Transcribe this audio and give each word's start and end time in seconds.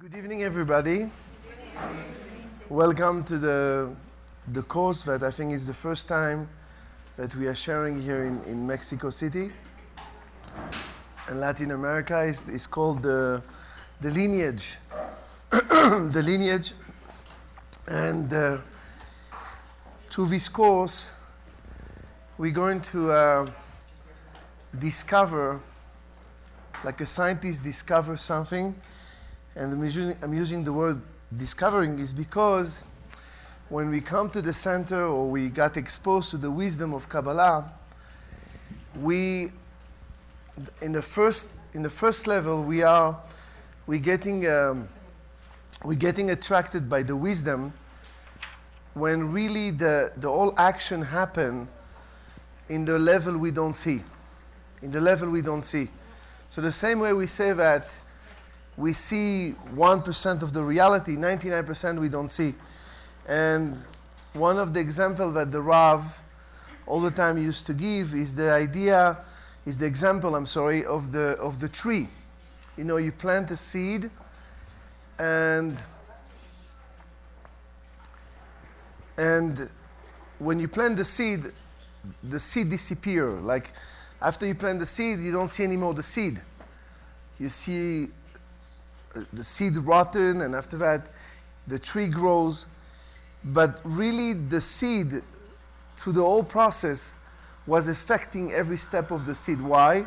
Good 0.00 0.16
evening, 0.16 0.42
everybody. 0.42 1.10
Welcome 2.70 3.22
to 3.24 3.36
the, 3.36 3.94
the 4.50 4.62
course 4.62 5.02
that 5.02 5.22
I 5.22 5.30
think 5.30 5.52
is 5.52 5.66
the 5.66 5.74
first 5.74 6.08
time 6.08 6.48
that 7.18 7.36
we 7.36 7.46
are 7.46 7.54
sharing 7.54 8.00
here 8.00 8.24
in, 8.24 8.42
in 8.44 8.66
Mexico 8.66 9.10
City. 9.10 9.52
And 11.28 11.38
Latin 11.38 11.72
America 11.72 12.22
is, 12.22 12.48
is 12.48 12.66
called 12.66 13.02
the, 13.02 13.42
the 14.00 14.10
lineage. 14.10 14.78
the 15.50 16.22
lineage. 16.24 16.72
And 17.86 18.32
uh, 18.32 18.56
through 20.08 20.28
this 20.28 20.48
course, 20.48 21.12
we're 22.38 22.52
going 22.52 22.80
to 22.92 23.12
uh, 23.12 23.50
discover, 24.78 25.60
like 26.84 27.02
a 27.02 27.06
scientist 27.06 27.62
discover 27.62 28.16
something 28.16 28.74
and 29.60 29.74
I'm 29.74 29.84
using, 29.84 30.16
I'm 30.22 30.32
using 30.32 30.64
the 30.64 30.72
word 30.72 31.02
discovering 31.36 31.98
is 31.98 32.14
because 32.14 32.86
when 33.68 33.90
we 33.90 34.00
come 34.00 34.30
to 34.30 34.40
the 34.40 34.54
center 34.54 35.04
or 35.04 35.28
we 35.28 35.50
got 35.50 35.76
exposed 35.76 36.30
to 36.30 36.38
the 36.38 36.50
wisdom 36.50 36.94
of 36.94 37.10
Kabbalah, 37.10 37.70
we, 38.98 39.52
in 40.80 40.92
the 40.92 41.02
first, 41.02 41.50
in 41.74 41.82
the 41.82 41.90
first 41.90 42.26
level, 42.26 42.64
we 42.64 42.82
are 42.82 43.20
we 43.86 43.98
getting, 43.98 44.48
um, 44.48 44.88
we 45.84 45.94
getting 45.94 46.30
attracted 46.30 46.88
by 46.88 47.02
the 47.02 47.14
wisdom 47.14 47.74
when 48.94 49.30
really 49.30 49.70
the, 49.70 50.10
the 50.16 50.28
whole 50.28 50.54
action 50.56 51.02
happen 51.02 51.68
in 52.70 52.86
the 52.86 52.98
level 52.98 53.36
we 53.36 53.50
don't 53.50 53.76
see. 53.76 54.00
In 54.80 54.90
the 54.90 55.02
level 55.02 55.28
we 55.28 55.42
don't 55.42 55.66
see. 55.66 55.90
So 56.48 56.62
the 56.62 56.72
same 56.72 56.98
way 56.98 57.12
we 57.12 57.26
say 57.26 57.52
that 57.52 57.90
we 58.80 58.94
see 58.94 59.54
1% 59.74 60.42
of 60.42 60.52
the 60.54 60.64
reality, 60.64 61.14
99% 61.14 62.00
we 62.00 62.08
don't 62.08 62.30
see. 62.30 62.54
And 63.28 63.76
one 64.32 64.58
of 64.58 64.72
the 64.72 64.80
examples 64.80 65.34
that 65.34 65.50
the 65.50 65.60
Rav 65.60 66.22
all 66.86 67.00
the 67.00 67.10
time 67.10 67.36
used 67.36 67.66
to 67.66 67.74
give 67.74 68.14
is 68.14 68.34
the 68.34 68.50
idea, 68.50 69.18
is 69.66 69.76
the 69.76 69.84
example, 69.84 70.34
I'm 70.34 70.46
sorry, 70.46 70.84
of 70.86 71.12
the, 71.12 71.36
of 71.38 71.60
the 71.60 71.68
tree. 71.68 72.08
You 72.78 72.84
know, 72.84 72.96
you 72.96 73.12
plant 73.12 73.50
a 73.50 73.56
seed 73.56 74.10
and 75.18 75.76
and 79.18 79.68
when 80.38 80.58
you 80.58 80.66
plant 80.66 80.96
the 80.96 81.04
seed, 81.04 81.52
the 82.22 82.40
seed 82.40 82.70
disappear. 82.70 83.28
Like 83.32 83.72
after 84.22 84.46
you 84.46 84.54
plant 84.54 84.78
the 84.78 84.86
seed, 84.86 85.18
you 85.18 85.30
don't 85.30 85.48
see 85.48 85.64
anymore 85.64 85.92
the 85.92 86.02
seed. 86.02 86.40
You 87.38 87.50
see 87.50 88.08
the 89.32 89.44
seed 89.44 89.76
rotten, 89.76 90.40
and 90.42 90.54
after 90.54 90.76
that, 90.78 91.08
the 91.66 91.78
tree 91.78 92.08
grows. 92.08 92.66
But 93.44 93.80
really, 93.84 94.32
the 94.32 94.60
seed, 94.60 95.22
through 95.96 96.12
the 96.12 96.22
whole 96.22 96.44
process, 96.44 97.18
was 97.66 97.88
affecting 97.88 98.52
every 98.52 98.76
step 98.76 99.10
of 99.10 99.26
the 99.26 99.34
seed. 99.34 99.60
Why? 99.60 100.04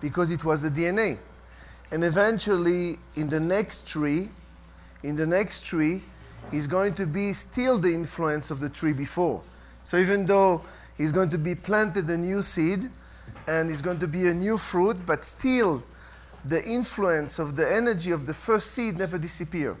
Because 0.00 0.30
it 0.30 0.44
was 0.44 0.62
the 0.62 0.70
DNA. 0.70 1.18
And 1.90 2.04
eventually, 2.04 2.98
in 3.16 3.28
the 3.28 3.40
next 3.40 3.86
tree, 3.86 4.30
in 5.02 5.16
the 5.16 5.26
next 5.26 5.66
tree, 5.66 6.02
is 6.52 6.66
going 6.66 6.94
to 6.94 7.06
be 7.06 7.32
still 7.32 7.78
the 7.78 7.92
influence 7.92 8.50
of 8.50 8.60
the 8.60 8.68
tree 8.68 8.92
before. 8.92 9.42
So 9.84 9.96
even 9.96 10.26
though 10.26 10.62
he's 10.96 11.12
going 11.12 11.30
to 11.30 11.38
be 11.38 11.54
planted 11.54 12.08
a 12.08 12.16
new 12.16 12.42
seed 12.42 12.90
and 13.46 13.70
it's 13.70 13.82
going 13.82 13.98
to 14.00 14.08
be 14.08 14.28
a 14.28 14.34
new 14.34 14.58
fruit, 14.58 15.04
but 15.04 15.24
still 15.24 15.82
the 16.44 16.64
influence 16.64 17.38
of 17.38 17.56
the 17.56 17.72
energy 17.72 18.10
of 18.10 18.26
the 18.26 18.34
first 18.34 18.72
seed 18.72 18.96
never 18.96 19.18
disappear. 19.18 19.76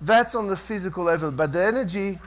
That's 0.00 0.34
on 0.34 0.48
the 0.48 0.56
physical 0.56 1.04
level, 1.04 1.30
but 1.30 1.52
the 1.52 1.64
energy, 1.64 2.18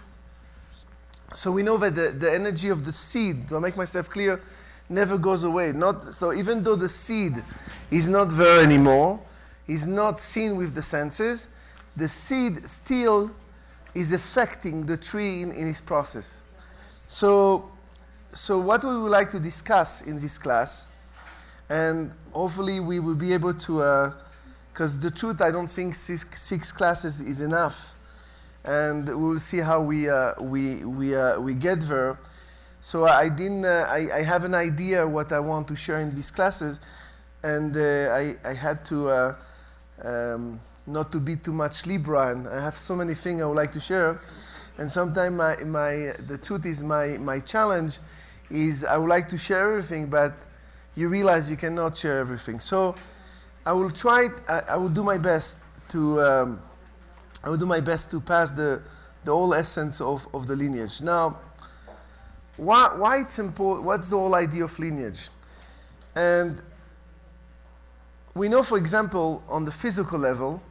so 1.34 1.52
we 1.52 1.64
know 1.64 1.78
that 1.78 1.96
the, 1.96 2.10
the 2.10 2.34
energy 2.34 2.70
of 2.70 2.84
the 2.86 2.94
seed, 2.94 3.48
to 3.50 3.60
make 3.60 3.78
myself 3.78 4.10
clear, 4.10 4.42
never 4.90 5.18
goes 5.18 5.44
away. 5.44 5.72
Not, 5.72 6.14
so 6.14 6.34
even 6.34 6.64
though 6.64 6.76
the 6.76 6.90
seed 6.90 7.34
is 7.92 8.08
not 8.08 8.26
there 8.26 8.64
anymore, 8.64 9.20
is 9.68 9.86
not 9.86 10.20
seen 10.20 10.56
with 10.56 10.74
the 10.74 10.82
senses, 10.82 11.50
the 11.96 12.08
seed 12.08 12.66
still 12.68 13.32
is 13.94 14.14
affecting 14.14 14.86
the 14.86 14.98
tree 14.98 15.42
in, 15.42 15.52
in 15.52 15.68
its 15.68 15.82
process. 15.82 16.46
So, 17.08 17.70
so 18.32 18.60
what 18.60 18.84
we 18.84 18.98
would 18.98 19.12
like 19.12 19.30
to 19.32 19.40
discuss 19.40 20.02
in 20.02 20.20
this 20.20 20.38
class 20.38 20.90
and 21.70 22.12
hopefully 22.34 22.80
we 22.80 23.00
will 23.00 23.16
be 23.16 23.34
able 23.34 23.54
to 23.54 23.78
because 24.74 24.98
uh, 24.98 25.02
the 25.02 25.12
truth 25.12 25.40
i 25.42 25.52
don't 25.52 25.70
think 25.70 25.94
six, 25.96 26.26
six 26.42 26.72
classes 26.72 27.22
is 27.22 27.42
enough. 27.42 27.96
And 28.66 29.08
we'll 29.08 29.40
see 29.40 29.60
how 29.60 29.82
we 29.82 30.10
uh, 30.10 30.34
we 30.42 30.84
we 30.84 31.16
uh, 31.16 31.40
we 31.40 31.56
get 31.56 31.80
there. 31.82 32.20
So 32.82 33.06
i 33.06 33.30
didn't 33.30 33.66
uh, 33.66 33.88
I, 33.90 34.20
I 34.20 34.24
have 34.24 34.44
an 34.44 34.54
idea 34.54 35.08
what 35.08 35.32
i 35.32 35.40
want 35.40 35.68
to 35.70 35.76
share 35.76 36.00
in 36.00 36.14
these 36.14 36.32
classes. 36.32 36.80
And 37.42 37.76
uh, 37.78 38.12
I, 38.12 38.36
I 38.44 38.54
had 38.54 38.84
to 38.88 39.10
uh, 39.10 39.36
um, 40.04 40.60
not 40.86 41.12
to 41.14 41.20
be 41.20 41.38
too 41.38 41.54
much 41.54 41.86
libra. 41.86 42.32
And 42.32 42.48
i 42.48 42.62
have 42.62 42.76
so 42.76 42.96
many 42.96 43.14
things 43.14 43.42
i 43.42 43.46
would 43.46 43.56
like 43.56 43.72
to 43.74 43.80
share. 43.80 44.20
And 44.78 44.92
sometimes 44.92 45.36
my, 45.36 45.56
my 45.64 46.14
the 46.28 46.38
truth 46.38 46.66
is 46.66 46.84
my 46.84 47.18
my 47.18 47.40
challenge 47.40 48.00
is 48.52 48.84
i 48.84 48.98
would 48.98 49.10
like 49.10 49.28
to 49.30 49.38
share 49.38 49.70
everything 49.70 50.08
but 50.08 50.34
you 51.00 51.08
realize 51.08 51.50
you 51.50 51.56
cannot 51.56 51.98
share 51.98 52.20
everything. 52.20 52.60
So 52.60 52.94
I 53.66 53.72
will 53.72 53.90
try, 53.90 54.28
I, 54.48 54.62
I 54.72 54.78
will 54.78 54.90
do 54.90 55.04
my 55.04 55.18
best 55.18 55.58
to, 55.90 56.22
um, 56.22 56.62
I 57.42 57.50
will 57.50 57.58
do 57.58 57.66
my 57.66 57.80
best 57.80 58.12
to 58.12 58.20
pass 58.20 58.52
the, 58.52 58.82
the 59.24 59.32
whole 59.32 59.54
essence 59.54 60.02
of, 60.02 60.28
of 60.34 60.46
the 60.46 60.56
lineage. 60.56 61.02
Now, 61.02 61.38
why, 62.58 62.94
why 62.98 63.20
it's 63.20 63.40
important, 63.40 63.86
what's 63.86 64.10
the 64.10 64.18
whole 64.18 64.36
idea 64.36 64.66
of 64.66 64.78
lineage? 64.78 65.30
And 66.16 66.62
we 68.36 68.50
know, 68.50 68.62
for 68.62 68.78
example, 68.78 69.42
on 69.48 69.64
the 69.64 69.72
physical 69.72 70.20
level, 70.20 70.62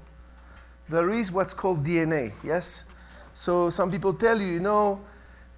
there 0.90 1.10
is 1.10 1.32
what's 1.32 1.54
called 1.54 1.84
DNA, 1.84 2.32
yes? 2.44 2.84
So 3.32 3.70
some 3.70 3.90
people 3.90 4.12
tell 4.12 4.38
you, 4.38 4.48
you 4.48 4.60
know, 4.60 5.00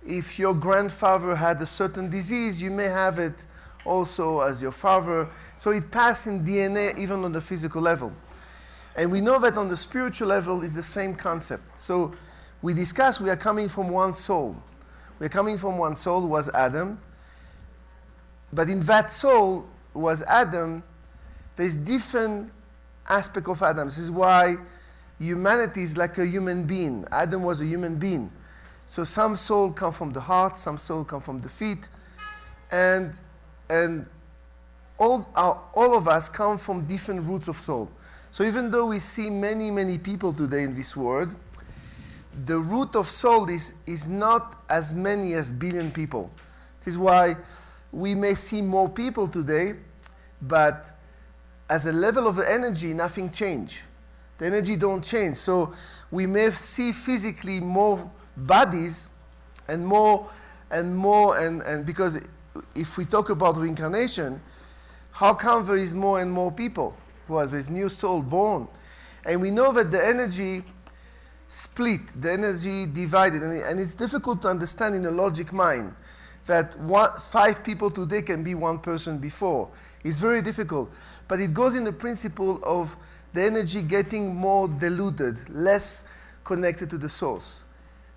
if 0.07 0.39
your 0.39 0.55
grandfather 0.55 1.35
had 1.35 1.61
a 1.61 1.67
certain 1.67 2.09
disease, 2.09 2.63
you 2.63 2.71
may 2.71 2.87
have 2.87 3.19
it 3.19 3.47
also 3.91 4.41
as 4.41 4.63
your 4.63 4.71
father. 4.73 5.29
So 5.57 5.73
it 5.73 5.91
passed 5.91 6.29
in 6.29 6.45
DNA 6.45 6.97
even 6.97 7.25
on 7.25 7.33
the 7.33 7.41
physical 7.41 7.83
level. 7.83 8.13
And 8.97 9.11
we 9.11 9.21
know 9.21 9.39
that 9.41 9.57
on 9.57 9.69
the 9.69 9.77
spiritual 9.77 10.29
level 10.29 10.63
it's 10.63 10.75
the 10.75 10.83
same 10.83 11.15
concept. 11.15 11.79
So 11.79 12.15
we 12.63 12.73
discuss 12.73 13.21
we 13.21 13.31
are 13.31 13.37
coming 13.37 13.69
from 13.69 13.89
one 13.91 14.15
soul. 14.15 14.57
We 15.19 15.27
are 15.27 15.31
coming 15.31 15.59
from 15.59 15.77
one 15.77 15.97
soul 15.97 16.29
was 16.29 16.49
Adam. 16.51 16.99
But 18.53 18.71
in 18.71 18.81
that 18.81 19.11
soul 19.11 19.67
was 19.93 20.23
Adam, 20.23 20.83
there's 21.57 21.77
different 21.77 22.53
aspect 23.09 23.49
of 23.49 23.63
Adam. 23.63 23.89
This 23.89 23.99
is 23.99 24.11
why 24.11 24.57
humanity 25.19 25.83
is 25.83 25.97
like 25.97 26.17
a 26.19 26.27
human 26.27 26.65
being. 26.65 27.05
Adam 27.11 27.43
was 27.43 27.61
a 27.61 27.67
human 27.67 27.97
being. 27.97 28.31
So 28.87 29.05
some 29.05 29.37
soul 29.37 29.73
come 29.73 29.93
from 29.93 30.13
the 30.13 30.21
heart, 30.21 30.57
some 30.57 30.79
soul 30.79 31.05
come 31.05 31.21
from 31.21 31.41
the 31.41 31.49
feet. 31.49 31.89
And 32.71 33.13
and 33.71 34.07
all, 34.99 35.27
our, 35.35 35.63
all 35.75 35.97
of 35.97 36.09
us 36.09 36.29
come 36.29 36.59
from 36.59 36.85
different 36.87 37.23
roots 37.27 37.49
of 37.49 37.57
soul. 37.57 37.91
So 38.33 38.45
even 38.45 38.71
though 38.71 38.87
we 38.87 38.99
see 38.99 39.31
many, 39.31 39.71
many 39.71 39.97
people 39.97 40.33
today 40.33 40.63
in 40.65 40.75
this 40.75 40.97
world, 40.97 41.35
the 42.45 42.59
root 42.59 42.95
of 42.95 43.09
soul 43.09 43.49
is, 43.49 43.75
is 43.87 44.07
not 44.07 44.63
as 44.69 44.93
many 44.93 45.35
as 45.35 45.51
billion 45.51 45.91
people. 45.91 46.31
This 46.79 46.89
is 46.89 46.99
why 46.99 47.37
we 47.93 48.15
may 48.15 48.35
see 48.35 48.63
more 48.63 48.89
people 48.89 49.27
today, 49.27 49.75
but 50.43 50.87
as 51.69 51.87
a 51.87 51.93
level 51.93 52.27
of 52.27 52.39
energy, 52.39 52.95
nothing 52.95 53.31
change. 53.31 53.83
The 54.39 54.47
energy 54.47 54.77
don't 54.77 55.05
change. 55.05 55.37
So 55.37 55.73
we 56.11 56.27
may 56.27 56.51
see 56.51 56.93
physically 56.93 57.61
more 57.61 58.11
bodies 58.37 59.09
and 59.69 59.87
more 59.87 60.29
and 60.71 60.97
more 60.97 61.37
and, 61.39 61.63
and 61.63 61.85
because 61.85 62.21
if 62.75 62.97
we 62.97 63.05
talk 63.05 63.31
about 63.31 63.57
reincarnation, 63.57 64.41
how 65.13 65.35
come 65.35 65.67
there 65.67 65.77
is 65.77 65.95
more 65.95 66.21
and 66.21 66.31
more 66.31 66.51
people 66.51 66.97
who 67.27 67.37
are 67.37 67.47
this 67.47 67.69
new 67.69 67.89
soul 67.89 68.23
born? 68.23 68.69
And 69.25 69.41
we 69.41 69.51
know 69.51 69.73
that 69.73 69.91
the 69.91 70.05
energy 70.05 70.65
split, 71.49 72.01
the 72.21 72.33
energy 72.33 72.87
divided, 72.87 73.43
and, 73.43 73.61
and 73.61 73.81
it's 73.81 73.95
difficult 73.95 74.43
to 74.43 74.49
understand 74.49 74.95
in 74.95 75.05
a 75.05 75.11
logic 75.11 75.53
mind 75.53 75.95
that 76.47 76.79
one, 76.81 77.11
five 77.17 77.63
people 77.63 77.91
today 77.91 78.23
can 78.23 78.43
be 78.43 78.55
one 78.55 78.79
person 78.79 79.19
before. 79.19 79.69
It's 80.05 80.19
very 80.19 80.43
difficult. 80.43 80.93
But 81.29 81.41
it 81.41 81.53
goes 81.53 81.75
in 81.75 81.85
the 81.85 81.93
principle 81.93 82.61
of 82.65 82.97
the 83.33 83.43
energy 83.43 83.83
getting 83.83 84.35
more 84.35 84.69
diluted, 84.69 85.49
less 85.51 86.05
connected 86.45 86.91
to 86.91 86.99
the 86.99 87.09
source. 87.09 87.63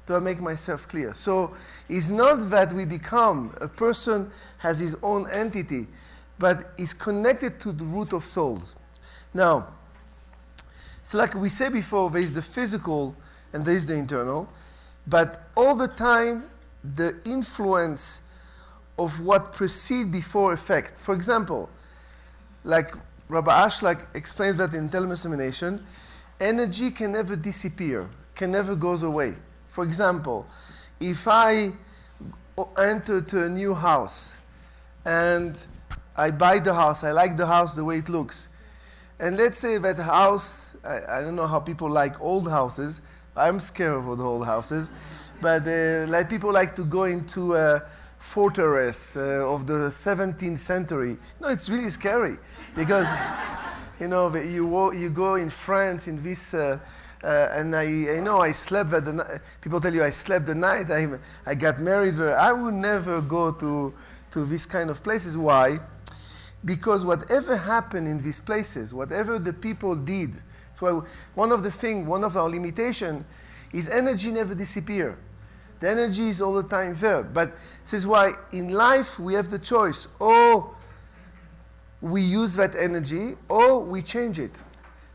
Do 0.06 0.16
I 0.16 0.20
make 0.20 0.42
myself 0.42 0.88
clear? 0.88 1.14
So 1.14 1.54
it's 1.88 2.10
not 2.10 2.50
that 2.50 2.74
we 2.74 2.86
become, 2.86 3.56
a 3.62 3.68
person 3.68 4.30
has 4.58 4.80
his 4.80 4.98
own 5.02 5.30
entity, 5.30 5.88
but 6.38 6.72
is 6.78 6.94
connected 6.94 7.60
to 7.62 7.72
the 7.72 7.86
root 7.86 8.12
of 8.14 8.24
souls. 8.24 8.76
Now, 9.34 9.68
So, 11.04 11.18
like 11.18 11.36
we 11.36 11.50
said 11.50 11.74
before, 11.74 12.10
there 12.10 12.22
is 12.22 12.32
the 12.32 12.42
physical 12.42 13.16
and 13.52 13.66
there 13.66 13.76
is 13.76 13.86
the 13.86 13.94
internal, 13.94 14.48
but 15.06 15.50
all 15.56 15.76
the 15.76 15.90
time, 15.90 16.46
the 16.96 17.20
influence 17.26 18.22
of 18.98 19.20
what 19.20 19.52
precede 19.54 20.12
before 20.12 20.54
effect. 20.54 20.98
For 20.98 21.14
example, 21.14 21.70
like 22.64 22.94
Rabbi 23.28 23.52
Ashlag 23.52 24.06
explained 24.16 24.58
that 24.60 24.74
in 24.74 24.90
Telemusination, 24.90 25.82
energy 26.40 26.90
can 26.90 27.12
never 27.12 27.36
disappear, 27.36 28.10
can 28.34 28.52
never 28.52 28.76
goes 28.76 29.04
away. 29.04 29.36
For 29.74 29.84
example, 29.84 30.46
if 31.00 31.28
I 31.28 31.72
enter 32.78 33.22
to 33.22 33.46
a 33.46 33.50
new 33.50 33.74
house 33.74 34.38
and 35.04 35.58
I 36.16 36.30
buy 36.30 36.60
the 36.60 36.76
house, 36.76 37.04
I 37.04 37.12
like 37.12 37.38
the 37.38 37.48
house 37.48 37.74
the 37.74 37.84
way 37.84 37.98
it 37.98 38.08
looks, 38.08 38.50
and 39.20 39.36
let's 39.36 39.58
say 39.58 39.80
that 39.80 39.98
house, 39.98 40.78
I, 40.86 41.18
I 41.18 41.22
don't 41.22 41.36
know 41.36 41.48
how 41.48 41.60
people 41.60 41.90
like 41.90 42.22
old 42.22 42.48
houses, 42.48 43.02
I'm 43.36 43.60
scared 43.60 43.96
of 43.96 44.22
old 44.22 44.46
houses, 44.46 44.92
but 45.42 45.68
uh, 45.68 46.06
like 46.08 46.30
people 46.30 46.54
like 46.54 46.76
to 46.76 46.86
go 46.86 47.06
into 47.06 47.56
a 47.56 47.82
fortress 48.20 49.18
uh, 49.18 49.52
of 49.52 49.66
the 49.66 49.90
17th 49.90 50.60
century. 50.60 51.18
No, 51.42 51.48
it's 51.48 51.68
really 51.68 51.90
scary 51.90 52.38
because, 52.76 53.08
you 54.00 54.08
know, 54.08 54.36
you, 54.36 54.94
you 54.94 55.10
go 55.10 55.34
in 55.34 55.50
France 55.50 56.08
in 56.08 56.22
this, 56.22 56.54
uh, 56.54 56.78
uh, 57.24 57.50
and 57.52 57.76
I, 57.76 58.18
I 58.18 58.20
know 58.20 58.40
I 58.40 58.52
slept 58.52 58.92
that 58.92 59.06
the 59.06 59.42
people 59.62 59.80
tell 59.80 59.94
you 59.94 60.04
I 60.04 60.10
slept 60.10 60.46
the 60.46 60.56
night, 60.56 60.92
I, 60.92 61.08
I 61.46 61.56
got 61.56 61.80
married. 61.80 62.20
I 62.20 62.52
would 62.52 62.74
never 62.74 63.22
go 63.22 63.52
to, 63.52 63.94
to 64.32 64.46
this 64.46 64.66
kind 64.66 64.90
of 64.90 65.02
places. 65.04 65.38
Why? 65.38 65.80
Because 66.66 67.06
whatever 67.06 67.56
happened 67.56 68.08
in 68.08 68.18
these 68.18 68.40
places, 68.40 68.94
whatever 68.94 69.40
the 69.40 69.54
people 69.54 69.96
did, 69.96 70.32
so 70.74 71.06
one 71.36 71.52
of 71.52 71.64
the 71.64 71.72
things, 71.72 72.08
one 72.08 72.24
of 72.24 72.36
our 72.36 72.50
limitation 72.50 73.26
is 73.72 73.90
energy 73.90 74.32
never 74.32 74.56
disappear. 74.56 75.18
The 75.80 75.90
energy 75.90 76.30
is 76.30 76.42
all 76.42 76.54
the 76.54 76.64
time 76.64 76.96
there. 76.96 77.24
But 77.24 77.56
this 77.82 77.94
is 77.94 78.08
why 78.08 78.34
in 78.52 78.70
life 78.70 79.20
we 79.20 79.34
have 79.34 79.50
the 79.50 79.60
choice. 79.60 80.08
Or 80.20 80.74
we 82.02 82.22
use 82.22 82.56
that 82.56 82.76
energy 82.76 83.36
or 83.50 83.80
we 83.80 84.02
change 84.02 84.40
it. 84.40 84.52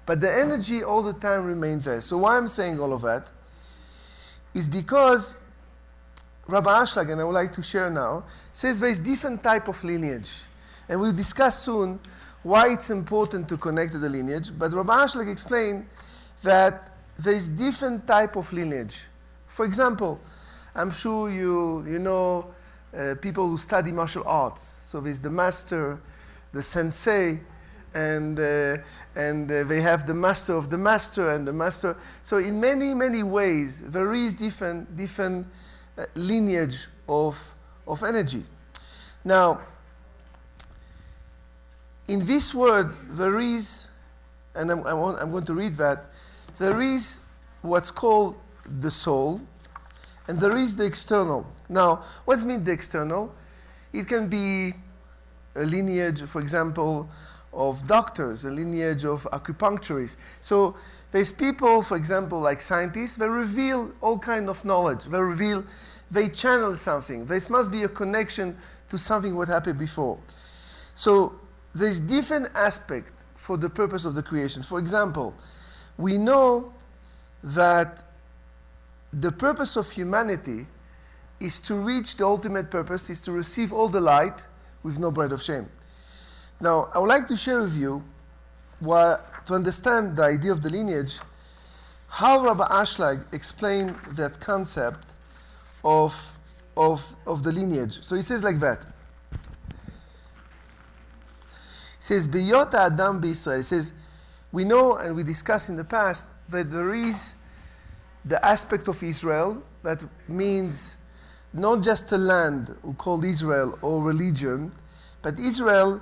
But 0.09 0.23
the 0.23 0.35
energy 0.35 0.83
all 0.83 1.03
the 1.03 1.13
time 1.13 1.45
remains 1.45 1.85
there. 1.85 2.01
So 2.01 2.17
why 2.17 2.39
I'm 2.39 2.49
saying 2.49 2.81
all 2.81 2.95
of 2.95 3.03
that 3.03 3.29
is 4.55 4.67
because 4.67 5.37
Rabbi 6.47 6.71
Ashlag, 6.71 7.13
and 7.13 7.21
I 7.21 7.25
would 7.25 7.35
like 7.35 7.53
to 7.53 7.63
share 7.63 7.91
now, 7.91 8.25
says 8.51 8.81
there 8.81 8.89
is 8.89 9.01
different 9.01 9.43
type 9.43 9.69
of 9.69 9.85
lineage. 9.85 10.47
And 10.89 10.99
we'll 10.99 11.13
discuss 11.13 11.59
soon 11.63 12.01
why 12.43 12.73
it's 12.73 12.89
important 12.89 13.51
to 13.51 13.59
connect 13.59 13.93
to 13.93 13.99
the 13.99 14.09
lineage. 14.09 14.51
But 14.59 14.73
Rabbi 14.73 14.95
Ashlag 14.97 15.31
explained 15.31 15.85
that 16.43 16.91
there 17.19 17.35
is 17.35 17.51
different 17.51 18.07
type 18.07 18.37
of 18.37 18.51
lineage. 18.51 19.05
For 19.47 19.67
example, 19.67 20.23
I'm 20.75 20.91
sure 20.91 21.31
you, 21.31 21.85
you 21.87 21.99
know 21.99 22.55
uh, 22.97 23.15
people 23.21 23.47
who 23.47 23.59
study 23.59 23.93
martial 23.93 24.23
arts. 24.25 24.63
So 24.63 25.03
there's 25.03 25.21
the 25.21 25.31
master, 25.31 26.01
the 26.55 26.63
sensei, 26.63 27.41
and, 27.95 28.39
uh, 28.39 28.77
and 29.17 29.51
uh, 29.51 29.65
they 29.65 29.81
have 29.81 30.07
the 30.07 30.15
master 30.15 30.55
of 30.55 30.71
the 30.71 30.79
master 30.79 31.31
and 31.31 31.47
the 31.47 31.53
master. 31.53 31.97
So 32.23 32.39
in 32.39 32.61
many, 32.61 32.95
many 32.95 33.23
ways, 33.23 33.83
there 33.83 34.13
is 34.13 34.35
different, 34.35 34.97
different 34.97 35.47
uh, 35.97 36.07
lineage 36.15 36.87
of, 37.09 37.55
of 37.87 38.03
energy. 38.03 38.45
Now, 39.25 39.61
in 42.07 42.25
this 42.25 42.55
word, 42.55 42.95
there 43.11 43.39
is, 43.39 43.89
and 44.55 44.71
I'm, 44.71 44.87
I'm 44.87 45.31
going 45.31 45.45
to 45.45 45.55
read 45.55 45.75
that, 45.75 46.07
there 46.59 46.81
is 46.81 47.21
what's 47.63 47.91
called 47.91 48.37
the 48.81 48.91
soul, 48.91 49.41
and 50.27 50.39
there 50.39 50.57
is 50.57 50.77
the 50.77 50.85
external. 50.85 51.47
Now, 51.69 52.03
what's 52.25 52.45
mean 52.45 52.65
the 52.65 52.73
external? 52.73 53.35
It 53.93 54.07
can 54.07 54.29
be 54.29 54.75
a 55.55 55.65
lineage, 55.65 56.23
for 56.23 56.41
example, 56.41 57.09
of 57.59 57.87
doctors, 57.89 58.45
a 58.45 58.51
lineage 58.51 59.05
of 59.05 59.25
acupuncturists. 59.33 60.17
So 60.41 60.77
there's 61.11 61.33
people, 61.33 61.83
for 61.83 61.97
example, 61.97 62.41
like 62.41 62.61
scientists, 62.61 63.17
they 63.17 63.29
reveal 63.29 63.91
all 64.01 64.19
kind 64.19 64.49
of 64.49 64.65
knowledge. 64.65 65.07
They 65.07 65.19
reveal, 65.19 65.65
they 66.09 66.29
channel 66.29 66.77
something. 66.77 67.27
There 67.27 67.41
must 67.51 67.73
be 67.73 67.83
a 67.83 67.89
connection 67.89 68.57
to 68.91 68.97
something 68.97 69.35
what 69.35 69.49
happened 69.49 69.79
before. 69.79 70.19
So 70.95 71.35
there's 71.75 71.99
different 71.99 72.49
aspect 72.55 73.13
for 73.35 73.57
the 73.57 73.69
purpose 73.69 74.05
of 74.05 74.15
the 74.15 74.23
creation. 74.23 74.63
For 74.63 74.79
example, 74.79 75.35
we 75.97 76.17
know 76.17 76.73
that 77.43 78.05
the 79.13 79.33
purpose 79.33 79.77
of 79.77 79.91
humanity 79.91 80.69
is 81.41 81.61
to 81.63 81.75
reach 81.75 82.17
the 82.17 82.25
ultimate 82.25 82.71
purpose, 82.71 83.11
is 83.11 83.21
to 83.23 83.33
receive 83.33 83.73
all 83.73 83.89
the 83.89 84.01
light 84.01 84.47
with 84.85 84.99
no 85.01 85.11
bread 85.11 85.33
of 85.33 85.43
shame. 85.43 85.69
Now, 86.61 86.91
I 86.95 86.99
would 86.99 87.09
like 87.09 87.29
to 87.29 87.37
share 87.37 87.61
with 87.61 87.77
you, 87.77 88.03
what, 88.81 89.47
to 89.47 89.55
understand 89.55 90.17
the 90.17 90.25
idea 90.25 90.53
of 90.53 90.63
the 90.63 90.71
lineage, 90.71 91.19
how 92.09 92.45
Rabbi 92.45 92.67
Ashlag 92.67 93.33
explained 93.33 93.97
that 94.13 94.41
concept 94.41 95.05
of, 95.85 96.37
of, 96.77 97.17
of 97.27 97.43
the 97.43 97.53
lineage. 97.53 98.03
So 98.03 98.17
he 98.17 98.23
says 98.23 98.43
like 98.43 98.59
that. 98.61 98.85
He 99.33 99.47
says, 102.01 102.27
Biyota 102.27 102.75
Adam 102.75 103.21
B'Israel. 103.21 103.59
He 103.59 103.63
says, 103.63 103.93
we 104.51 104.65
know 104.65 104.97
and 104.97 105.15
we 105.15 105.23
discussed 105.23 105.69
in 105.69 105.77
the 105.77 105.85
past 105.85 106.31
that 106.49 106.71
there 106.71 106.95
is 106.95 107.35
the 108.25 108.45
aspect 108.45 108.89
of 108.89 109.03
Israel 109.03 109.63
that 109.83 110.03
means 110.27 110.97
not 111.53 111.83
just 111.83 112.11
a 112.13 112.19
land 112.19 112.75
called 112.97 113.25
Israel 113.25 113.79
or 113.83 114.03
religion, 114.03 114.73
but 115.23 115.39
Israel 115.39 116.01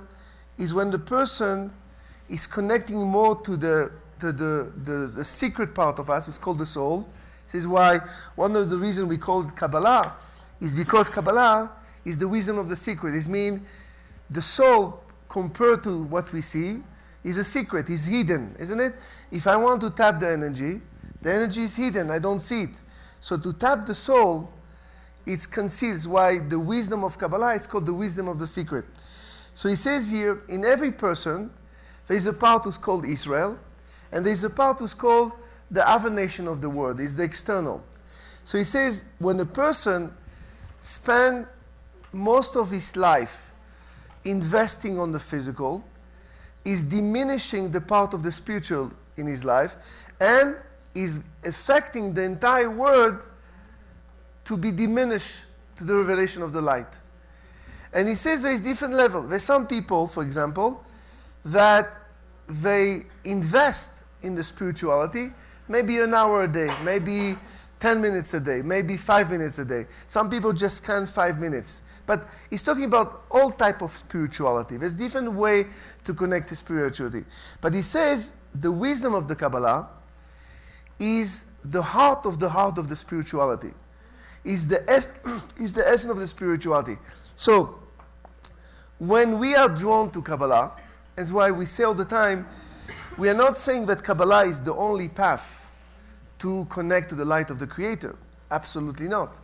is 0.57 0.73
when 0.73 0.91
the 0.91 0.99
person 0.99 1.71
is 2.29 2.47
connecting 2.47 2.99
more 2.99 3.39
to 3.41 3.55
the, 3.55 3.91
to 4.19 4.31
the, 4.31 4.73
the, 4.83 5.11
the 5.15 5.25
secret 5.25 5.73
part 5.73 5.99
of 5.99 6.09
us, 6.09 6.27
it's 6.27 6.37
called 6.37 6.59
the 6.59 6.65
soul. 6.65 7.07
This 7.45 7.55
is 7.55 7.67
why 7.67 7.99
one 8.35 8.55
of 8.55 8.69
the 8.69 8.77
reasons 8.77 9.07
we 9.07 9.17
call 9.17 9.47
it 9.47 9.55
Kabbalah 9.55 10.15
is 10.59 10.73
because 10.75 11.09
Kabbalah 11.09 11.71
is 12.03 12.17
the 12.17 12.27
wisdom 12.27 12.57
of 12.57 12.69
the 12.69 12.75
secret. 12.75 13.15
It 13.15 13.27
means 13.27 13.61
the 14.29 14.41
soul, 14.41 15.01
compared 15.29 15.83
to 15.83 16.03
what 16.03 16.31
we 16.33 16.41
see, 16.41 16.81
is 17.23 17.37
a 17.37 17.43
secret, 17.43 17.89
is 17.89 18.05
hidden, 18.05 18.55
isn't 18.59 18.79
it? 18.79 18.95
If 19.31 19.47
I 19.47 19.55
want 19.57 19.81
to 19.81 19.89
tap 19.89 20.19
the 20.19 20.29
energy, 20.29 20.81
the 21.21 21.33
energy 21.33 21.63
is 21.63 21.75
hidden, 21.75 22.11
I 22.11 22.19
don't 22.19 22.41
see 22.41 22.63
it. 22.63 22.81
So 23.19 23.37
to 23.37 23.53
tap 23.53 23.85
the 23.85 23.95
soul, 23.95 24.51
it 25.25 25.45
conceals 25.51 26.07
why 26.07 26.39
the 26.39 26.59
wisdom 26.59 27.03
of 27.03 27.17
Kabbalah 27.17 27.55
is 27.55 27.67
called 27.67 27.85
the 27.85 27.93
wisdom 27.93 28.27
of 28.27 28.39
the 28.39 28.47
secret. 28.47 28.85
So 29.57 29.67
he 29.69 29.75
says 29.75 30.11
here, 30.11 30.43
in 30.47 30.63
every 30.63 30.91
person, 30.91 31.49
there 32.05 32.15
is 32.15 32.27
a 32.27 32.31
part 32.31 32.65
who's 32.65 32.77
called 32.77 33.05
Israel, 33.05 33.57
and 34.11 34.23
there 34.23 34.31
is 34.31 34.43
a 34.43 34.51
part 34.51 34.77
who's 34.77 34.93
called 34.93 35.31
the 35.71 35.89
other 35.89 36.11
nation 36.11 36.47
of 36.47 36.61
the 36.61 36.69
world, 36.69 36.99
is 36.99 37.15
the 37.15 37.23
external. 37.23 37.83
So 38.43 38.59
he 38.59 38.63
says, 38.63 39.03
when 39.17 39.39
a 39.39 39.47
person 39.47 40.13
spends 40.79 41.47
most 42.13 42.55
of 42.55 42.69
his 42.69 42.95
life 42.95 43.51
investing 44.25 44.99
on 44.99 45.11
the 45.11 45.19
physical, 45.19 45.83
is 46.63 46.83
diminishing 46.83 47.71
the 47.71 47.81
part 47.81 48.13
of 48.13 48.21
the 48.21 48.31
spiritual 48.31 48.91
in 49.15 49.25
his 49.25 49.43
life, 49.43 49.75
and 50.19 50.55
is 50.93 51.23
affecting 51.43 52.13
the 52.13 52.21
entire 52.21 52.69
world 52.69 53.25
to 54.43 54.55
be 54.55 54.71
diminished 54.71 55.45
to 55.77 55.83
the 55.83 55.95
revelation 55.95 56.43
of 56.43 56.53
the 56.53 56.61
light. 56.61 56.99
And 57.93 58.07
he 58.07 58.15
says 58.15 58.41
there 58.41 58.51
is 58.51 58.61
different 58.61 58.93
level. 58.93 59.21
There's 59.21 59.43
some 59.43 59.67
people, 59.67 60.07
for 60.07 60.23
example, 60.23 60.83
that 61.45 61.93
they 62.47 63.03
invest 63.23 64.03
in 64.21 64.35
the 64.35 64.43
spirituality, 64.43 65.31
maybe 65.67 65.99
an 65.99 66.13
hour 66.13 66.43
a 66.43 66.47
day, 66.47 66.73
maybe 66.83 67.37
10 67.79 68.01
minutes 68.01 68.33
a 68.33 68.39
day, 68.39 68.61
maybe 68.63 68.97
five 68.97 69.29
minutes 69.29 69.59
a 69.59 69.65
day. 69.65 69.85
Some 70.07 70.29
people 70.29 70.53
just 70.53 70.85
can't 70.85 71.07
five 71.07 71.39
minutes. 71.39 71.83
But 72.05 72.27
he's 72.49 72.63
talking 72.63 72.85
about 72.85 73.23
all 73.29 73.51
type 73.51 73.81
of 73.81 73.91
spirituality. 73.91 74.77
There's 74.77 74.93
different 74.93 75.33
way 75.33 75.65
to 76.05 76.13
connect 76.13 76.47
to 76.49 76.55
spirituality. 76.55 77.25
But 77.61 77.73
he 77.73 77.81
says 77.81 78.33
the 78.55 78.71
wisdom 78.71 79.13
of 79.13 79.27
the 79.27 79.35
Kabbalah 79.35 79.89
is 80.99 81.45
the 81.63 81.81
heart 81.81 82.25
of 82.25 82.39
the 82.39 82.49
heart 82.49 82.77
of 82.77 82.87
the 82.89 82.95
spirituality. 82.95 83.71
Is 84.43 84.67
the, 84.67 84.89
es- 84.89 85.09
is 85.57 85.73
the 85.73 85.85
essence 85.87 86.11
of 86.11 86.17
the 86.17 86.27
spirituality. 86.27 86.97
So, 87.37 87.77
when 88.97 89.37
we 89.37 89.53
are 89.53 89.69
drawn 89.69 90.09
to 90.09 90.23
Kabbalah, 90.23 90.71
that's 91.15 91.31
why 91.31 91.51
we 91.51 91.67
say 91.67 91.83
all 91.83 91.93
the 91.93 92.03
time, 92.03 92.47
we 93.15 93.29
are 93.29 93.35
not 93.35 93.59
saying 93.59 93.85
that 93.85 94.03
Kabbalah 94.03 94.45
is 94.45 94.59
the 94.59 94.73
only 94.73 95.07
path 95.07 95.69
to 96.39 96.65
connect 96.65 97.09
to 97.09 97.15
the 97.15 97.25
light 97.25 97.51
of 97.51 97.59
the 97.59 97.67
Creator. 97.67 98.15
Absolutely 98.49 99.07
not. 99.07 99.39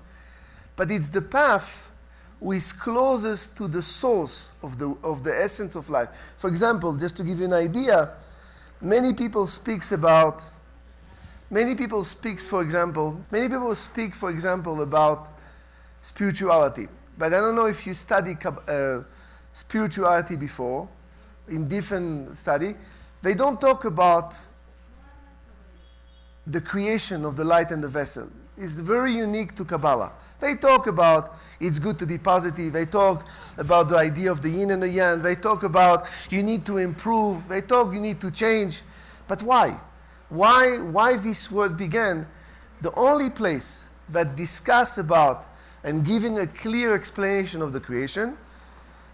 But 0.75 0.89
it's 0.89 1.09
the 1.09 1.21
path 1.21 1.91
which 2.39 2.57
is 2.57 2.73
closest 2.73 3.55
to 3.57 3.67
the 3.67 3.83
source 3.83 4.55
of 4.63 4.79
the, 4.79 4.97
of 5.03 5.21
the 5.21 5.31
essence 5.31 5.75
of 5.75 5.87
life. 5.91 6.33
For 6.37 6.49
example, 6.49 6.95
just 6.95 7.15
to 7.17 7.23
give 7.23 7.37
you 7.37 7.45
an 7.45 7.53
idea, 7.53 8.09
many 8.81 9.13
people 9.13 9.45
speaks 9.45 9.91
about 9.91 10.41
many 11.51 11.75
people 11.75 12.03
speaks 12.03 12.47
for 12.47 12.63
example 12.63 13.21
many 13.29 13.47
people 13.47 13.75
speak 13.75 14.15
for 14.15 14.31
example 14.31 14.81
about 14.81 15.29
spirituality 16.01 16.87
but 17.17 17.33
i 17.33 17.39
don't 17.39 17.55
know 17.55 17.65
if 17.67 17.85
you 17.85 17.93
study 17.93 18.35
uh, 18.67 18.99
spirituality 19.51 20.35
before 20.35 20.87
in 21.47 21.67
different 21.67 22.37
study 22.37 22.75
they 23.21 23.33
don't 23.33 23.59
talk 23.59 23.85
about 23.85 24.37
the 26.47 26.59
creation 26.61 27.25
of 27.25 27.35
the 27.35 27.43
light 27.43 27.71
and 27.71 27.83
the 27.83 27.87
vessel 27.87 28.29
is 28.57 28.79
very 28.79 29.13
unique 29.13 29.55
to 29.55 29.65
kabbalah 29.65 30.11
they 30.43 30.55
talk 30.55 30.87
about 30.87 31.37
it's 31.61 31.79
good 31.79 31.97
to 31.99 32.05
be 32.05 32.17
positive. 32.17 32.73
They 32.73 32.85
talk 32.85 33.25
about 33.57 33.87
the 33.87 33.95
idea 33.95 34.29
of 34.29 34.41
the 34.41 34.49
yin 34.49 34.71
and 34.71 34.83
the 34.83 34.89
yang. 34.89 35.21
They 35.21 35.35
talk 35.35 35.63
about 35.63 36.05
you 36.29 36.43
need 36.43 36.65
to 36.65 36.79
improve. 36.79 37.47
They 37.47 37.61
talk 37.61 37.93
you 37.93 38.01
need 38.01 38.19
to 38.19 38.29
change. 38.29 38.81
But 39.25 39.41
why? 39.41 39.79
Why, 40.27 40.79
why 40.79 41.15
this 41.15 41.49
word 41.49 41.77
began? 41.77 42.27
The 42.81 42.93
only 42.95 43.29
place 43.29 43.85
that 44.09 44.35
discuss 44.35 44.97
about 44.97 45.47
and 45.83 46.05
giving 46.05 46.39
a 46.39 46.47
clear 46.47 46.93
explanation 46.93 47.61
of 47.61 47.73
the 47.73 47.79
creation 47.79 48.37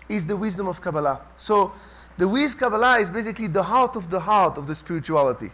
is 0.08 0.26
the 0.26 0.36
wisdom 0.36 0.68
of 0.68 0.82
Kabbalah. 0.82 1.22
So 1.38 1.74
the 2.18 2.28
wisdom 2.28 2.72
Kabbalah 2.72 3.00
is 3.00 3.10
basically 3.10 3.48
the 3.48 3.64
heart 3.64 3.96
of 3.96 4.10
the 4.10 4.20
heart 4.20 4.58
of 4.58 4.68
the 4.68 4.76
spirituality. 4.76 5.52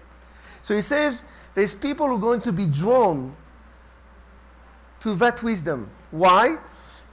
So 0.62 0.76
he 0.76 0.82
says 0.82 1.24
there's 1.54 1.76
people 1.76 2.08
who 2.08 2.16
are 2.16 2.20
going 2.20 2.42
to 2.42 2.52
be 2.52 2.66
drawn 2.66 3.36
to 5.02 5.14
that 5.16 5.44
wisdom. 5.44 5.90
Why? 6.12 6.58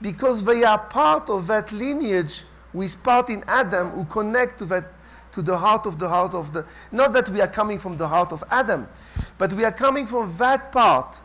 Because 0.01 0.43
they 0.43 0.63
are 0.63 0.79
part 0.79 1.29
of 1.29 1.47
that 1.47 1.71
lineage 1.71 2.43
with 2.73 3.01
part 3.03 3.29
in 3.29 3.43
Adam 3.47 3.91
who 3.91 4.05
connect 4.05 4.57
to 4.59 4.65
that 4.65 4.85
to 5.33 5.41
the 5.41 5.57
heart 5.57 5.87
of 5.87 5.97
the 5.97 6.07
heart 6.07 6.35
of 6.35 6.53
the 6.53 6.65
not 6.91 7.11
that 7.13 7.27
we 7.29 7.41
are 7.41 7.47
coming 7.47 7.79
from 7.79 7.97
the 7.97 8.07
heart 8.07 8.31
of 8.31 8.43
Adam, 8.51 8.87
but 9.37 9.51
we 9.53 9.65
are 9.65 9.71
coming 9.71 10.05
from 10.05 10.35
that 10.37 10.71
part 10.71 11.21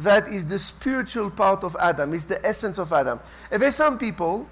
that 0.00 0.28
is 0.28 0.46
the 0.46 0.58
spiritual 0.58 1.30
part 1.30 1.62
of 1.62 1.76
Adam, 1.78 2.14
is 2.14 2.26
the 2.26 2.44
essence 2.44 2.78
of 2.78 2.92
Adam. 2.92 3.20
And 3.50 3.60
there's 3.60 3.74
some 3.74 3.98
people 3.98 4.48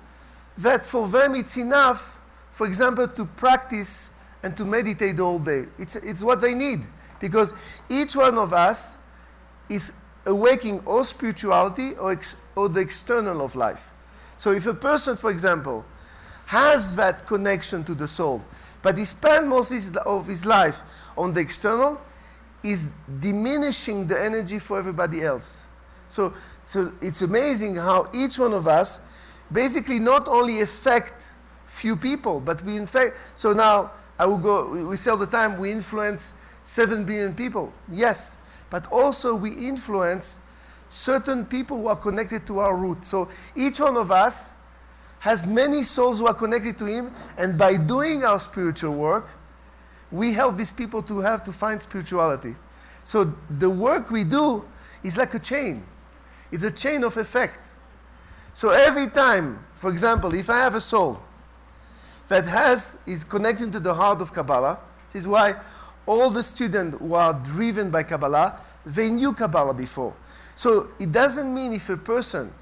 that 0.58 0.84
for 0.84 1.08
them 1.08 1.34
it's 1.34 1.56
enough, 1.56 2.18
for 2.50 2.66
example, 2.66 3.08
to 3.08 3.24
practice 3.24 4.10
and 4.42 4.56
to 4.56 4.64
meditate 4.64 5.20
all 5.20 5.38
day. 5.38 5.64
It's, 5.78 5.96
it's 5.96 6.22
what 6.22 6.40
they 6.40 6.54
need. 6.54 6.80
Because 7.20 7.54
each 7.88 8.14
one 8.14 8.36
of 8.36 8.52
us 8.52 8.98
is 9.68 9.92
awaking 10.26 10.80
or 10.80 11.02
spirituality 11.04 11.94
or, 11.94 12.12
ex- 12.12 12.36
or 12.54 12.68
the 12.68 12.80
external 12.80 13.42
of 13.42 13.56
life. 13.56 13.92
So 14.36 14.52
if 14.52 14.66
a 14.66 14.74
person, 14.74 15.16
for 15.16 15.30
example, 15.30 15.84
has 16.46 16.94
that 16.96 17.26
connection 17.26 17.84
to 17.84 17.94
the 17.94 18.06
soul, 18.06 18.44
but 18.82 18.96
he 18.96 19.04
spends 19.04 19.46
most 19.46 19.96
of 19.96 20.26
his 20.26 20.46
life 20.46 20.82
on 21.16 21.32
the 21.32 21.40
external, 21.40 22.00
is 22.62 22.86
diminishing 23.20 24.06
the 24.06 24.20
energy 24.20 24.58
for 24.58 24.78
everybody 24.78 25.22
else. 25.22 25.66
So, 26.08 26.32
so 26.64 26.92
it's 27.00 27.22
amazing 27.22 27.76
how 27.76 28.10
each 28.14 28.38
one 28.38 28.52
of 28.52 28.66
us 28.66 29.00
basically 29.52 29.98
not 29.98 30.28
only 30.28 30.60
affect 30.60 31.34
few 31.66 31.96
people, 31.96 32.40
but 32.40 32.62
we 32.62 32.76
in 32.76 32.86
fact, 32.86 33.16
so 33.34 33.52
now 33.52 33.92
I 34.18 34.26
will 34.26 34.38
go, 34.38 34.88
we 34.88 34.96
say 34.96 35.10
all 35.10 35.16
the 35.16 35.26
time, 35.26 35.58
we 35.58 35.70
influence 35.70 36.34
7 36.64 37.04
billion 37.04 37.34
people. 37.34 37.72
Yes, 37.90 38.38
but 38.70 38.90
also 38.90 39.34
we 39.34 39.52
influence 39.52 40.40
certain 40.88 41.44
people 41.44 41.76
who 41.76 41.88
are 41.88 41.96
connected 41.96 42.46
to 42.46 42.58
our 42.58 42.76
root. 42.76 43.04
So 43.04 43.28
each 43.54 43.80
one 43.80 43.96
of 43.96 44.10
us 44.10 44.52
has 45.20 45.46
many 45.46 45.82
souls 45.82 46.20
who 46.20 46.26
are 46.26 46.34
connected 46.34 46.78
to 46.78 46.86
him, 46.86 47.12
and 47.36 47.58
by 47.58 47.76
doing 47.76 48.24
our 48.24 48.38
spiritual 48.38 48.94
work, 48.94 49.30
we 50.10 50.32
help 50.32 50.56
these 50.56 50.72
people 50.72 51.02
to 51.02 51.20
have 51.20 51.42
to 51.44 51.52
find 51.52 51.80
spirituality. 51.80 52.56
So 53.04 53.32
the 53.50 53.70
work 53.70 54.10
we 54.10 54.24
do 54.24 54.64
is 55.02 55.16
like 55.16 55.34
a 55.34 55.38
chain. 55.38 55.84
It's 56.50 56.64
a 56.64 56.70
chain 56.70 57.04
of 57.04 57.16
effect. 57.16 57.76
So 58.52 58.70
every 58.70 59.06
time, 59.06 59.64
for 59.74 59.90
example, 59.90 60.34
if 60.34 60.50
I 60.50 60.58
have 60.58 60.74
a 60.74 60.80
soul 60.80 61.22
that 62.28 62.44
has 62.46 62.98
is 63.06 63.24
connecting 63.24 63.70
to 63.70 63.80
the 63.80 63.94
heart 63.94 64.20
of 64.20 64.32
Kabbalah, 64.32 64.78
this 65.06 65.22
is 65.22 65.28
why 65.28 65.54
all 66.06 66.30
the 66.30 66.42
students 66.42 66.98
who 66.98 67.14
are 67.14 67.34
driven 67.34 67.90
by 67.90 68.02
Kabbalah, 68.02 68.60
they 68.84 69.10
knew 69.10 69.32
Kabbalah 69.32 69.74
before. 69.74 70.14
So 70.54 70.88
it 70.98 71.12
doesn't 71.12 71.52
mean 71.52 71.72
if 71.72 71.88
a 71.88 71.96
person 71.96 72.52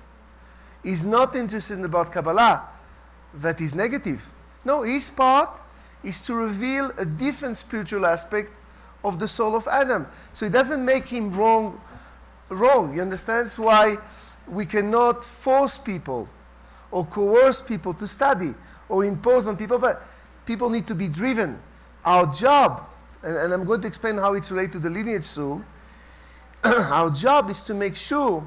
is 0.84 1.04
not 1.04 1.34
interested 1.34 1.80
about 1.84 2.12
Kabbalah 2.12 2.68
that 3.34 3.60
is 3.60 3.74
negative. 3.74 4.30
No, 4.64 4.82
his 4.82 5.10
part 5.10 5.60
is 6.06 6.20
to 6.26 6.34
reveal 6.34 6.92
a 6.98 7.04
different 7.04 7.56
spiritual 7.56 8.06
aspect 8.06 8.52
of 9.04 9.18
the 9.18 9.28
soul 9.28 9.56
of 9.56 9.66
Adam. 9.68 10.06
So 10.32 10.46
it 10.46 10.52
doesn't 10.52 10.84
make 10.84 11.06
him 11.06 11.32
wrong. 11.32 11.80
Wrong. 12.48 12.94
You 12.94 13.02
understand? 13.02 13.46
That's 13.46 13.58
why 13.58 13.96
we 14.48 14.66
cannot 14.66 15.24
force 15.24 15.76
people 15.76 16.28
or 16.90 17.04
coerce 17.04 17.60
people 17.60 17.92
to 17.94 18.06
study 18.06 18.54
or 18.88 19.04
impose 19.04 19.48
on 19.48 19.56
people, 19.56 19.78
but 19.78 20.02
people 20.46 20.70
need 20.70 20.86
to 20.86 20.94
be 20.94 21.08
driven. 21.08 21.58
Our 22.04 22.32
job 22.32 22.86
and, 23.26 23.36
and 23.36 23.52
I'm 23.52 23.64
going 23.64 23.80
to 23.80 23.88
explain 23.88 24.18
how 24.18 24.34
it's 24.34 24.50
related 24.52 24.72
to 24.72 24.78
the 24.78 24.90
lineage 24.90 25.24
soul, 25.24 25.62
our 26.64 27.10
job 27.10 27.50
is 27.50 27.62
to 27.64 27.74
make 27.74 27.96
sure 27.96 28.46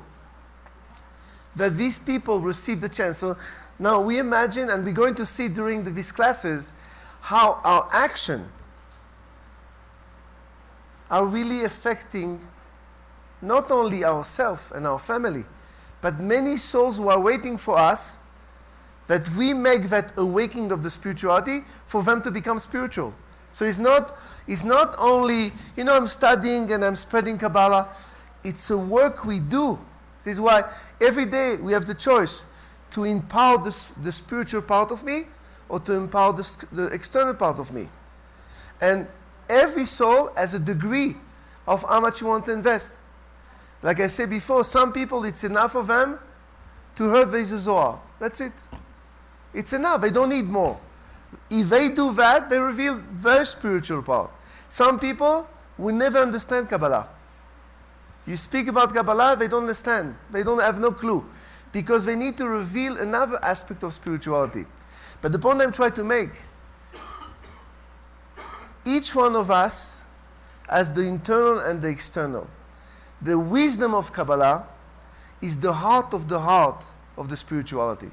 that 1.56 1.76
these 1.76 2.00
people 2.00 2.40
receive 2.40 2.80
the 2.80 2.88
chance. 2.88 3.18
So 3.18 3.38
now 3.78 4.02
we 4.02 4.20
imagine, 4.20 4.70
and 4.70 4.86
we're 4.86 4.94
going 4.94 5.16
to 5.16 5.26
see 5.26 5.50
during 5.50 5.84
the, 5.84 5.90
these 5.90 6.12
classes, 6.12 6.72
how 7.22 7.60
our 7.64 7.88
action 7.92 8.50
are 11.10 11.26
really 11.26 11.64
affecting 11.64 12.40
not 13.42 13.72
only 13.72 14.04
ourselves 14.04 14.72
and 14.74 14.86
our 14.86 15.00
family, 15.00 15.46
but 16.02 16.20
many 16.20 16.58
souls 16.58 16.98
who 16.98 17.10
are 17.10 17.20
waiting 17.20 17.58
for 17.58 17.78
us 17.78 18.20
that 19.08 19.28
we 19.32 19.54
make 19.54 19.84
that 19.84 20.14
awakening 20.18 20.72
of 20.72 20.84
the 20.84 20.90
spirituality 20.90 21.62
for 21.86 22.04
them 22.04 22.22
to 22.22 22.30
become 22.30 22.60
spiritual. 22.60 23.14
So 23.52 23.66
it's 23.66 23.80
not, 23.80 24.16
it's 24.48 24.64
not 24.64 24.96
only, 25.00 25.52
you 25.76 25.84
know, 25.84 25.96
I'm 25.96 26.08
studying 26.08 26.72
and 26.72 26.86
I'm 26.86 26.96
spreading 26.96 27.38
Kabbalah. 27.38 27.90
It's 28.44 28.70
a 28.70 28.78
work 28.78 29.26
we 29.26 29.40
do. 29.40 29.80
This 30.20 30.28
is 30.28 30.40
why 30.40 30.70
every 31.02 31.26
day 31.26 31.58
we 31.58 31.74
have 31.74 31.86
the 31.86 31.96
choice 31.96 32.46
to 32.92 33.04
empower 33.04 33.58
the, 33.58 33.86
the 34.04 34.12
spiritual 34.12 34.62
part 34.62 34.92
of 34.92 35.04
me 35.04 35.26
or 35.70 35.80
to 35.80 35.94
empower 35.94 36.34
the, 36.34 36.66
the 36.72 36.88
external 36.88 37.34
part 37.34 37.60
of 37.60 37.72
me. 37.72 37.88
And 38.82 39.08
every 39.48 39.86
soul 39.86 40.32
has 40.36 40.54
a 40.54 40.60
degree 40.60 41.16
of 41.68 41.84
how 41.84 42.00
much 42.00 42.22
you 42.22 42.28
want 42.28 42.46
to 42.46 42.54
invest. 42.54 42.98
Like 43.82 44.00
I 44.00 44.08
said 44.08 44.30
before, 44.30 44.64
some 44.64 44.92
people, 44.92 45.24
it's 45.24 45.44
enough 45.44 45.76
of 45.76 45.88
them 45.88 46.20
to 46.96 47.10
hurt 47.10 47.32
the 47.32 47.46
Zohar. 47.46 48.02
That's 48.20 48.42
it. 48.42 48.52
It's 49.54 49.72
enough. 49.74 50.02
They 50.02 50.12
don't 50.12 50.30
need 50.30 50.46
more. 50.46 50.80
If 51.50 51.70
they 51.70 51.90
do 51.90 52.12
that, 52.14 52.50
they 52.50 52.60
reveal 52.60 53.02
their 53.10 53.46
spiritual 53.46 54.02
part. 54.02 54.32
Some 54.68 55.00
people 55.00 55.48
will 55.78 55.96
never 55.96 56.20
understand 56.20 56.70
Kabbalah. 56.70 57.08
You 58.26 58.38
speak 58.38 58.68
about 58.68 58.94
Kabbalah, 58.94 59.36
they 59.38 59.48
don't 59.48 59.64
understand. 59.64 60.16
They 60.30 60.44
don't 60.44 60.60
have 60.60 60.80
no 60.80 60.92
clue. 60.92 61.26
Because 61.72 62.06
they 62.06 62.16
need 62.16 62.38
to 62.38 62.48
reveal 62.48 62.98
another 62.98 63.40
aspect 63.44 63.84
of 63.84 63.94
spirituality. 63.94 64.66
But 65.22 65.32
the 65.32 65.40
point 65.40 65.62
I'm 65.62 65.72
trying 65.72 65.94
to 65.94 66.04
make 66.04 66.32
each 68.86 69.14
one 69.14 69.36
of 69.36 69.52
us 69.52 70.04
has 70.68 70.94
the 70.94 71.02
internal 71.02 71.60
and 71.60 71.82
the 71.82 71.90
external. 71.90 72.48
The 73.22 73.38
wisdom 73.38 73.94
of 73.94 74.14
Kabbalah 74.14 74.68
is 75.42 75.58
the 75.58 75.74
heart 75.74 76.14
of 76.14 76.28
the 76.28 76.40
heart 76.40 76.84
of 77.18 77.30
the 77.30 77.36
spirituality, 77.36 78.12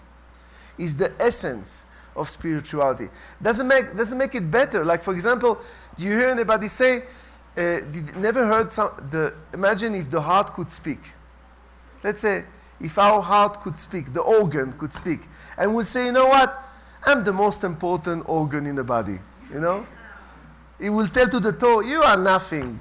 is 0.79 0.97
the 0.97 1.13
essence 1.21 1.87
of 2.17 2.29
spirituality. 2.29 3.09
Doesn't 3.41 3.69
make, 3.69 3.97
doesn't 3.97 4.19
make 4.19 4.35
it 4.35 4.51
better. 4.51 4.85
Like, 4.85 5.03
for 5.03 5.15
example, 5.15 5.61
do 5.97 6.05
you 6.05 6.13
hear 6.13 6.29
anybody 6.29 6.69
say, 6.69 7.03
uh, 7.57 7.79
never 8.17 8.47
heard 8.47 8.73
some, 8.73 8.91
the, 9.11 9.35
imagine 9.55 9.95
if 9.95 10.11
the 10.11 10.21
heart 10.21 10.53
could 10.53 10.73
speak. 10.73 11.01
Let's 12.03 12.21
say, 12.21 12.45
if 12.81 12.99
our 12.99 13.23
heart 13.23 13.61
could 13.61 13.79
speak, 13.79 14.13
the 14.13 14.21
organ 14.21 14.73
could 14.73 14.93
speak, 14.93 15.21
and 15.57 15.75
would 15.75 15.87
say, 15.87 16.07
you 16.07 16.13
know 16.13 16.27
what, 16.27 16.63
I'm 17.07 17.23
the 17.23 17.33
most 17.33 17.63
important 17.63 18.29
organ 18.29 18.67
in 18.67 18.75
the 18.75 18.83
body, 18.83 19.21
you 19.53 19.61
know? 19.61 19.87
It 20.81 20.91
will 20.91 21.07
tell 21.07 21.29
to 21.29 21.39
the 21.39 21.53
toe, 21.53 21.81
you 21.81 22.03
are 22.03 22.17
nothing. 22.19 22.81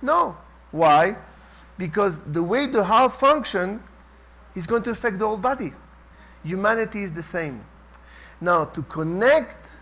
No. 0.00 0.36
Why? 0.70 1.16
Because 1.76 2.22
the 2.22 2.42
way 2.42 2.66
the 2.66 2.82
heart 2.82 3.12
functions 3.12 3.80
is 4.54 4.66
going 4.66 4.82
to 4.84 4.90
affect 4.90 5.18
the 5.18 5.26
whole 5.26 5.36
body. 5.36 5.72
Humanity 6.42 7.02
is 7.02 7.12
the 7.12 7.22
same. 7.22 7.64
Now, 8.40 8.64
to 8.64 8.82
connect, 8.82 9.78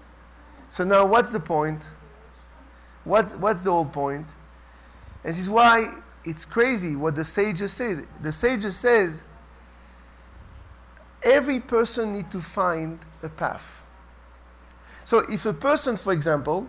so 0.69 0.85
now 0.85 1.07
what's 1.07 1.31
the 1.31 1.41
point? 1.41 1.89
What's, 3.05 3.35
what's 3.37 3.63
the 3.63 3.71
whole 3.71 3.87
point? 3.87 4.27
And 5.23 5.31
this 5.31 5.39
is 5.39 5.49
why 5.49 5.87
it's 6.25 6.45
crazy 6.45 6.97
what 6.97 7.15
the 7.15 7.25
sages 7.25 7.73
say. 7.73 7.97
The 8.21 8.33
sages 8.33 8.77
says 8.77 9.23
every 11.23 11.61
person 11.61 12.13
need 12.13 12.31
to 12.31 12.41
find 12.41 12.99
a 13.23 13.29
path. 13.29 13.85
So 15.05 15.21
if 15.31 15.47
a 15.47 15.53
person, 15.53 15.97
for 15.97 16.13
example, 16.13 16.69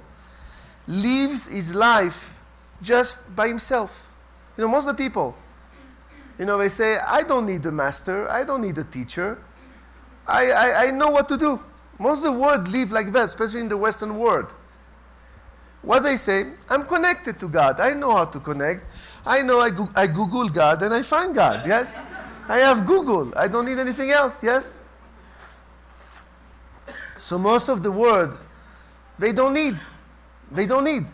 lives 0.88 1.48
his 1.48 1.75
life 1.75 2.41
just 2.82 3.36
by 3.36 3.48
himself. 3.48 4.12
You 4.58 4.63
know, 4.63 4.70
most 4.70 4.88
of 4.88 4.98
the 4.98 5.03
people, 5.03 5.36
you 6.38 6.46
know, 6.46 6.58
they 6.58 6.70
say, 6.70 6.98
I 6.98 7.24
don't 7.24 7.46
need 7.46 7.65
a 7.65 7.72
master, 7.72 8.29
I 8.29 8.44
don't 8.44 8.62
need 8.62 8.77
a 8.77 8.84
teacher. 8.84 9.38
I, 10.27 10.51
I, 10.51 10.86
I 10.86 10.91
know 10.91 11.10
what 11.10 11.27
to 11.29 11.38
do. 11.38 11.63
Most 11.98 12.20
of 12.20 12.25
the 12.25 12.39
world 12.39 12.68
live 12.70 12.91
like 12.91 13.12
that, 13.12 13.25
especially 13.25 13.62
in 13.62 13.68
the 13.68 13.77
Western 13.77 14.18
world. 14.18 14.56
What 15.82 16.03
they 16.03 16.18
say, 16.18 16.48
I'm 16.70 16.86
connected 16.86 17.39
to 17.39 17.50
God. 17.50 17.79
I 17.79 17.94
know 17.94 18.15
how 18.15 18.25
to 18.25 18.39
connect. 18.39 18.86
I 19.25 19.41
know 19.41 19.60
I, 19.60 19.70
go- 19.70 19.89
I 19.96 20.08
Google 20.08 20.50
God 20.50 20.82
and 20.84 20.94
I 20.94 21.01
find 21.01 21.34
God. 21.36 21.68
Yes? 21.68 21.98
I 22.50 22.58
have 22.58 22.86
Google. 22.86 23.32
I 23.38 23.48
don't 23.48 23.65
need 23.65 23.77
anything 23.77 24.10
else. 24.10 24.44
Yes? 24.44 24.82
So 27.15 27.38
most 27.38 27.70
of 27.70 27.84
the 27.84 27.91
world, 27.91 28.39
they 29.20 29.32
don't 29.32 29.53
need. 29.53 29.75
They 30.51 30.65
don't 30.65 30.84
need. 30.84 31.06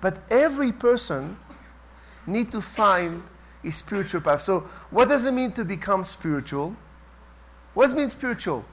But 0.00 0.18
every 0.30 0.72
person 0.72 1.36
need 2.26 2.50
to 2.52 2.62
find 2.62 3.22
a 3.62 3.70
spiritual 3.70 4.22
path. 4.22 4.40
So 4.42 4.60
what 4.90 5.08
does 5.08 5.26
it 5.26 5.32
mean 5.32 5.52
to 5.52 5.64
become 5.64 6.04
spiritual? 6.04 6.74
What 7.74 7.84
does 7.84 7.92
it 7.92 7.96
mean 7.96 8.10
spiritual? 8.10 8.64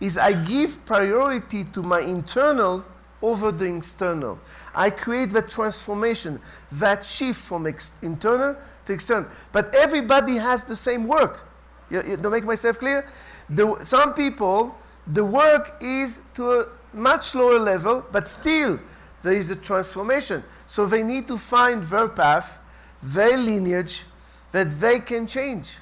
Is 0.00 0.18
I 0.18 0.32
give 0.32 0.84
priority 0.84 1.64
to 1.72 1.82
my 1.82 2.00
internal 2.00 2.84
over 3.24 3.50
the 3.50 3.64
external. 3.74 4.38
I 4.74 4.90
create 4.90 5.30
that 5.30 5.48
transformation, 5.48 6.38
that 6.72 7.04
shift 7.04 7.40
from 7.40 7.66
internal 8.02 8.56
to 8.84 8.92
external. 8.92 9.30
But 9.50 9.74
everybody 9.74 10.36
has 10.36 10.64
the 10.64 10.76
same 10.76 11.06
work. 11.06 11.48
You, 11.90 12.02
you, 12.06 12.16
to 12.18 12.28
make 12.30 12.44
myself 12.44 12.78
clear, 12.78 13.06
the, 13.48 13.78
some 13.80 14.12
people, 14.12 14.78
the 15.06 15.24
work 15.24 15.76
is 15.80 16.20
to 16.34 16.50
a 16.50 16.66
much 16.92 17.34
lower 17.34 17.58
level, 17.58 18.04
but 18.12 18.28
still 18.28 18.78
there 19.22 19.32
is 19.34 19.50
a 19.50 19.56
transformation. 19.56 20.44
So 20.66 20.84
they 20.84 21.02
need 21.02 21.26
to 21.28 21.38
find 21.38 21.82
their 21.82 22.08
path, 22.08 22.60
their 23.02 23.38
lineage, 23.38 24.04
that 24.52 24.70
they 24.80 25.00
can 25.00 25.26
change. 25.26 25.78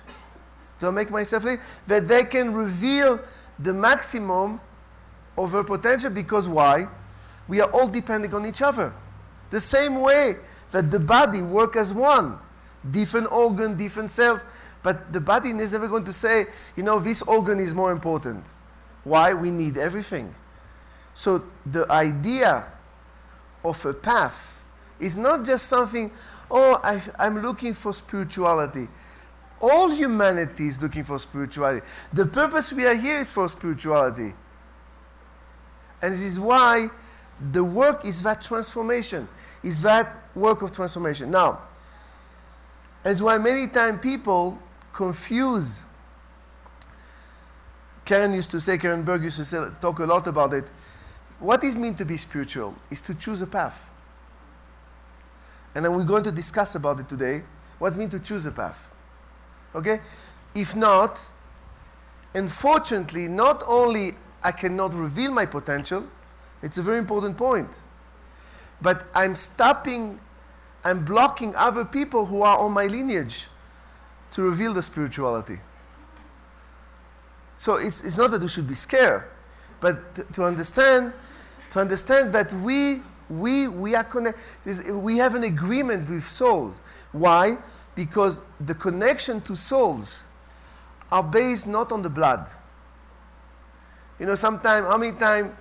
Do 0.78 0.92
make 0.92 1.10
myself 1.10 1.42
clear? 1.42 1.60
That 1.88 2.06
they 2.06 2.24
can 2.24 2.54
reveal 2.54 3.20
the 3.58 3.74
maximum 3.74 4.60
of 5.36 5.50
their 5.50 5.64
potential 5.64 6.10
because 6.10 6.48
why? 6.48 6.88
We 7.52 7.60
are 7.60 7.70
all 7.70 7.86
depending 7.86 8.32
on 8.32 8.46
each 8.46 8.62
other. 8.62 8.94
The 9.50 9.60
same 9.60 10.00
way 10.00 10.36
that 10.70 10.90
the 10.90 10.98
body 10.98 11.42
work 11.42 11.76
as 11.76 11.92
one, 11.92 12.38
different 12.90 13.30
organ, 13.30 13.76
different 13.76 14.10
cells, 14.10 14.46
but 14.82 15.12
the 15.12 15.20
body 15.20 15.50
is 15.50 15.72
never 15.72 15.86
going 15.86 16.06
to 16.06 16.14
say, 16.14 16.46
you 16.76 16.82
know, 16.82 16.98
this 16.98 17.20
organ 17.20 17.60
is 17.60 17.74
more 17.74 17.92
important. 17.92 18.42
Why? 19.04 19.34
We 19.34 19.50
need 19.50 19.76
everything. 19.76 20.34
So 21.12 21.44
the 21.66 21.84
idea 21.92 22.72
of 23.62 23.84
a 23.84 23.92
path 23.92 24.58
is 24.98 25.18
not 25.18 25.44
just 25.44 25.66
something, 25.66 26.10
oh, 26.50 26.80
I, 26.82 27.02
I'm 27.18 27.42
looking 27.42 27.74
for 27.74 27.92
spirituality. 27.92 28.88
All 29.60 29.90
humanity 29.90 30.68
is 30.68 30.80
looking 30.80 31.04
for 31.04 31.18
spirituality. 31.18 31.86
The 32.14 32.24
purpose 32.24 32.72
we 32.72 32.86
are 32.86 32.94
here 32.94 33.18
is 33.18 33.30
for 33.30 33.46
spirituality. 33.46 34.32
And 36.00 36.14
this 36.14 36.22
is 36.22 36.40
why 36.40 36.88
the 37.52 37.64
work 37.64 38.04
is 38.04 38.22
that 38.22 38.42
transformation, 38.42 39.28
is 39.62 39.82
that 39.82 40.16
work 40.34 40.62
of 40.62 40.72
transformation. 40.72 41.30
Now, 41.30 41.62
that's 43.02 43.20
why 43.20 43.38
many 43.38 43.66
times 43.66 44.00
people 44.00 44.58
confuse. 44.92 45.84
Karen 48.04 48.32
used 48.32 48.50
to 48.50 48.60
say, 48.60 48.78
Karen 48.78 49.02
Berg 49.02 49.24
used 49.24 49.36
to 49.38 49.44
say, 49.44 49.64
talk 49.80 49.98
a 49.98 50.04
lot 50.04 50.26
about 50.26 50.52
it. 50.52 50.70
What 51.40 51.64
is 51.64 51.76
mean 51.76 51.94
to 51.96 52.04
be 52.04 52.16
spiritual? 52.16 52.74
Is 52.90 53.00
to 53.02 53.14
choose 53.14 53.42
a 53.42 53.46
path. 53.46 53.92
And 55.74 55.84
then 55.84 55.94
we're 55.94 56.04
going 56.04 56.22
to 56.24 56.32
discuss 56.32 56.74
about 56.74 57.00
it 57.00 57.08
today. 57.08 57.42
What's 57.78 57.96
mean 57.96 58.10
to 58.10 58.20
choose 58.20 58.46
a 58.46 58.52
path? 58.52 58.94
Okay? 59.74 60.00
If 60.54 60.76
not, 60.76 61.20
unfortunately, 62.34 63.26
not 63.26 63.64
only 63.66 64.12
I 64.44 64.52
cannot 64.52 64.94
reveal 64.94 65.32
my 65.32 65.46
potential, 65.46 66.06
it's 66.62 66.78
a 66.78 66.82
very 66.82 66.98
important 66.98 67.36
point. 67.36 67.82
But 68.80 69.04
I'm 69.14 69.34
stopping, 69.34 70.18
I'm 70.84 71.04
blocking 71.04 71.54
other 71.56 71.84
people 71.84 72.26
who 72.26 72.42
are 72.42 72.58
on 72.58 72.72
my 72.72 72.86
lineage 72.86 73.48
to 74.32 74.42
reveal 74.42 74.72
the 74.72 74.82
spirituality. 74.82 75.60
So 77.54 77.76
it's, 77.76 78.00
it's 78.00 78.16
not 78.16 78.30
that 78.32 78.42
we 78.42 78.48
should 78.48 78.66
be 78.66 78.74
scared, 78.74 79.24
but 79.80 80.14
to, 80.16 80.24
to 80.32 80.44
understand, 80.44 81.12
to 81.70 81.80
understand 81.80 82.32
that 82.32 82.52
we, 82.54 83.02
we, 83.28 83.68
we 83.68 83.94
are 83.94 84.04
connected, 84.04 84.94
we 84.94 85.18
have 85.18 85.34
an 85.34 85.44
agreement 85.44 86.08
with 86.08 86.26
souls. 86.26 86.82
Why? 87.12 87.58
Because 87.94 88.42
the 88.60 88.74
connection 88.74 89.40
to 89.42 89.54
souls 89.54 90.24
are 91.10 91.22
based 91.22 91.66
not 91.66 91.92
on 91.92 92.02
the 92.02 92.10
blood. 92.10 92.48
You 94.18 94.26
know, 94.26 94.34
sometimes, 94.34 94.86
how 94.88 94.96
many 94.96 95.16
times 95.16 95.52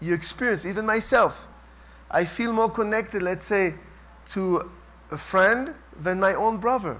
you 0.00 0.14
experience, 0.14 0.64
even 0.64 0.86
myself, 0.86 1.46
I 2.10 2.24
feel 2.24 2.52
more 2.52 2.70
connected, 2.70 3.22
let's 3.22 3.46
say, 3.46 3.74
to 4.28 4.70
a 5.10 5.18
friend 5.18 5.74
than 5.98 6.18
my 6.20 6.34
own 6.34 6.58
brother. 6.58 6.98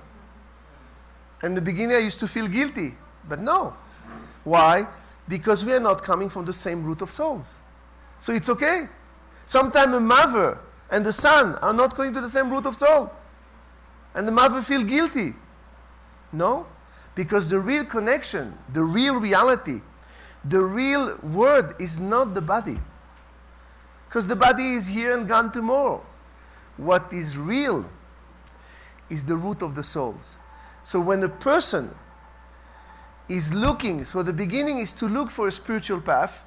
In 1.42 1.54
the 1.54 1.60
beginning, 1.60 1.96
I 1.96 2.00
used 2.00 2.20
to 2.20 2.28
feel 2.28 2.46
guilty, 2.46 2.94
but 3.28 3.40
no. 3.40 3.74
Why? 4.44 4.86
Because 5.28 5.64
we 5.64 5.72
are 5.72 5.80
not 5.80 6.02
coming 6.02 6.28
from 6.28 6.44
the 6.44 6.52
same 6.52 6.84
root 6.84 7.02
of 7.02 7.10
souls. 7.10 7.60
So 8.18 8.32
it's 8.32 8.48
okay. 8.48 8.88
Sometimes 9.46 9.94
a 9.94 10.00
mother 10.00 10.58
and 10.90 11.04
the 11.04 11.12
son 11.12 11.54
are 11.56 11.72
not 11.72 11.96
going 11.96 12.12
to 12.12 12.20
the 12.20 12.28
same 12.28 12.50
root 12.50 12.66
of 12.66 12.76
soul. 12.76 13.10
And 14.14 14.26
the 14.26 14.32
mother 14.32 14.60
feel 14.60 14.82
guilty. 14.82 15.34
No, 16.32 16.66
because 17.14 17.50
the 17.50 17.58
real 17.58 17.84
connection, 17.84 18.56
the 18.72 18.82
real 18.82 19.14
reality, 19.16 19.80
the 20.44 20.60
real 20.60 21.16
word 21.22 21.74
is 21.80 21.98
not 22.00 22.34
the 22.34 22.40
body. 22.40 22.78
Because 24.10 24.26
the 24.26 24.34
body 24.34 24.72
is 24.72 24.88
here 24.88 25.16
and 25.16 25.28
gone 25.28 25.52
tomorrow. 25.52 26.04
What 26.76 27.12
is 27.12 27.38
real 27.38 27.88
is 29.08 29.24
the 29.24 29.36
root 29.36 29.62
of 29.62 29.76
the 29.76 29.84
souls. 29.84 30.36
So 30.82 30.98
when 30.98 31.22
a 31.22 31.28
person 31.28 31.94
is 33.28 33.54
looking, 33.54 34.04
so 34.04 34.24
the 34.24 34.32
beginning 34.32 34.78
is 34.78 34.92
to 34.94 35.06
look 35.06 35.30
for 35.30 35.46
a 35.46 35.52
spiritual 35.52 36.00
path, 36.00 36.44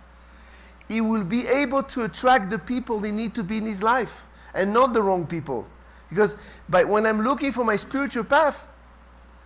he 0.90 1.00
will 1.00 1.24
be 1.24 1.48
able 1.48 1.84
to 1.84 2.04
attract 2.04 2.50
the 2.50 2.60
people 2.60 3.00
he 3.00 3.12
need 3.12 3.34
to 3.36 3.46
be 3.46 3.60
in 3.60 3.66
his 3.66 3.82
life 3.82 4.28
and 4.54 4.74
not 4.74 4.92
the 4.92 5.02
wrong 5.02 5.26
people. 5.26 5.66
Because 6.10 6.36
by, 6.68 6.84
when 6.84 7.06
I'm 7.06 7.22
looking 7.22 7.54
for 7.54 7.64
my 7.64 7.78
spiritual 7.78 8.26
path, 8.26 8.68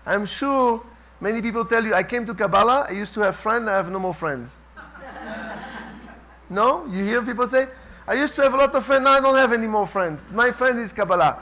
I'm 0.07 0.25
sure 0.25 0.83
many 1.21 1.39
people 1.39 1.65
tell 1.65 1.85
you, 1.85 1.93
I 1.93 2.01
came 2.01 2.25
to 2.25 2.33
Kabbalah, 2.33 2.87
I 2.89 2.93
used 2.93 3.13
to 3.13 3.19
have 3.19 3.35
friends, 3.35 3.69
I 3.69 3.75
have 3.75 3.91
no 3.91 3.99
more 3.99 4.15
friends. 4.15 4.57
no? 6.49 6.87
You 6.87 7.03
hear 7.03 7.21
people 7.21 7.45
say, 7.47 7.67
I 8.07 8.13
used 8.13 8.35
to 8.37 8.43
have 8.43 8.53
a 8.53 8.57
lot 8.57 8.73
of 8.73 8.85
friends, 8.85 9.03
now 9.03 9.11
I 9.11 9.19
don't 9.19 9.35
have 9.35 9.51
any 9.51 9.67
more 9.67 9.85
friends. 9.85 10.29
My 10.31 10.51
friend 10.51 10.79
is 10.79 10.93
Kabbalah. 10.93 11.33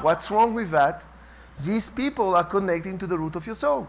What's 0.00 0.30
wrong 0.30 0.54
with 0.54 0.70
that? 0.70 1.04
These 1.62 1.88
people 1.90 2.34
are 2.34 2.44
connecting 2.44 2.96
to 2.98 3.06
the 3.06 3.18
root 3.18 3.36
of 3.36 3.46
your 3.46 3.54
soul. 3.54 3.88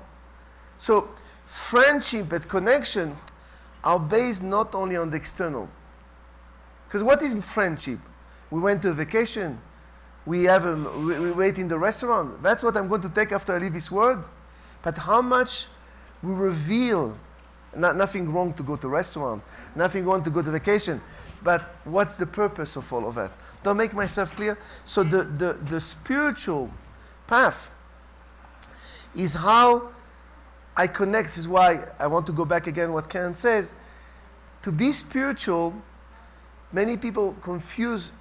So, 0.77 1.09
friendship 1.45 2.31
and 2.33 2.47
connection 2.47 3.15
are 3.83 3.99
based 3.99 4.43
not 4.43 4.75
only 4.75 4.97
on 4.97 5.09
the 5.09 5.17
external. 5.17 5.69
Because 6.87 7.03
what 7.03 7.21
is 7.21 7.33
friendship? 7.45 7.99
We 8.51 8.59
went 8.59 8.81
to 8.81 8.89
a 8.89 8.93
vacation, 8.93 9.59
we, 10.25 10.43
have 10.43 10.65
a, 10.65 10.75
we, 10.99 11.19
we 11.19 11.31
wait 11.31 11.57
in 11.57 11.67
the 11.67 11.77
restaurant. 11.77 12.41
That's 12.43 12.63
what 12.63 12.75
I'm 12.75 12.87
going 12.87 13.01
to 13.01 13.09
take 13.09 13.31
after 13.31 13.53
I 13.53 13.59
leave 13.59 13.73
this 13.73 13.91
world. 13.91 14.27
But 14.81 14.97
how 14.97 15.21
much 15.21 15.67
we 16.21 16.33
reveal, 16.33 17.17
not, 17.77 17.95
nothing 17.95 18.31
wrong 18.31 18.53
to 18.53 18.63
go 18.63 18.75
to 18.75 18.87
restaurant, 18.87 19.43
nothing 19.75 20.05
wrong 20.05 20.23
to 20.23 20.29
go 20.29 20.41
to 20.41 20.51
vacation, 20.51 21.01
but 21.43 21.61
what's 21.83 22.15
the 22.15 22.25
purpose 22.25 22.75
of 22.75 22.91
all 22.91 23.07
of 23.07 23.15
that? 23.15 23.31
Don't 23.63 23.77
make 23.77 23.93
myself 23.93 24.35
clear. 24.35 24.57
So 24.83 25.03
the, 25.03 25.23
the, 25.23 25.53
the 25.53 25.79
spiritual 25.79 26.71
path 27.27 27.71
is 29.15 29.35
how 29.35 29.89
I 30.75 30.87
connect. 30.87 31.37
Is 31.37 31.47
why 31.47 31.85
I 31.99 32.07
want 32.07 32.25
to 32.27 32.31
go 32.33 32.45
back 32.45 32.67
again 32.67 32.91
what 32.93 33.09
Karen 33.09 33.35
says. 33.35 33.75
To 34.63 34.71
be 34.71 34.91
spiritual, 34.91 35.75
many 36.71 36.97
people 36.97 37.35
confuse 37.41 38.11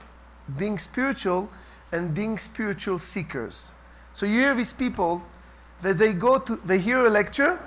being 0.58 0.78
spiritual 0.78 1.48
and 1.92 2.14
being 2.14 2.36
spiritual 2.38 2.98
seekers. 2.98 3.74
So 4.12 4.26
you 4.26 4.40
hear 4.40 4.54
these 4.54 4.72
people 4.72 5.22
that 5.80 5.98
they 5.98 6.12
go 6.12 6.38
to, 6.38 6.56
they 6.56 6.78
hear 6.78 7.06
a 7.06 7.10
lecture, 7.10 7.58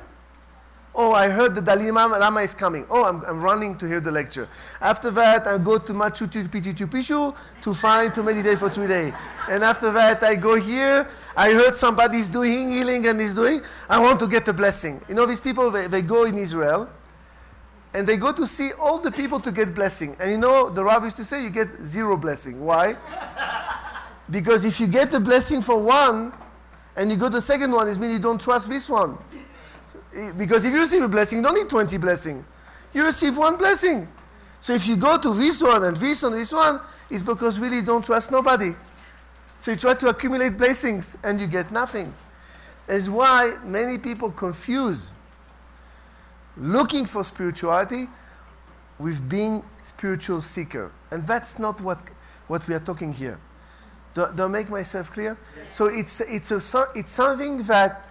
Oh, 0.99 1.13
I 1.13 1.29
heard 1.29 1.53
the 1.53 1.61
Dalai 1.61 1.91
Lama 1.91 2.39
is 2.41 2.55
coming. 2.55 2.83
Oh, 2.89 3.05
I'm, 3.05 3.21
I'm 3.25 3.39
running 3.39 3.77
to 3.77 3.87
hear 3.87 3.99
the 3.99 4.11
lecture. 4.11 4.49
After 4.81 5.11
that, 5.11 5.45
I 5.45 5.59
go 5.59 5.77
to 5.77 5.93
Machu 5.93 6.27
Picchu 6.27 7.37
to 7.61 7.73
find 7.75 8.15
to 8.15 8.23
meditate 8.23 8.57
for 8.57 8.67
three 8.67 8.87
days. 8.87 9.13
And 9.47 9.63
after 9.63 9.91
that, 9.91 10.23
I 10.23 10.33
go 10.33 10.55
here. 10.55 11.07
I 11.35 11.51
heard 11.51 11.75
somebody's 11.75 12.27
doing 12.27 12.69
healing 12.69 13.05
and 13.05 13.21
is 13.21 13.35
doing. 13.35 13.61
I 13.87 13.99
want 13.99 14.19
to 14.21 14.27
get 14.27 14.47
a 14.47 14.53
blessing. 14.53 14.99
You 15.07 15.13
know, 15.13 15.27
these 15.27 15.39
people, 15.39 15.69
they, 15.69 15.85
they 15.85 16.01
go 16.01 16.23
in 16.23 16.35
Israel 16.35 16.89
and 17.93 18.07
they 18.07 18.17
go 18.17 18.31
to 18.31 18.47
see 18.47 18.71
all 18.81 18.97
the 18.97 19.11
people 19.11 19.39
to 19.41 19.51
get 19.51 19.75
blessing. 19.75 20.17
And 20.19 20.31
you 20.31 20.39
know, 20.39 20.67
the 20.67 20.83
rabbi 20.83 21.05
used 21.05 21.17
to 21.17 21.25
say 21.25 21.43
you 21.43 21.51
get 21.51 21.69
zero 21.83 22.17
blessing. 22.17 22.59
Why? 22.59 22.95
because 24.31 24.65
if 24.65 24.79
you 24.79 24.87
get 24.87 25.11
the 25.11 25.19
blessing 25.19 25.61
for 25.61 25.77
one, 25.77 26.33
and 26.97 27.11
you 27.11 27.17
go 27.17 27.27
to 27.27 27.35
the 27.35 27.41
second 27.41 27.71
one, 27.71 27.87
it 27.87 27.99
means 27.99 28.13
you 28.13 28.19
don't 28.19 28.41
trust 28.41 28.67
this 28.67 28.89
one. 28.89 29.19
Because 30.37 30.65
if 30.65 30.73
you 30.73 30.79
receive 30.79 31.03
a 31.03 31.07
blessing, 31.07 31.39
you 31.39 31.43
don't 31.43 31.53
need 31.53 31.69
20 31.69 31.97
blessings. 31.97 32.43
You 32.93 33.03
receive 33.03 33.37
one 33.37 33.57
blessing. 33.57 34.07
So 34.59 34.73
if 34.73 34.87
you 34.87 34.97
go 34.97 35.17
to 35.17 35.33
this 35.33 35.61
one 35.61 35.83
and 35.83 35.95
this 35.95 36.23
one 36.23 36.33
and 36.33 36.41
this 36.41 36.51
one, 36.51 36.79
it's 37.09 37.21
because 37.21 37.59
really 37.59 37.77
you 37.77 37.83
don't 37.83 38.03
trust 38.03 38.31
nobody. 38.31 38.75
So 39.59 39.71
you 39.71 39.77
try 39.77 39.93
to 39.93 40.09
accumulate 40.09 40.57
blessings 40.57 41.17
and 41.23 41.39
you 41.39 41.47
get 41.47 41.71
nothing. 41.71 42.13
Is 42.87 43.09
why 43.09 43.57
many 43.63 43.97
people 43.97 44.31
confuse 44.31 45.11
looking 46.55 47.05
for 47.05 47.23
spirituality 47.23 48.07
with 48.97 49.27
being 49.29 49.63
spiritual 49.83 50.41
seeker. 50.41 50.91
And 51.11 51.23
that's 51.23 51.59
not 51.59 51.79
what, 51.81 51.99
what 52.47 52.67
we 52.67 52.73
are 52.73 52.79
talking 52.79 53.13
here. 53.13 53.39
Do, 54.13 54.27
do 54.35 54.45
I 54.45 54.47
make 54.47 54.69
myself 54.69 55.11
clear? 55.11 55.37
So 55.69 55.87
it's, 55.87 56.21
it's, 56.21 56.49
a, 56.51 56.85
it's 56.95 57.11
something 57.11 57.57
that 57.63 58.07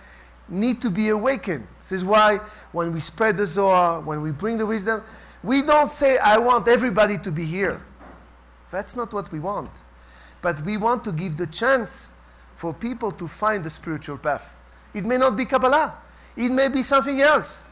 need 0.49 0.81
to 0.83 0.91
be 0.91 1.09
awakened. 1.09 1.67
This 1.81 1.93
is 1.93 2.05
why 2.05 2.39
when 2.73 2.93
we 2.93 3.01
spread 3.01 3.37
the 3.37 3.47
Zohar, 3.47 4.01
when 4.01 4.23
we 4.23 4.33
bring 4.33 4.59
the 4.59 4.67
wisdom, 4.67 5.03
we 5.43 5.63
don't 5.63 5.89
say, 5.89 6.19
I 6.19 6.39
want 6.39 6.69
everybody 6.69 7.19
to 7.19 7.31
be 7.31 7.45
here. 7.45 7.83
That's 8.71 8.97
not 8.97 9.13
what 9.13 9.31
we 9.33 9.41
want. 9.41 9.71
But 10.43 10.61
we 10.65 10.77
want 10.77 11.05
to 11.05 11.13
give 11.13 11.37
the 11.37 11.47
chance 11.47 12.11
for 12.55 12.73
people 12.73 13.11
to 13.13 13.29
find 13.29 13.65
the 13.65 13.71
spiritual 13.71 14.19
path. 14.19 14.57
It 14.95 15.05
may 15.05 15.19
not 15.19 15.37
be 15.37 15.45
Kabbalah. 15.45 15.95
It 16.37 16.51
may 16.51 16.69
be 16.69 16.83
something 16.83 17.21
else. 17.21 17.71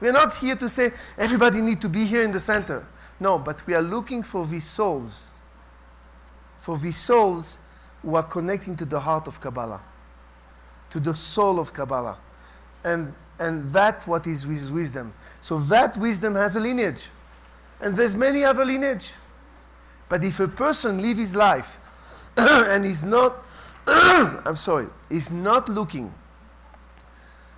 We're 0.00 0.12
not 0.12 0.36
here 0.36 0.56
to 0.56 0.68
say 0.68 0.92
everybody 1.16 1.60
need 1.60 1.80
to 1.80 1.88
be 1.88 2.04
here 2.04 2.22
in 2.22 2.32
the 2.32 2.40
center. 2.40 2.86
No, 3.20 3.38
but 3.38 3.66
we 3.66 3.74
are 3.74 3.82
looking 3.82 4.22
for 4.22 4.46
these 4.46 4.66
souls. 4.66 5.32
For 6.56 6.78
these 6.78 6.96
souls 6.96 7.58
who 8.02 8.14
are 8.14 8.22
connecting 8.22 8.76
to 8.76 8.84
the 8.84 9.00
heart 9.00 9.26
of 9.26 9.40
Kabbalah, 9.40 9.80
to 10.90 11.00
the 11.00 11.14
soul 11.14 11.58
of 11.58 11.72
Kabbalah. 11.72 12.18
And, 12.84 13.12
and 13.38 13.64
that 13.72 14.06
what 14.06 14.26
is 14.26 14.46
wisdom. 14.46 15.12
So 15.40 15.58
that 15.60 15.96
wisdom 15.96 16.34
has 16.34 16.56
a 16.56 16.60
lineage. 16.60 17.10
And 17.80 17.94
there's 17.96 18.16
many 18.16 18.44
other 18.44 18.64
lineage. 18.64 19.14
But 20.08 20.24
if 20.24 20.40
a 20.40 20.48
person 20.48 21.02
live 21.02 21.18
his 21.18 21.36
life 21.36 21.78
and 22.36 22.84
is 22.84 23.04
not, 23.04 23.36
I'm 23.86 24.56
sorry, 24.56 24.86
is 25.10 25.30
not 25.30 25.68
looking 25.68 26.12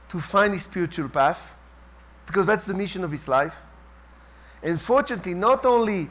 to 0.09 0.19
find 0.19 0.53
his 0.53 0.65
spiritual 0.65 1.09
path, 1.09 1.57
because 2.27 2.47
that's 2.47 2.67
the 2.67 2.75
mission 2.75 3.05
of 3.05 3.11
his 3.11 3.29
life. 3.29 3.63
And 4.63 4.81
fortunately, 4.81 5.35
not 5.35 5.65
only 5.65 6.11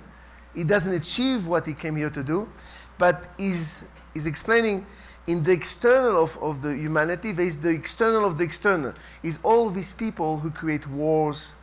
he 0.55 0.63
doesn't 0.63 0.93
achieve 0.93 1.45
what 1.45 1.65
he 1.65 1.73
came 1.73 1.95
here 1.95 2.10
to 2.10 2.23
do, 2.23 2.49
but 2.97 3.29
is 3.38 3.84
is 4.15 4.25
explaining 4.25 4.86
in 5.30 5.44
the 5.44 5.52
external 5.52 6.24
of, 6.24 6.36
of 6.42 6.63
the 6.63 6.76
humanity, 6.76 7.32
there 7.32 7.46
is 7.46 7.56
the 7.60 7.70
external 7.70 8.26
of 8.26 8.39
the 8.39 8.44
external. 8.44 8.94
Is 9.22 9.39
all 9.44 9.70
these 9.70 9.94
people 9.94 10.39
who 10.39 10.50
create 10.50 10.88
wars, 10.88 11.54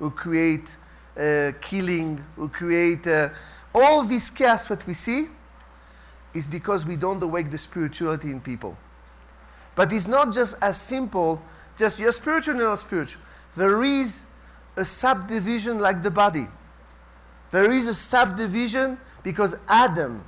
who 0.00 0.10
create 0.10 0.76
uh, 1.16 1.52
killing, 1.60 2.18
who 2.34 2.48
create 2.48 3.06
uh, 3.06 3.28
all 3.72 4.02
this 4.02 4.28
chaos 4.28 4.66
that 4.66 4.84
we 4.88 4.94
see 4.94 5.26
is 6.34 6.48
because 6.48 6.84
we 6.84 6.96
don't 6.96 7.22
awake 7.22 7.52
the 7.52 7.58
spirituality 7.58 8.32
in 8.32 8.40
people. 8.40 8.76
But 9.76 9.92
it's 9.92 10.08
not 10.08 10.32
just 10.32 10.56
as 10.60 10.80
simple, 10.80 11.40
just 11.76 12.00
you're 12.00 12.10
spiritual, 12.10 12.56
you're 12.56 12.70
not 12.70 12.80
spiritual. 12.80 13.22
There 13.54 13.84
is 13.84 14.26
a 14.76 14.84
subdivision 14.84 15.78
like 15.78 16.02
the 16.02 16.10
body. 16.10 16.48
There 17.52 17.70
is 17.70 17.86
a 17.86 17.94
subdivision 17.94 18.98
because 19.22 19.54
Adam 19.68 20.24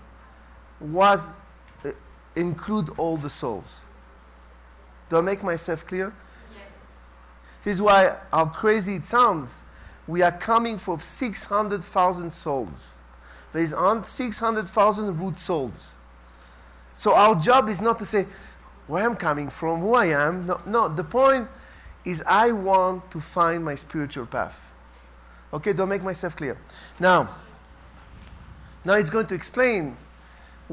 was 0.81 1.41
include 2.37 2.91
all 2.99 3.17
the 3.17 3.31
souls. 3.31 3.85
Do 5.09 5.19
I 5.19 5.21
make 5.21 5.43
myself 5.43 5.87
clear? 5.87 6.13
Yes. 6.55 6.87
This 7.63 7.75
is 7.75 7.83
why 7.83 8.17
how 8.33 8.47
crazy 8.47 8.97
it 8.97 9.07
sounds. 9.07 9.63
We 10.07 10.23
are 10.23 10.33
coming 10.33 10.79
for 10.79 11.01
600,000 11.01 12.33
souls. 12.33 13.01
There 13.53 13.63
is 13.63 13.75
600,000 14.05 15.21
root 15.21 15.39
souls. 15.39 15.95
So 16.95 17.15
our 17.15 17.35
job 17.35 17.69
is 17.69 17.81
not 17.81 17.99
to 17.99 18.07
say 18.07 18.27
where 18.87 19.05
I'm 19.05 19.17
coming 19.17 19.49
from, 19.49 19.81
who 19.81 19.95
I 19.95 20.07
am. 20.07 20.47
No, 20.47 20.61
no 20.67 20.89
the 20.89 21.05
point 21.05 21.49
is 22.05 22.23
I 22.27 22.53
want 22.53 23.11
to 23.11 23.21
find 23.21 23.65
my 23.65 23.75
spiritual 23.75 24.27
path. 24.27 24.73
Okay, 25.53 25.73
don't 25.73 25.89
make 25.89 26.03
myself 26.03 26.37
clear. 26.37 26.59
Now, 26.99 27.29
now 28.85 28.95
it's 28.95 29.11
going 29.11 29.27
to 29.27 29.35
explain 29.35 29.97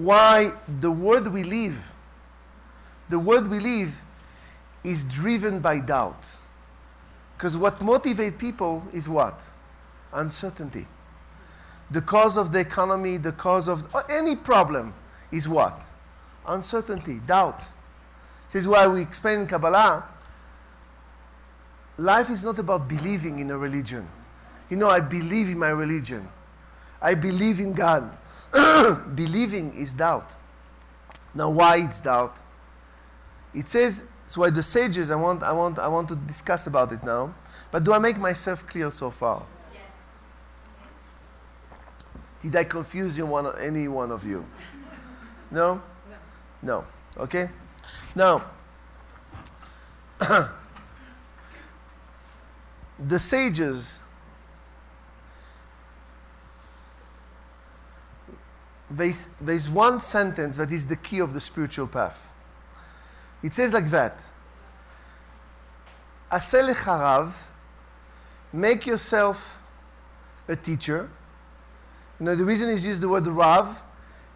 why 0.04 0.52
the 0.80 0.92
world 0.92 1.28
we 1.28 1.44
live, 1.44 1.94
the 3.10 3.20
world 3.20 3.50
we 3.50 3.60
live 3.60 4.02
is 4.84 5.06
driven 5.06 5.60
by 5.60 5.80
doubt. 5.80 6.26
Because 7.38 7.58
what 7.58 7.76
motivates 7.76 8.38
people 8.38 8.86
is 8.94 9.10
what? 9.10 9.52
Uncertainty. 10.14 10.88
The 11.90 12.02
cause 12.02 12.38
of 12.38 12.52
the 12.52 12.60
economy, 12.60 13.18
the 13.18 13.32
cause 13.32 13.68
of 13.68 13.94
uh, 13.94 14.04
any 14.10 14.36
problem 14.36 14.94
is 15.32 15.48
what? 15.48 15.86
Uncertainty, 16.48 17.20
doubt. 17.26 17.60
This 18.52 18.62
is 18.62 18.68
why 18.68 18.88
we 18.88 19.02
explain 19.02 19.42
in 19.42 19.48
Kabbalah 19.48 20.06
life 21.98 22.30
is 22.30 22.44
not 22.44 22.60
about 22.60 22.88
believing 22.88 23.40
in 23.40 23.52
a 23.52 23.58
religion. 23.58 24.08
You 24.70 24.78
know, 24.78 24.90
I 24.90 25.00
believe 25.00 25.50
in 25.50 25.60
my 25.60 25.70
religion. 25.70 26.28
I 27.02 27.16
believe 27.16 27.60
in 27.60 27.74
God. 27.74 28.18
Believing 29.16 29.74
is 29.74 29.94
doubt. 29.94 30.36
Now, 31.34 31.50
why 31.50 31.78
it's 31.78 32.00
doubt? 32.00 32.42
It 33.54 33.68
says, 33.68 34.06
so 34.26 34.42
why 34.42 34.50
the 34.50 34.64
sages, 34.64 35.12
I 35.12 35.16
want, 35.16 35.44
I, 35.44 35.52
want, 35.52 35.80
I 35.80 35.88
want 35.88 36.10
to 36.10 36.16
discuss 36.16 36.68
about 36.68 36.92
it 36.92 37.04
now. 37.04 37.34
But 37.70 37.84
do 37.84 37.94
I 37.94 38.00
make 38.00 38.18
myself 38.18 38.66
clear 38.66 38.92
so 38.92 39.10
far? 39.12 39.46
Yes. 39.74 40.02
Did 42.42 42.56
I 42.56 42.64
confuse 42.64 43.18
you 43.18 43.26
one, 43.26 43.48
any 43.60 43.88
one 43.88 44.12
of 44.12 44.26
you? 44.26 44.46
No? 45.50 45.82
No. 46.62 46.82
No. 46.82 46.86
Okay? 47.18 47.50
Now, 48.16 48.46
the 53.00 53.20
sages 53.20 54.02
there's, 58.92 59.30
there's 59.40 59.70
one 59.70 60.00
sentence 60.00 60.58
that 60.58 60.72
is 60.72 60.88
the 60.88 60.96
key 60.96 61.20
of 61.20 61.34
the 61.34 61.40
spiritual 61.40 61.88
path. 61.88 62.34
It 63.42 63.54
says 63.54 63.74
like 63.74 63.90
that 63.90 64.24
Asel 66.32 66.74
harav, 66.74 67.34
make 68.54 68.86
yourself 68.86 69.62
a 70.48 70.56
teacher. 70.56 71.10
You 72.20 72.26
know, 72.26 72.36
the 72.36 72.46
reason 72.46 72.70
is 72.70 72.86
use 72.86 73.00
the 73.00 73.10
word 73.10 73.28
Rav 73.28 73.84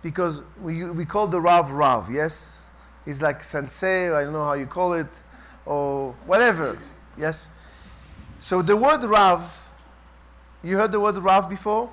because 0.02 0.42
we, 0.62 0.90
we 0.90 1.06
call 1.06 1.28
the 1.28 1.40
Rav 1.40 1.72
Rav, 1.72 2.12
yes? 2.12 2.66
He's 3.06 3.22
like 3.22 3.44
sensei, 3.44 4.12
I 4.12 4.24
don't 4.24 4.34
know 4.34 4.44
how 4.44 4.54
you 4.54 4.66
call 4.66 4.94
it, 4.94 5.24
or 5.66 6.14
whatever, 6.26 6.78
yes? 7.18 7.50
So 8.40 8.62
the 8.62 8.76
word 8.76 9.04
Rav, 9.04 9.72
you 10.64 10.78
heard 10.78 10.92
the 10.92 11.00
word 11.00 11.18
Rav 11.18 11.50
before? 11.50 11.90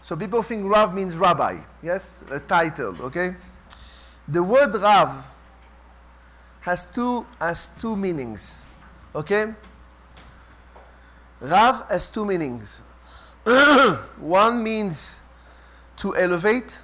So 0.00 0.16
people 0.16 0.42
think 0.42 0.64
Rav 0.64 0.94
means 0.94 1.16
rabbi, 1.16 1.58
yes? 1.82 2.22
A 2.30 2.38
title, 2.38 2.94
okay? 3.02 3.34
The 4.28 4.42
word 4.42 4.74
Rav 4.74 5.26
has 6.60 6.84
two, 6.84 7.26
has 7.40 7.70
two 7.80 7.96
meanings, 7.96 8.66
okay? 9.14 9.54
Rav 11.40 11.88
has 11.90 12.10
two 12.10 12.24
meanings. 12.24 12.80
One 14.18 14.62
means 14.62 15.20
to 15.98 16.14
elevate, 16.16 16.80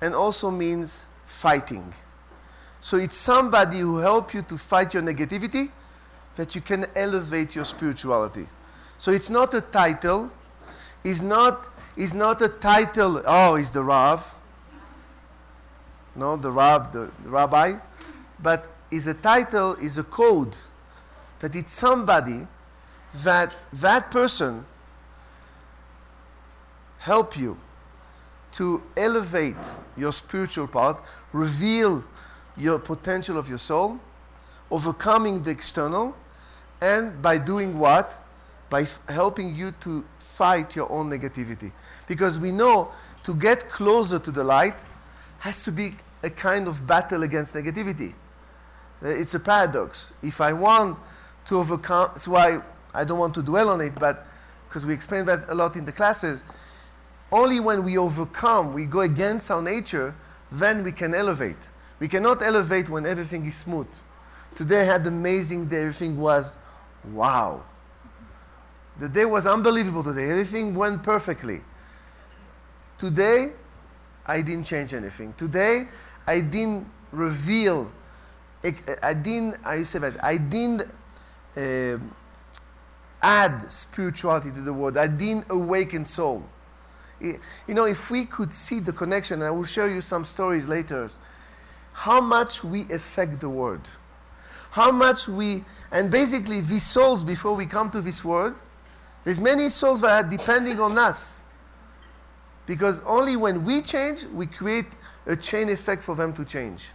and 0.00 0.14
also 0.14 0.50
means 0.50 1.06
fighting. 1.26 1.94
So 2.80 2.98
it's 2.98 3.16
somebody 3.16 3.78
who 3.78 3.98
help 3.98 4.34
you 4.34 4.42
to 4.42 4.58
fight 4.58 4.92
your 4.92 5.02
negativity 5.02 5.70
that 6.36 6.54
you 6.54 6.60
can 6.60 6.86
elevate 6.94 7.54
your 7.54 7.64
spirituality. 7.64 8.46
So 8.98 9.10
it's 9.10 9.30
not 9.30 9.54
a 9.54 9.60
title, 9.60 10.30
is 11.04 11.20
not, 11.20 11.68
is 11.96 12.14
not 12.14 12.40
a 12.42 12.48
title, 12.48 13.22
oh, 13.26 13.56
he's 13.56 13.70
the 13.70 13.84
Rav. 13.84 14.34
No, 16.16 16.36
the 16.36 16.50
Rab, 16.50 16.92
the, 16.92 17.10
rabbi. 17.24 17.74
But 18.42 18.66
is 18.90 19.06
a 19.06 19.14
title, 19.14 19.74
is 19.74 19.98
a 19.98 20.04
code 20.04 20.56
that 21.40 21.54
it's 21.54 21.74
somebody 21.74 22.48
that 23.22 23.52
that 23.72 24.10
person 24.10 24.64
help 26.98 27.36
you 27.36 27.58
to 28.52 28.82
elevate 28.96 29.80
your 29.96 30.12
spiritual 30.12 30.68
part, 30.68 31.02
reveal 31.32 32.04
your 32.56 32.78
potential 32.78 33.36
of 33.36 33.48
your 33.48 33.58
soul, 33.58 33.98
overcoming 34.70 35.42
the 35.42 35.50
external, 35.50 36.16
and 36.80 37.20
by 37.20 37.36
doing 37.36 37.78
what? 37.78 38.24
by 38.74 38.86
helping 39.08 39.54
you 39.54 39.72
to 39.80 40.04
fight 40.36 40.74
your 40.74 40.90
own 40.90 41.10
negativity. 41.10 41.72
Because 42.06 42.38
we 42.38 42.50
know 42.52 42.90
to 43.24 43.34
get 43.34 43.68
closer 43.68 44.18
to 44.18 44.30
the 44.30 44.44
light 44.44 44.82
has 45.38 45.64
to 45.64 45.72
be 45.72 45.94
a 46.22 46.30
kind 46.30 46.68
of 46.68 46.86
battle 46.86 47.22
against 47.22 47.54
negativity. 47.54 48.14
Uh, 49.02 49.08
It's 49.08 49.34
a 49.34 49.40
paradox. 49.40 50.12
If 50.22 50.40
I 50.40 50.52
want 50.52 50.98
to 51.46 51.58
overcome, 51.58 52.10
that's 52.14 52.28
why 52.28 52.58
I 52.94 53.04
don't 53.04 53.18
want 53.18 53.34
to 53.34 53.42
dwell 53.42 53.68
on 53.68 53.80
it, 53.80 53.94
but 53.98 54.26
because 54.68 54.86
we 54.86 54.94
explain 54.94 55.24
that 55.26 55.48
a 55.48 55.54
lot 55.54 55.76
in 55.76 55.84
the 55.84 55.92
classes, 55.92 56.44
only 57.30 57.60
when 57.60 57.84
we 57.84 57.98
overcome, 57.98 58.72
we 58.72 58.86
go 58.86 59.00
against 59.00 59.50
our 59.50 59.62
nature, 59.62 60.14
then 60.50 60.84
we 60.84 60.92
can 60.92 61.14
elevate. 61.14 61.70
We 62.00 62.08
cannot 62.08 62.42
elevate 62.42 62.88
when 62.88 63.06
everything 63.06 63.44
is 63.46 63.56
smooth. 63.56 63.88
Today 64.54 64.82
I 64.82 64.84
had 64.84 65.00
an 65.02 65.08
amazing 65.08 65.66
day, 65.66 65.80
everything 65.80 66.18
was 66.18 66.56
wow. 67.12 67.64
The 68.98 69.08
day 69.08 69.24
was 69.24 69.46
unbelievable 69.46 70.04
today, 70.04 70.30
everything 70.30 70.74
went 70.74 71.02
perfectly. 71.02 71.62
Today, 72.98 73.52
I 74.26 74.40
didn't 74.40 74.64
change 74.64 74.94
anything. 74.94 75.32
Today, 75.34 75.88
I 76.26 76.40
didn't 76.40 76.86
reveal, 77.10 77.90
I 79.02 79.14
didn't, 79.14 79.58
I 79.64 79.82
say 79.82 79.98
that, 79.98 80.22
I 80.24 80.36
didn't 80.36 80.82
um 81.56 82.14
add 83.24 83.72
spirituality 83.72 84.50
to 84.50 84.60
the 84.60 84.72
world. 84.72 84.98
I 84.98 85.06
didn't 85.06 85.46
awaken 85.48 86.04
soul. 86.04 86.44
You 87.20 87.38
know, 87.68 87.86
if 87.86 88.10
we 88.10 88.26
could 88.26 88.52
see 88.52 88.80
the 88.80 88.92
connection, 88.92 89.40
I 89.40 89.50
will 89.50 89.64
show 89.64 89.86
you 89.86 90.02
some 90.02 90.24
stories 90.24 90.68
later, 90.68 91.08
how 91.94 92.20
much 92.20 92.62
we 92.62 92.82
affect 92.92 93.40
the 93.40 93.48
world. 93.48 93.88
How 94.72 94.90
much 94.90 95.26
we, 95.26 95.64
and 95.90 96.10
basically 96.10 96.60
these 96.60 96.82
souls, 96.82 97.24
before 97.24 97.54
we 97.54 97.64
come 97.64 97.90
to 97.92 98.02
this 98.02 98.22
world, 98.24 98.60
there's 99.24 99.40
many 99.40 99.68
souls 99.70 100.02
that 100.02 100.24
are 100.24 100.28
depending 100.28 100.78
on 100.78 100.96
us. 100.98 101.42
Because 102.66 103.00
only 103.04 103.36
when 103.36 103.64
we 103.64 103.82
change, 103.82 104.24
we 104.26 104.46
create 104.46 104.86
a 105.26 105.36
chain 105.36 105.68
effect 105.68 106.02
for 106.02 106.14
them 106.14 106.32
to 106.34 106.44
change. 106.44 106.90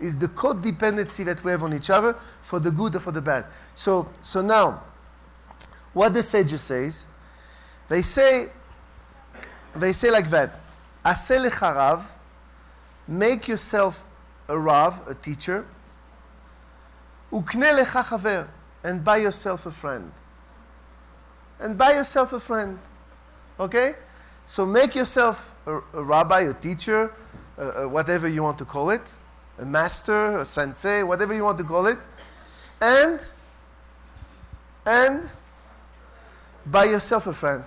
It's 0.00 0.14
the 0.14 0.28
codependency 0.28 1.24
that 1.24 1.42
we 1.42 1.50
have 1.50 1.62
on 1.62 1.74
each 1.74 1.90
other 1.90 2.14
for 2.42 2.60
the 2.60 2.70
good 2.70 2.96
or 2.96 3.00
for 3.00 3.12
the 3.12 3.20
bad. 3.20 3.46
So, 3.74 4.08
so 4.22 4.42
now, 4.42 4.82
what 5.92 6.12
the 6.14 6.22
sages 6.22 6.60
says, 6.60 7.06
they 7.88 8.02
say, 8.02 8.50
they 9.74 9.92
say 9.92 10.10
like 10.10 10.30
that, 10.30 10.60
"Aseh 11.04 11.48
lecha 11.48 11.74
rav," 11.74 12.14
make 13.06 13.48
yourself 13.48 14.04
a 14.46 14.58
rav, 14.58 15.06
a 15.08 15.14
teacher, 15.14 15.66
ukne 17.32 17.78
lecha 17.78 18.48
and 18.84 19.02
buy 19.02 19.16
yourself 19.16 19.66
a 19.66 19.70
friend. 19.70 20.12
And 21.60 21.76
buy 21.76 21.92
yourself 21.92 22.32
a 22.32 22.40
friend. 22.40 22.78
Okay? 23.58 23.94
So 24.46 24.64
make 24.64 24.94
yourself 24.94 25.54
a, 25.66 25.80
a 25.92 26.02
rabbi, 26.02 26.40
a 26.40 26.54
teacher, 26.54 27.12
uh, 27.58 27.62
uh, 27.62 27.88
whatever 27.88 28.28
you 28.28 28.42
want 28.42 28.58
to 28.58 28.64
call 28.64 28.90
it, 28.90 29.14
a 29.58 29.64
master, 29.64 30.38
a 30.38 30.46
sensei, 30.46 31.02
whatever 31.02 31.34
you 31.34 31.44
want 31.44 31.58
to 31.58 31.64
call 31.64 31.86
it, 31.86 31.98
and 32.80 33.20
and 34.86 35.28
buy 36.64 36.84
yourself 36.84 37.26
a 37.26 37.32
friend. 37.34 37.64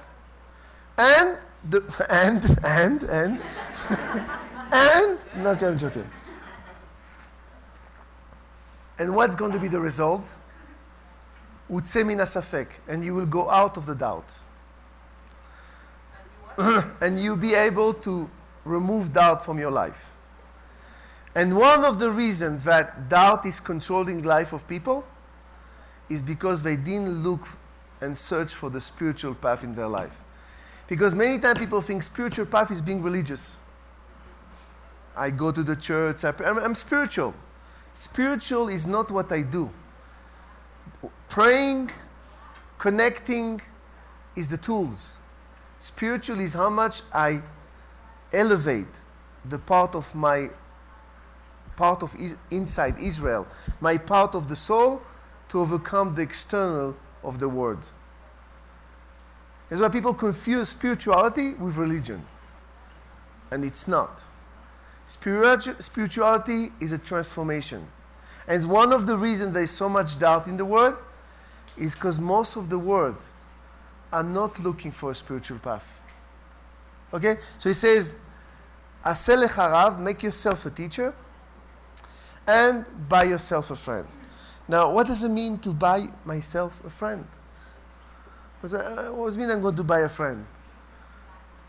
And 0.98 1.38
the 1.70 1.84
and 2.10 2.44
and 2.64 3.04
and 3.04 3.42
and 4.72 5.20
no, 5.44 5.52
okay, 5.52 5.68
I'm 5.68 5.78
joking. 5.78 6.10
And 8.98 9.16
what's 9.16 9.36
going 9.36 9.52
to 9.52 9.60
be 9.60 9.68
the 9.68 9.80
result? 9.80 10.34
And 12.88 13.04
you 13.04 13.16
will 13.16 13.26
go 13.26 13.50
out 13.50 13.78
of 13.78 13.86
the 13.86 13.96
doubt. 13.96 14.34
and 17.02 17.20
you'll 17.20 17.38
be 17.38 17.56
able 17.56 17.94
to 17.94 18.30
remove 18.66 19.14
doubt 19.14 19.44
from 19.44 19.58
your 19.58 19.72
life. 19.72 20.16
And 21.34 21.58
one 21.58 21.86
of 21.86 22.00
the 22.00 22.12
reasons 22.12 22.66
that 22.66 23.08
doubt 23.08 23.46
is 23.46 23.60
controlling 23.60 24.24
life 24.24 24.52
of 24.52 24.68
people 24.68 25.06
is 26.10 26.22
because 26.22 26.62
they 26.62 26.76
didn't 26.76 27.24
look 27.24 27.48
and 28.02 28.18
search 28.18 28.54
for 28.54 28.70
the 28.70 28.82
spiritual 28.82 29.34
path 29.34 29.64
in 29.64 29.72
their 29.72 29.88
life. 29.88 30.20
Because 30.88 31.16
many 31.16 31.40
times 31.40 31.58
people 31.58 31.80
think 31.80 32.04
spiritual 32.04 32.46
path 32.46 32.70
is 32.70 32.82
being 32.82 33.02
religious. 33.02 33.58
I 35.16 35.30
go 35.30 35.52
to 35.52 35.64
the 35.64 35.76
church, 35.76 36.26
I 36.26 36.34
I'm 36.44 36.76
spiritual. 36.76 37.34
Spiritual 37.94 38.68
is 38.68 38.88
not 38.88 39.10
what 39.10 39.32
I 39.32 39.42
do. 39.42 39.70
Praying, 41.32 41.89
connecting 42.78 43.62
is 44.36 44.50
the 44.50 44.58
tools. 44.58 45.22
Spiritual 45.80 46.41
is 46.41 46.54
how 46.54 46.70
much 46.70 47.04
I 47.13 47.41
elevate 48.34 48.94
the 49.46 49.58
part 49.58 49.96
of 49.96 50.13
my 50.13 50.50
part 51.78 52.04
of 52.04 52.13
inside 52.52 53.00
Israel, 53.00 53.48
my 53.80 53.98
part 53.98 54.36
of 54.36 54.50
the 54.50 54.58
soul 54.58 55.02
to 55.48 55.62
overcome 55.62 56.15
the 56.15 56.22
external 56.22 56.98
of 57.24 57.39
the 57.39 57.48
world. 57.48 57.94
That's 59.70 59.82
why 59.82 59.88
people 59.88 60.13
confuse 60.13 60.67
spirituality 60.67 61.54
with 61.54 61.78
religion. 61.78 62.26
And 63.52 63.63
it's 63.63 63.88
not. 63.88 64.26
Spiritu- 65.06 65.80
spirituality 65.80 66.74
is 66.82 66.91
a 66.91 66.98
transformation. 66.98 67.88
And 68.50 68.58
it's 68.58 68.65
one 68.65 68.91
of 68.91 69.06
the 69.06 69.17
reasons 69.17 69.54
there's 69.54 69.72
so 69.72 69.88
much 69.88 70.20
doubt 70.20 70.48
in 70.48 70.58
the 70.58 70.65
world 70.65 70.98
is 71.82 71.96
because 71.96 72.20
most 72.20 72.56
of 72.56 72.70
the 72.70 72.78
world 72.78 73.22
are 74.13 74.24
not 74.24 74.60
looking 74.60 74.91
for 74.91 75.12
a 75.12 75.15
spiritual 75.15 75.58
path. 75.60 76.02
Okay? 77.13 77.38
So 77.58 77.70
he 77.70 77.76
says, 77.76 78.15
Aseh 79.04 79.48
lecha 79.48 80.00
make 80.00 80.22
yourself 80.22 80.65
a 80.65 80.70
teacher, 80.70 81.13
and 82.48 82.86
buy 83.10 83.24
yourself 83.24 83.72
a 83.72 83.76
friend. 83.76 84.08
Now, 84.67 84.94
what 84.94 85.08
does 85.08 85.24
it 85.24 85.30
mean 85.30 85.58
to 85.60 85.74
buy 85.74 86.08
myself 86.24 86.84
a 86.86 86.89
friend? 86.89 87.26
Uh, 88.63 89.08
what 89.08 89.26
does 89.26 89.36
it 89.36 89.39
mean 89.39 89.50
I'm 89.50 89.62
going 89.62 89.76
to 89.76 89.84
buy 89.84 90.02
a 90.02 90.10
friend? 90.10 90.46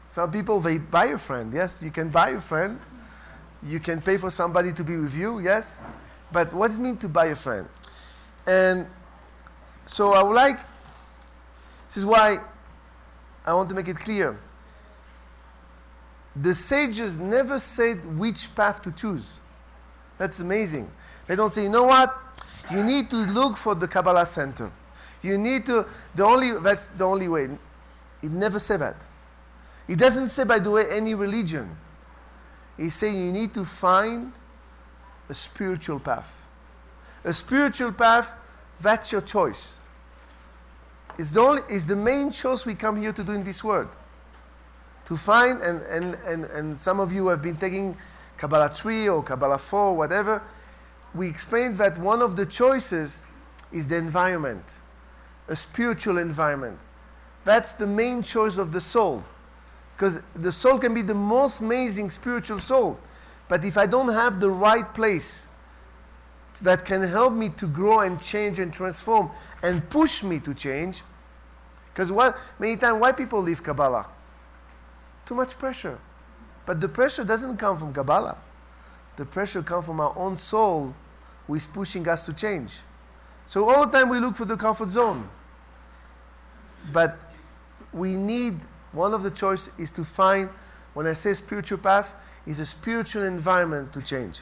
Some 0.07 0.31
people, 0.31 0.61
they 0.61 0.77
buy 0.77 1.07
a 1.07 1.19
friend. 1.19 1.53
Yes, 1.55 1.83
you 1.83 1.91
can 1.91 2.11
buy 2.11 2.31
a 2.31 2.41
friend. 2.41 2.79
You 3.63 3.81
can 3.81 4.03
pay 4.03 4.19
for 4.19 4.31
somebody 4.31 4.73
to 4.73 4.85
be 4.85 4.97
with 4.99 5.17
you. 5.17 5.39
Yes. 5.39 5.85
But 6.31 6.53
what 6.53 6.69
does 6.69 6.79
it 6.79 6.83
mean 6.83 6.97
to 6.99 7.09
buy 7.09 7.27
a 7.27 7.37
friend? 7.37 7.67
And 8.47 8.87
so 9.87 10.15
I 10.15 10.23
would 10.23 10.35
like, 10.35 10.59
this 11.87 11.97
is 11.97 12.07
why 12.07 12.39
I 13.45 13.55
want 13.55 13.69
to 13.69 13.75
make 13.75 13.89
it 13.89 13.97
clear. 13.97 14.39
The 16.35 16.55
sages 16.55 17.19
never 17.19 17.59
said 17.59 18.19
which 18.19 18.55
path 18.55 18.81
to 18.83 18.93
choose. 18.93 19.41
That's 20.19 20.41
amazing. 20.41 20.91
They 21.27 21.37
don't 21.37 21.53
say, 21.53 21.65
you 21.65 21.69
know 21.69 21.85
what? 21.85 22.17
You 22.71 22.85
need 22.85 23.11
to 23.11 23.17
look 23.17 23.57
for 23.57 23.75
the 23.75 23.89
Kabbalah 23.89 24.25
center. 24.25 24.71
You 25.23 25.37
need 25.37 25.67
to, 25.67 25.87
the 26.15 26.25
only, 26.25 26.59
that's 26.59 26.89
the 26.89 27.05
only 27.05 27.29
way. 27.29 27.49
It 28.23 28.31
never 28.31 28.59
said 28.59 28.81
that. 28.81 28.97
It 29.89 29.99
doesn't 29.99 30.29
say, 30.29 30.45
by 30.45 30.59
the 30.59 30.71
way, 30.71 30.87
any 30.91 31.15
religion. 31.15 31.77
It's 32.79 32.95
saying 32.95 33.21
you 33.21 33.33
need 33.33 33.53
to 33.55 33.65
find 33.65 34.33
a 35.29 35.35
spiritual 35.35 36.01
path. 36.01 36.49
A 37.25 37.33
spiritual 37.33 37.93
path, 37.93 38.35
that's 38.81 39.13
your 39.13 39.21
choice. 39.21 39.81
It's 41.19 41.31
the, 41.31 41.41
only, 41.41 41.63
it's 41.69 41.85
the 41.85 41.97
main 41.97 42.31
choice 42.31 42.65
we 42.65 42.75
come 42.75 42.97
here 43.01 43.13
to 43.13 43.23
do 43.23 43.33
in 43.33 43.45
this 43.45 43.63
world. 43.63 43.89
To 45.07 45.17
find, 45.17 45.61
and, 45.61 45.83
and, 45.83 46.15
and, 46.27 46.45
and 46.47 46.81
some 46.81 47.01
of 47.01 47.13
you 47.13 47.29
have 47.29 47.43
been 47.43 47.57
taking 47.57 47.97
Kabbalah 48.39 48.71
3 48.71 49.09
or 49.09 49.23
Kabbalah 49.23 49.59
4, 49.59 49.95
whatever. 49.95 50.43
We 51.15 51.29
explained 51.29 51.75
that 51.77 51.99
one 51.99 52.23
of 52.23 52.37
the 52.37 52.47
choices 52.47 53.25
is 53.71 53.87
the 53.87 53.97
environment, 53.97 54.81
a 55.49 55.57
spiritual 55.57 56.19
environment. 56.19 56.79
That's 57.45 57.75
the 57.75 57.87
main 57.87 58.23
choice 58.23 58.57
of 58.57 58.73
the 58.73 58.81
soul. 58.81 59.25
Because 59.95 60.21
the 60.35 60.53
soul 60.53 60.79
can 60.79 60.95
be 60.95 61.03
the 61.03 61.15
most 61.15 61.61
amazing 61.61 62.11
spiritual 62.11 62.59
soul. 62.59 62.99
But 63.49 63.65
if 63.65 63.77
I 63.77 63.87
don't 63.87 64.09
have 64.09 64.41
the 64.41 64.51
right 64.51 64.93
place 64.95 65.47
that 66.63 66.85
can 66.85 67.03
help 67.03 67.33
me 67.33 67.49
to 67.51 67.67
grow 67.67 68.01
and 68.01 68.21
change 68.21 68.59
and 68.59 68.73
transform 68.73 69.31
and 69.63 69.89
push 69.91 70.23
me 70.23 70.39
to 70.41 70.55
change, 70.55 71.03
because 71.93 72.11
what 72.11 72.39
many 72.59 72.77
times 72.77 73.01
why 73.01 73.13
people 73.13 73.41
leave 73.41 73.63
Kabbalah? 73.63 74.09
Too 75.27 75.35
much 75.35 75.59
pressure. 75.59 75.99
But 76.65 76.81
the 76.81 76.89
pressure 76.89 77.25
doesn't 77.25 77.57
come 77.57 77.77
from 77.77 77.93
Kabbalah. 77.93 78.39
The 79.17 79.27
pressure 79.27 79.63
comes 79.63 79.87
from 79.87 80.01
our 80.01 80.17
own 80.17 80.37
soul 80.37 80.95
who 81.47 81.55
is 81.55 81.67
pushing 81.67 82.09
us 82.09 82.25
to 82.27 82.33
change. 82.33 82.81
So 83.47 83.69
all 83.69 83.87
the 83.87 83.99
time 83.99 84.09
we 84.09 84.21
look 84.21 84.37
for 84.37 84.45
the 84.45 84.57
comfort 84.57 84.89
zone. 84.89 85.29
But 86.93 87.19
we 87.93 88.15
need 88.15 88.57
one 88.93 89.13
of 89.13 89.23
the 89.23 89.31
choice 89.31 89.69
is 89.79 89.91
to 89.93 90.05
find 90.05 90.49
when 90.95 91.07
I 91.07 91.13
say 91.15 91.35
spiritual 91.35 91.79
path 91.79 92.15
is 92.47 92.61
a 92.61 92.67
spiritual 92.67 93.25
environment 93.25 93.93
to 93.95 94.03
change. 94.03 94.41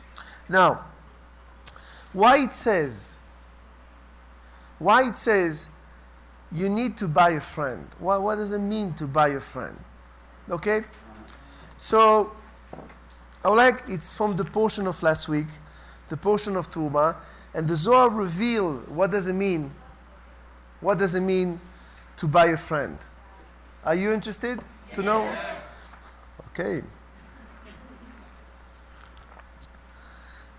Now, 0.49 0.85
why 2.13 2.39
it 2.45 2.53
says 2.55 3.21
why 4.81 5.07
it 5.07 5.17
says 5.17 5.71
you 6.51 6.69
need 6.69 6.97
to 6.97 7.07
buy 7.07 7.31
a 7.31 7.41
friend. 7.41 7.87
What, 8.01 8.23
what 8.23 8.37
does 8.37 8.51
it 8.51 8.59
mean 8.59 8.95
to 8.95 9.07
buy 9.07 9.29
a 9.29 9.41
friend? 9.41 9.79
Okay? 10.51 10.83
So, 11.77 12.33
I 13.45 13.51
would 13.51 13.57
like, 13.57 13.83
it's 13.89 14.15
from 14.15 14.37
the 14.37 14.45
portion 14.45 14.87
of 14.87 15.01
last 15.03 15.29
week, 15.29 15.47
the 16.09 16.17
portion 16.17 16.57
of 16.57 16.71
Truma, 16.71 17.17
and 17.55 17.69
the 17.69 17.77
Zohar 17.77 18.09
reveal 18.09 18.79
what 18.89 19.11
does 19.11 19.27
it 19.27 19.35
mean? 19.35 19.71
What 20.81 20.99
does 20.99 21.15
it 21.15 21.21
mean 21.21 21.61
to 22.17 22.27
buy 22.27 22.47
a 22.47 22.57
friend? 22.57 22.99
Are 23.85 23.95
you 23.95 24.13
interested 24.13 24.61
to 24.95 25.03
know? 25.03 25.31
Okay. 26.49 26.83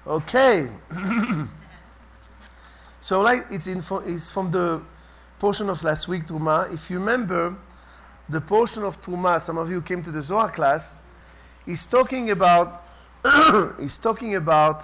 Okay. 0.06 0.68
so, 3.02 3.22
like, 3.22 3.46
it's, 3.52 3.68
in, 3.68 3.82
it's 4.06 4.32
from 4.32 4.52
the 4.52 4.82
portion 5.40 5.70
of 5.70 5.84
last 5.84 6.08
week, 6.08 6.26
Truma. 6.26 6.74
If 6.74 6.90
you 6.90 7.00
remember, 7.00 7.56
the 8.28 8.42
portion 8.42 8.84
of 8.84 9.00
Truma, 9.02 9.40
some 9.40 9.58
of 9.58 9.70
you 9.70 9.82
came 9.82 10.02
to 10.04 10.12
the 10.12 10.22
Zohar 10.22 10.50
class, 10.50 10.96
is 11.68 11.86
talking 11.86 12.32
about, 12.32 12.84
is 13.80 13.98
talking 13.98 14.36
about 14.36 14.84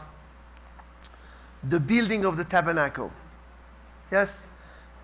the 1.63 1.79
building 1.79 2.25
of 2.25 2.37
the 2.37 2.43
tabernacle. 2.43 3.11
Yes? 4.11 4.49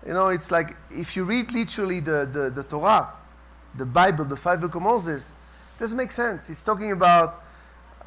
You 0.06 0.12
know, 0.12 0.28
it's 0.28 0.50
like 0.50 0.76
if 0.90 1.16
you 1.16 1.24
read 1.24 1.52
literally 1.52 2.00
the, 2.00 2.28
the, 2.30 2.50
the 2.50 2.62
Torah, 2.62 3.10
the 3.74 3.86
Bible, 3.86 4.24
the 4.24 4.36
five 4.36 4.60
book 4.60 4.74
of 4.74 4.82
Moses, 4.82 5.30
it 5.76 5.80
doesn't 5.80 5.96
make 5.96 6.12
sense. 6.12 6.48
It's 6.50 6.62
talking 6.62 6.92
about 6.92 7.43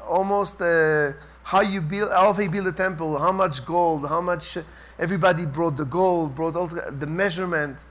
almost 0.08 0.60
uh, 0.60 1.12
how 1.42 1.60
you 1.60 1.80
build, 1.80 2.10
how 2.10 2.32
they 2.32 2.48
build 2.48 2.66
a 2.66 2.72
temple, 2.72 3.18
how 3.18 3.32
much 3.32 3.64
gold, 3.64 4.08
how 4.08 4.20
much 4.20 4.58
everybody 4.98 5.46
brought 5.46 5.76
the 5.76 5.84
gold, 5.84 6.34
brought 6.34 6.56
all 6.56 6.66
the, 6.66 7.06
measurement. 7.06 7.84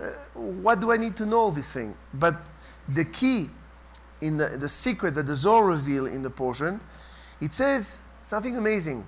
Uh, 0.00 0.08
what 0.34 0.80
do 0.80 0.92
I 0.92 0.96
need 0.96 1.16
to 1.16 1.26
know 1.26 1.50
this 1.50 1.72
thing? 1.72 1.94
But 2.14 2.40
the 2.88 3.04
key 3.04 3.50
in 4.20 4.36
the, 4.36 4.48
the 4.48 4.68
secret 4.68 5.14
that 5.14 5.26
the 5.26 5.34
Zohar 5.34 5.64
reveal 5.64 6.06
in 6.06 6.22
the 6.22 6.30
portion, 6.30 6.80
it 7.40 7.52
says 7.54 8.02
something 8.22 8.56
amazing. 8.56 9.04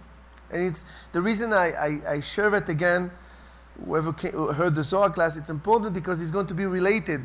And 0.51 0.63
it's 0.63 0.85
the 1.13 1.23
reason 1.23 1.53
I, 1.53 1.73
I, 1.73 2.01
I 2.15 2.21
share 2.21 2.55
it 2.55 2.69
again. 2.69 3.11
Whoever 3.87 4.13
came, 4.13 4.33
heard 4.53 4.75
the 4.75 4.85
Zohar 4.85 5.11
class, 5.11 5.37
it's 5.37 5.51
important 5.51 5.95
because 5.95 6.21
it's 6.21 6.31
going 6.31 6.47
to 6.47 6.55
be 6.55 6.67
related 6.67 7.23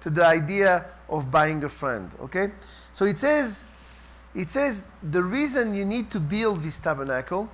to 0.00 0.10
the 0.10 0.26
idea 0.26 0.86
of 1.08 1.30
buying 1.30 1.62
a 1.64 1.68
friend. 1.68 2.10
Okay? 2.20 2.50
So 2.92 3.04
it 3.04 3.18
says, 3.18 3.64
it 4.34 4.50
says 4.50 4.84
the 5.02 5.22
reason 5.22 5.74
you 5.74 5.84
need 5.84 6.10
to 6.10 6.20
build 6.20 6.60
this 6.60 6.78
tabernacle, 6.78 7.48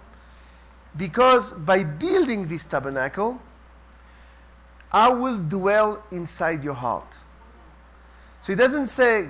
because 0.96 1.52
by 1.52 1.84
building 1.84 2.46
this 2.48 2.64
tabernacle, 2.64 3.40
I 4.92 5.12
will 5.12 5.38
dwell 5.38 6.02
inside 6.10 6.64
your 6.64 6.74
heart. 6.74 7.18
So 8.40 8.52
it 8.52 8.56
doesn't 8.56 8.86
say, 8.86 9.28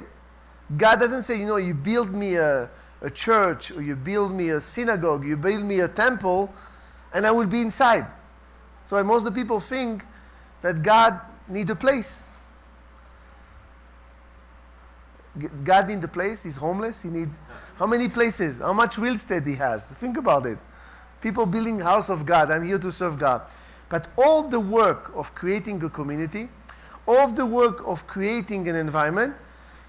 God 0.76 1.00
doesn't 1.00 1.24
say, 1.24 1.38
you 1.38 1.46
know, 1.46 1.56
you 1.56 1.74
build 1.74 2.14
me 2.14 2.36
a, 2.36 2.70
a 3.02 3.10
church, 3.10 3.72
or 3.72 3.82
you 3.82 3.96
build 3.96 4.32
me 4.32 4.50
a 4.50 4.60
synagogue, 4.60 5.24
you 5.24 5.36
build 5.36 5.64
me 5.64 5.80
a 5.80 5.88
temple, 5.88 6.52
and 7.12 7.26
I 7.26 7.30
will 7.30 7.46
be 7.46 7.60
inside. 7.60 8.06
So 8.84 9.02
most 9.04 9.26
of 9.26 9.34
the 9.34 9.40
people 9.40 9.60
think 9.60 10.04
that 10.62 10.82
God 10.82 11.20
need 11.48 11.68
a 11.70 11.76
place. 11.76 12.24
God 15.64 15.90
in 15.90 16.00
the 16.00 16.08
place. 16.08 16.42
He's 16.42 16.56
homeless. 16.56 17.02
He 17.02 17.08
need 17.08 17.30
how 17.76 17.86
many 17.86 18.08
places? 18.08 18.58
How 18.58 18.72
much 18.72 18.98
real 18.98 19.14
estate 19.14 19.46
he 19.46 19.54
has? 19.54 19.92
Think 19.92 20.16
about 20.16 20.46
it. 20.46 20.58
People 21.20 21.46
building 21.46 21.78
house 21.78 22.08
of 22.08 22.26
God. 22.26 22.50
I'm 22.50 22.64
here 22.64 22.78
to 22.78 22.90
serve 22.90 23.18
God. 23.18 23.42
But 23.88 24.08
all 24.16 24.42
the 24.42 24.60
work 24.60 25.12
of 25.14 25.34
creating 25.34 25.82
a 25.84 25.90
community, 25.90 26.48
all 27.06 27.28
the 27.28 27.46
work 27.46 27.86
of 27.86 28.06
creating 28.06 28.68
an 28.68 28.76
environment, 28.76 29.34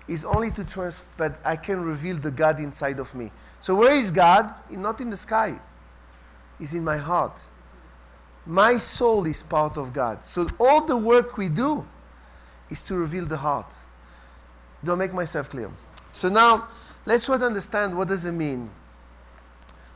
is 0.08 0.25
only 0.25 0.51
to 0.51 0.63
trust 0.63 1.17
that 1.17 1.39
I 1.45 1.56
can 1.56 1.82
reveal 1.82 2.17
the 2.17 2.32
God 2.32 2.60
inside 2.60 2.99
of 2.99 3.13
me. 3.15 3.32
So 3.60 3.75
where 3.75 3.93
is 3.93 4.12
God? 4.12 4.54
Not 4.69 4.99
in 4.99 5.10
the 5.10 5.17
sky. 5.17 5.60
He's 6.60 6.73
in 6.73 6.84
my 6.84 6.97
heart. 6.97 7.39
My 8.45 8.77
soul 8.77 9.25
is 9.27 9.43
part 9.43 9.77
of 9.77 9.93
God. 9.93 10.25
So 10.25 10.47
all 10.60 10.84
the 10.84 10.97
work 10.97 11.38
we 11.38 11.47
do 11.47 11.88
is 12.69 12.84
to 12.84 12.95
reveal 12.95 13.25
the 13.25 13.38
heart. 13.38 13.73
Do 14.84 14.94
I 14.94 14.96
make 14.96 15.13
myself 15.13 15.50
clear? 15.50 15.70
So 16.13 16.30
now 16.30 16.67
let's 17.06 17.26
try 17.26 17.38
to 17.38 17.46
understand 17.46 17.98
what 17.98 18.08
does 18.08 18.26
it 18.26 18.32
mean. 18.32 18.70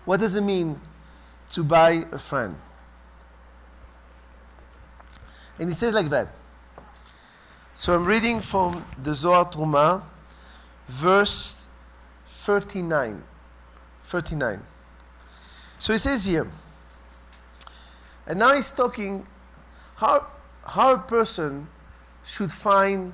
What 0.05 0.19
does 0.19 0.35
it 0.35 0.41
mean 0.41 0.79
to 1.51 1.63
buy 1.63 2.05
a 2.11 2.19
friend? 2.19 2.55
And 5.57 5.69
it 5.71 5.75
says 5.75 5.93
like 5.93 6.09
that. 6.09 6.29
So 7.73 7.95
I'm 7.95 8.05
reading 8.05 8.39
from 8.39 8.85
the 9.01 9.13
Zohar 9.13 9.45
Truma, 9.45 10.03
verse 10.87 11.67
39. 12.25 13.23
39. 14.03 14.61
So 15.79 15.93
it 15.93 15.99
says 15.99 16.25
here, 16.25 16.47
and 18.27 18.39
now 18.39 18.53
he's 18.53 18.71
talking 18.71 19.25
how, 19.95 20.27
how 20.65 20.93
a 20.93 20.97
person 20.97 21.67
should 22.23 22.51
find, 22.51 23.13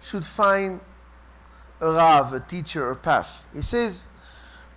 should 0.00 0.24
find 0.24 0.80
a 1.80 1.90
Rav, 1.90 2.32
a 2.32 2.40
teacher, 2.40 2.90
a 2.90 2.96
path. 2.96 3.46
He 3.54 3.62
says, 3.62 4.08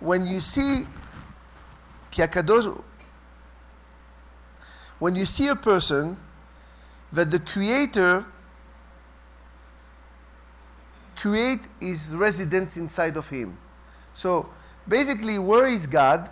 when 0.00 0.26
you 0.26 0.40
see 0.40 0.84
when 4.98 5.16
you 5.16 5.26
see 5.26 5.48
a 5.48 5.56
person 5.56 6.16
that 7.12 7.30
the 7.30 7.38
Creator 7.38 8.24
create 11.16 11.60
his 11.80 12.14
residence 12.16 12.76
inside 12.76 13.16
of 13.16 13.28
him. 13.28 13.56
So 14.12 14.48
basically, 14.86 15.38
where 15.38 15.66
is 15.66 15.86
God? 15.86 16.30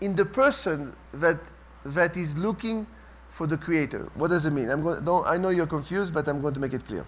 In 0.00 0.16
the 0.16 0.24
person 0.24 0.94
that, 1.12 1.38
that 1.84 2.16
is 2.16 2.36
looking 2.36 2.86
for 3.30 3.46
the 3.46 3.56
Creator. 3.56 4.10
What 4.14 4.28
does 4.28 4.46
it 4.46 4.50
mean? 4.50 4.70
I'm 4.70 4.82
going, 4.82 5.24
I 5.26 5.36
know 5.36 5.50
you're 5.50 5.66
confused, 5.66 6.12
but 6.12 6.26
I'm 6.28 6.40
going 6.40 6.54
to 6.54 6.60
make 6.60 6.72
it 6.72 6.84
clear. 6.84 7.06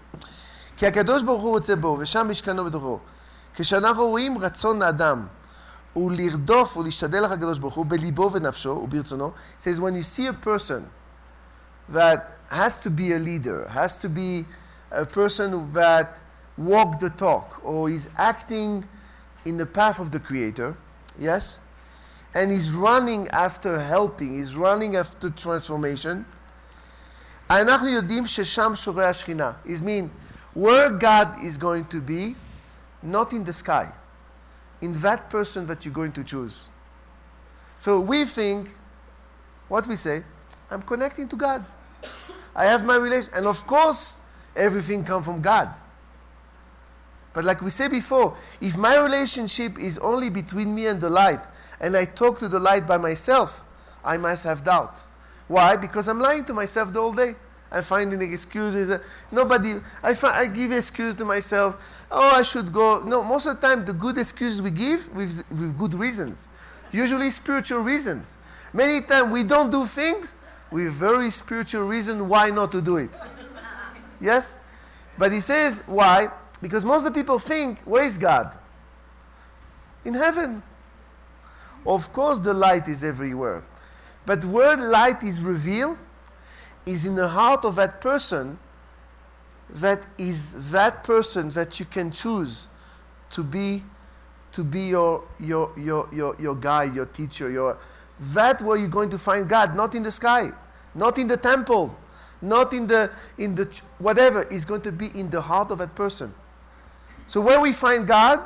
כי 0.78 0.88
הקדוש 0.88 1.23
ברוך 1.23 1.41
הוא 1.41 1.50
רוצה 1.50 1.76
בו, 1.76 1.97
ושם 2.00 2.28
משכנו 2.30 2.65
בתוכו. 2.65 3.00
כשאנחנו 3.56 4.08
רואים 4.08 4.38
רצון 4.38 4.82
האדם 4.82 5.28
הוא 5.93 6.12
לרדוף 6.12 6.78
ולהשתדל 6.78 7.23
לך 7.23 7.32
הקדוש 7.32 7.58
ברוך 7.60 7.76
הוא 7.76 7.86
בליבו 7.86 8.32
ונפשו 8.34 8.69
וברצונו, 8.69 9.32
says 9.60 9.80
when 9.80 9.95
you 9.95 10.04
see 10.04 10.28
a 10.28 10.47
person 10.47 10.82
that 11.89 12.38
has 12.50 12.80
to 12.80 12.89
be 12.89 13.13
a 13.13 13.19
leader, 13.19 13.67
has 13.69 13.97
to 13.97 14.10
be 14.10 14.45
a 14.91 15.06
person 15.06 15.73
that 15.73 16.19
walk 16.58 17.00
the 17.00 17.10
talk 17.10 17.60
or 17.63 17.89
is 17.89 18.10
acting 18.17 18.84
in 19.45 19.58
the 19.58 19.65
path 19.65 20.00
of 20.00 20.12
the 20.12 20.19
Creator, 20.19 20.76
yes, 21.17 21.60
and 22.36 22.52
is 22.52 22.71
running 22.71 23.28
after 23.30 23.80
helping, 23.80 24.39
is 24.39 24.56
running 24.56 24.95
after 24.95 25.30
transformation, 25.30 26.26
אנחנו 27.50 27.88
יודעים 27.88 28.28
ששם 28.28 28.76
שורה 28.76 29.10
השכינה. 29.10 29.52
It 29.65 29.82
means 29.82 30.10
where 30.55 30.91
God 30.91 31.43
is 31.43 31.59
going 31.59 31.87
to 31.87 32.01
be, 32.01 32.35
not 33.03 33.33
in 33.33 33.45
the 33.45 33.53
sky, 33.53 33.93
in 34.81 34.93
that 35.01 35.31
person 35.31 35.67
that 35.67 35.85
you're 35.85 35.95
going 35.95 36.12
to 36.12 36.25
choose. 36.25 36.69
So 37.79 38.01
we 38.01 38.25
think, 38.25 38.71
what 39.69 39.87
we 39.87 39.97
say, 39.97 40.23
I'm 40.71 40.83
connecting 40.83 41.29
to 41.29 41.37
God. 41.37 41.65
I 42.55 42.65
have 42.65 42.85
my 42.85 42.97
relation. 42.97 43.33
And 43.35 43.47
of 43.47 43.67
course, 43.67 44.17
everything 44.55 45.05
come 45.05 45.23
from 45.23 45.41
God. 45.41 45.69
But 47.33 47.45
like 47.45 47.62
we 47.62 47.71
said 47.71 47.91
before, 47.91 48.37
if 48.61 48.77
my 48.77 48.99
relationship 48.99 49.79
is 49.79 49.99
only 49.99 50.29
between 50.29 50.75
me 50.75 50.87
and 50.87 51.01
the 51.01 51.09
light, 51.09 51.45
and 51.81 51.97
I 51.97 52.05
talk 52.05 52.38
to 52.41 52.49
the 52.49 52.61
light 52.61 52.87
by 52.87 52.99
myself, 52.99 53.65
I 54.05 54.19
must 54.19 54.45
have 54.45 54.65
doubt. 54.65 55.07
Why? 55.49 55.77
Because 55.77 56.09
I'm 56.09 56.21
lying 56.21 56.44
to 56.44 56.55
myself 56.55 56.92
the 56.92 57.00
whole 57.00 57.13
day. 57.13 57.35
I'm 57.73 57.83
finding 57.83 58.20
excuses. 58.20 58.90
Uh, 58.90 58.98
nobody, 59.31 59.75
I, 60.02 60.14
I 60.25 60.46
give 60.46 60.73
excuse 60.73 61.14
to 61.16 61.25
myself. 61.25 62.06
Oh, 62.10 62.37
I 62.37 62.42
should 62.42 62.70
go. 62.70 63.00
No, 63.00 63.25
most 63.25 63.46
of 63.46 63.58
the 63.58 63.66
time, 63.66 63.85
the 63.85 63.94
good 63.94 64.18
excuses 64.18 64.60
we 64.60 64.70
give 64.70 65.12
with, 65.14 65.42
with 65.50 65.79
good 65.79 65.94
reasons, 65.94 66.48
usually 66.92 67.31
spiritual 67.31 67.81
reasons. 67.81 68.37
Many 68.75 69.00
times 69.00 69.33
we 69.33 69.42
don't 69.42 69.70
do 69.70 69.87
things 69.87 70.37
with 70.70 70.92
very 70.92 71.31
spiritual 71.31 71.85
reason 71.85 72.29
why 72.29 72.50
not 72.50 72.73
to 72.73 72.83
do 72.83 72.98
it. 72.98 73.14
Yes? 74.20 74.58
But 75.18 75.33
he 75.33 75.40
says, 75.40 75.83
why? 75.87 76.29
Because 76.60 76.85
most 76.85 77.06
of 77.06 77.12
the 77.12 77.18
people 77.18 77.38
think, 77.38 77.81
where 77.81 78.04
is 78.04 78.18
God? 78.18 78.58
In 80.04 80.14
heaven. 80.14 80.62
Of 81.87 82.12
course, 82.12 82.38
the 82.38 82.54
light 82.54 82.87
is 82.87 83.02
everywhere. 83.02 83.64
But 84.25 84.44
where 84.44 84.77
light 84.77 85.23
is 85.23 85.42
revealed 85.42 85.98
is 86.87 87.06
in 87.06 87.14
the 87.14 87.28
heart 87.28 87.64
of 87.64 87.76
that 87.76 88.00
person 88.00 88.58
that 89.70 90.04
is 90.18 90.70
that 90.70 91.02
person 91.04 91.48
that 91.50 91.80
you 91.80 91.87
can 91.87 92.10
choose 92.10 92.68
to 93.30 93.42
be 93.42 93.83
to 94.52 94.62
be 94.62 94.83
your 94.88 95.24
your 95.40 95.72
your 95.78 96.08
your, 96.12 96.37
your 96.38 96.54
guide, 96.54 96.94
your 96.94 97.06
teacher, 97.06 97.50
your 97.50 97.78
that 98.35 98.60
where 98.60 98.76
you're 98.76 98.88
going 98.88 99.10
to 99.10 99.18
find 99.18 99.48
God, 99.48 99.74
not 99.74 99.94
in 99.94 100.02
the 100.02 100.12
sky. 100.12 100.52
not 100.94 101.18
in 101.18 101.26
the 101.26 101.37
temple, 101.37 101.96
not 102.40 102.72
in 102.72 102.87
the 102.87 103.10
in 103.38 103.54
the 103.54 103.80
whatever. 103.98 104.42
is 104.44 104.64
going 104.64 104.83
to 104.83 104.92
be 104.92 105.06
in 105.18 105.30
the 105.30 105.40
heart 105.40 105.70
of 105.70 105.78
that 105.78 105.94
person. 105.94 106.35
So 107.26 107.40
where 107.40 107.60
we 107.60 107.72
find 107.72 108.06
God, 108.06 108.40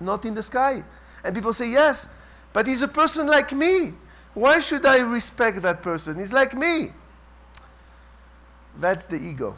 not 0.00 0.24
in 0.24 0.34
the 0.34 0.42
sky. 0.42 0.82
And 1.22 1.34
people 1.34 1.52
say, 1.52 1.70
yes, 1.70 2.08
but 2.52 2.66
he's 2.66 2.82
a 2.82 2.88
person 2.88 3.26
like 3.26 3.52
me. 3.52 3.94
Why 4.34 4.60
should 4.60 4.84
I 4.84 4.98
respect 5.00 5.62
that 5.62 5.82
person? 5.82 6.18
He's 6.18 6.32
like 6.32 6.54
me. 6.54 6.90
That's 8.78 9.06
the 9.06 9.16
ego. 9.16 9.56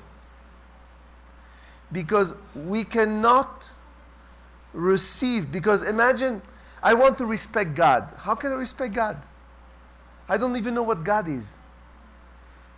Because 1.90 2.34
we 2.54 2.84
cannot 2.84 3.72
receive, 4.72 5.50
because 5.50 5.82
imagine 5.82 6.42
I 6.82 6.94
want 6.94 7.18
to 7.18 7.26
respect 7.26 7.74
God. 7.74 8.12
How 8.18 8.34
can 8.34 8.52
I 8.52 8.56
respect 8.56 8.94
God? 8.94 9.16
I 10.28 10.36
don't 10.36 10.56
even 10.56 10.74
know 10.74 10.82
what 10.82 11.04
God 11.04 11.28
is. 11.28 11.58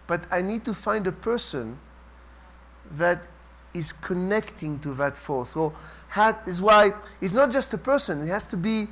But 0.06 0.26
I 0.30 0.42
need 0.42 0.64
to 0.64 0.74
find 0.74 1.06
a 1.06 1.12
person 1.12 1.78
that 2.92 3.26
is 3.74 3.92
connecting 3.92 4.78
to 4.80 4.94
that 4.94 5.16
force. 5.16 5.50
So 5.50 5.74
that 6.14 6.46
is 6.46 6.60
why 6.60 6.92
it's 7.20 7.34
not 7.34 7.50
just 7.50 7.74
a 7.74 7.78
person, 7.78 8.22
it 8.22 8.28
has 8.28 8.46
to 8.48 8.56
be 8.56 8.88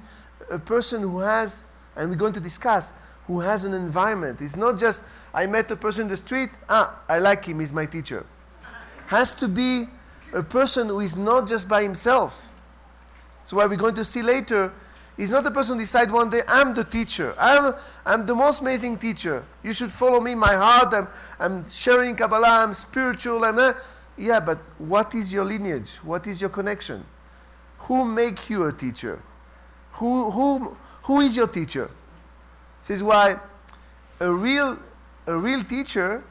a 0.51 0.59
person 0.59 1.03
who 1.03 1.21
has, 1.21 1.65
and 1.97 2.11
we're 2.11 2.17
going 2.17 2.35
to 2.35 2.41
discuss, 2.41 2.93
who 3.27 3.41
has 3.41 3.65
an 3.65 3.75
environment. 3.75 4.41
It's 4.41 4.57
not 4.57 4.79
just 4.79 5.05
I 5.35 5.47
met 5.47 5.71
a 5.71 5.77
person 5.77 6.03
in 6.03 6.09
the 6.09 6.17
street, 6.17 6.51
ah, 6.69 7.01
I 7.09 7.19
like 7.19 7.45
him, 7.45 7.61
he's 7.61 7.73
my 7.73 7.87
teacher. 7.87 8.25
Has 9.09 9.35
to 9.37 9.49
be 9.49 9.87
a 10.33 10.43
person 10.43 10.89
who 10.89 11.01
is 11.01 11.17
not 11.17 11.49
just 11.49 11.69
by 11.69 11.83
himself. 11.83 12.53
So 13.45 13.57
what 13.57 13.71
we're 13.71 13.77
going 13.77 13.95
to 13.95 14.05
see 14.05 14.23
later 14.23 14.73
is 15.17 15.31
not 15.31 15.47
a 15.47 15.51
person 15.51 15.77
who 15.77 15.83
decide 15.83 16.11
one 16.11 16.29
day, 16.29 16.43
I'm 16.47 16.75
the 16.75 16.85
teacher. 16.85 17.35
I'm, 17.39 17.75
I'm 18.05 18.27
the 18.27 18.35
most 18.35 18.61
amazing 18.61 18.99
teacher. 18.99 19.45
You 19.63 19.73
should 19.73 19.91
follow 19.91 20.21
me, 20.21 20.35
my 20.35 20.55
heart. 20.55 20.93
I'm, 20.93 21.09
I'm 21.39 21.69
sharing 21.71 22.17
Kabbalah. 22.17 22.65
I'm 22.65 22.75
spiritual. 22.75 23.45
I'm, 23.45 23.59
uh, 23.59 23.73
yeah, 24.19 24.41
but 24.41 24.59
what 24.79 25.15
is 25.15 25.33
your 25.33 25.45
lineage? 25.45 25.97
What 25.97 26.27
is 26.27 26.41
your 26.41 26.51
connection? 26.51 27.05
Who 27.79 28.05
make 28.05 28.51
you 28.51 28.65
a 28.65 28.73
teacher? 28.73 29.23
Who, 29.93 30.31
who, 30.31 30.77
who 31.05 31.21
is 31.21 31.37
your 31.37 31.49
teacher? 31.49 31.91
This 32.87 32.97
is 32.97 33.03
why 33.03 33.39
a 34.21 34.33
real, 34.33 34.79
a 35.27 35.37
real 35.37 35.63
teacher 35.63 36.23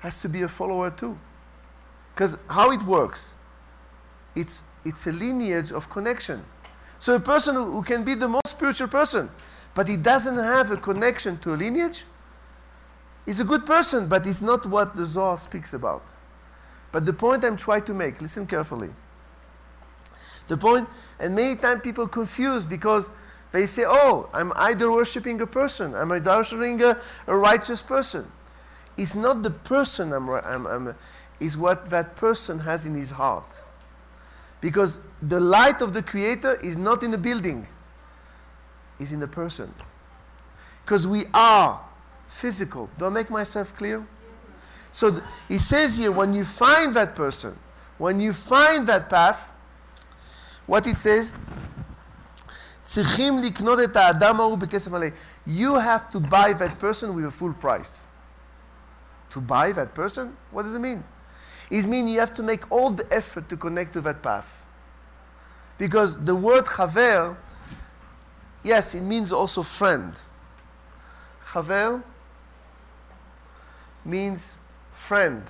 has 0.00 0.20
to 0.22 0.28
be 0.28 0.42
a 0.42 0.48
follower 0.48 0.90
too. 0.90 1.18
Because 2.14 2.38
how 2.48 2.70
it 2.70 2.82
works, 2.82 3.36
it's, 4.34 4.64
it's 4.84 5.06
a 5.06 5.12
lineage 5.12 5.70
of 5.70 5.90
connection. 5.90 6.42
So 6.98 7.14
a 7.14 7.20
person 7.20 7.54
who, 7.56 7.64
who 7.72 7.82
can 7.82 8.04
be 8.04 8.14
the 8.14 8.28
most 8.28 8.48
spiritual 8.48 8.88
person, 8.88 9.28
but 9.74 9.86
he 9.86 9.98
doesn't 9.98 10.38
have 10.38 10.70
a 10.70 10.78
connection 10.78 11.36
to 11.38 11.52
a 11.52 11.56
lineage, 11.56 12.04
is 13.26 13.40
a 13.40 13.44
good 13.44 13.66
person, 13.66 14.08
but 14.08 14.26
it's 14.26 14.40
not 14.40 14.64
what 14.64 14.96
the 14.96 15.04
Zohar 15.04 15.36
speaks 15.36 15.74
about. 15.74 16.04
But 16.90 17.04
the 17.04 17.12
point 17.12 17.44
I'm 17.44 17.58
trying 17.58 17.82
to 17.82 17.92
make, 17.92 18.22
listen 18.22 18.46
carefully. 18.46 18.90
The 20.48 20.56
point, 20.56 20.88
and 21.18 21.34
many 21.34 21.56
times 21.56 21.82
people 21.82 22.08
confuse 22.08 22.64
because 22.64 23.10
they 23.52 23.66
say, 23.66 23.84
oh, 23.86 24.28
I'm 24.32 24.52
idol 24.56 24.94
worshipping 24.94 25.40
a 25.40 25.46
person, 25.46 25.94
I'm 25.94 26.12
idol 26.12 26.38
worshipping 26.38 26.82
a, 26.82 27.00
a 27.26 27.36
righteous 27.36 27.80
person. 27.82 28.30
It's 28.96 29.14
not 29.14 29.42
the 29.42 29.50
person 29.50 30.12
I'm, 30.12 30.28
I'm, 30.28 30.66
I'm, 30.66 30.94
it's 31.38 31.56
what 31.56 31.90
that 31.90 32.16
person 32.16 32.60
has 32.60 32.86
in 32.86 32.94
his 32.94 33.10
heart. 33.12 33.64
Because 34.60 35.00
the 35.20 35.38
light 35.38 35.82
of 35.82 35.92
the 35.92 36.02
Creator 36.02 36.58
is 36.64 36.78
not 36.78 37.02
in 37.02 37.10
the 37.10 37.18
building, 37.18 37.66
it's 38.98 39.12
in 39.12 39.20
the 39.20 39.28
person. 39.28 39.72
Because 40.84 41.06
we 41.06 41.24
are 41.34 41.80
physical. 42.26 42.88
Do 42.98 43.06
I 43.06 43.08
make 43.10 43.30
myself 43.30 43.74
clear? 43.76 44.06
So 44.92 45.10
th- 45.10 45.22
he 45.48 45.58
says 45.58 45.98
here 45.98 46.10
when 46.10 46.32
you 46.32 46.44
find 46.44 46.94
that 46.94 47.14
person, 47.14 47.58
when 47.98 48.20
you 48.20 48.32
find 48.32 48.86
that 48.86 49.10
path, 49.10 49.52
what 50.66 50.86
it 50.86 50.98
says, 50.98 51.34
צריכים 52.85 53.39
לקנות 53.39 53.79
את 53.83 53.95
האדם 53.95 54.39
ההוא 54.39 54.57
בכסף 54.57 54.91
מלא. 54.91 55.07
You 55.47 55.75
have 55.75 56.09
to 56.09 56.19
buy 56.19 56.53
that 56.53 56.79
person 56.79 57.15
with 57.15 57.25
a 57.25 57.31
full 57.31 57.53
price. 57.53 58.01
To 59.31 59.39
buy 59.39 59.71
that 59.71 59.93
person? 59.93 60.35
What 60.51 60.63
does 60.63 60.75
it 60.75 60.79
mean? 60.79 61.03
It 61.69 61.85
means 61.87 62.11
you 62.11 62.19
have 62.19 62.33
to 62.33 62.43
make 62.43 62.69
all 62.69 62.89
the 62.89 63.05
effort 63.11 63.47
to 63.49 63.55
connect 63.55 63.93
to 63.93 64.01
that 64.01 64.21
path. 64.21 64.65
Because 65.77 66.19
the 66.19 66.35
word 66.35 66.65
chaver, 66.65 67.37
yes, 68.61 68.93
it 68.93 69.03
means 69.03 69.31
also 69.31 69.63
friend. 69.63 70.13
Chaver 71.43 72.03
means 74.03 74.57
friend. 74.91 75.43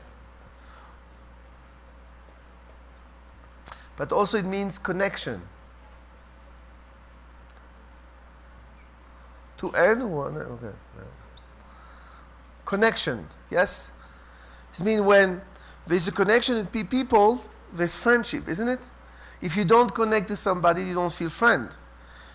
But 3.98 4.12
also 4.12 4.38
it 4.38 4.46
means 4.46 4.78
connection. 4.78 5.42
To 9.59 9.71
end 9.73 10.11
one, 10.11 10.37
eh? 10.37 10.41
okay. 10.41 10.75
Connection, 12.65 13.27
yes? 13.51 13.91
It 14.75 14.85
means 14.85 15.01
when 15.01 15.41
there's 15.87 16.09
a 16.09 16.13
connection 16.13 16.57
with 16.57 16.91
people, 16.91 17.41
there's 17.73 17.97
friendship, 17.97 18.49
isn't 18.49 18.69
it? 18.69 18.81
If 19.41 19.57
you 19.57 19.65
don't 19.65 19.95
connect 19.95 20.29
to 20.29 20.37
somebody, 20.37 20.83
you 20.83 20.95
don't 20.95 21.13
feel 21.13 21.31
friend. 21.31 21.69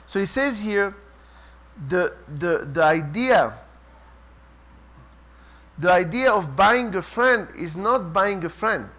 So 0.05 0.19
he 0.19 0.25
says 0.25 0.61
here, 0.61 0.95
the, 1.87 2.13
the, 2.27 2.69
the 2.71 2.83
idea, 2.83 3.53
the 5.77 5.91
idea 5.91 6.31
of 6.31 6.55
buying 6.55 6.95
a 6.95 7.01
friend 7.01 7.47
is 7.57 7.75
not 7.75 8.13
buying 8.13 8.43
a 8.43 8.49
friend, 8.49 8.89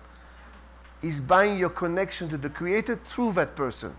is 1.02 1.20
buying 1.20 1.58
your 1.58 1.70
connection 1.70 2.28
to 2.28 2.36
the 2.36 2.50
Creator 2.50 2.96
through 3.04 3.32
that 3.32 3.56
person. 3.56 3.96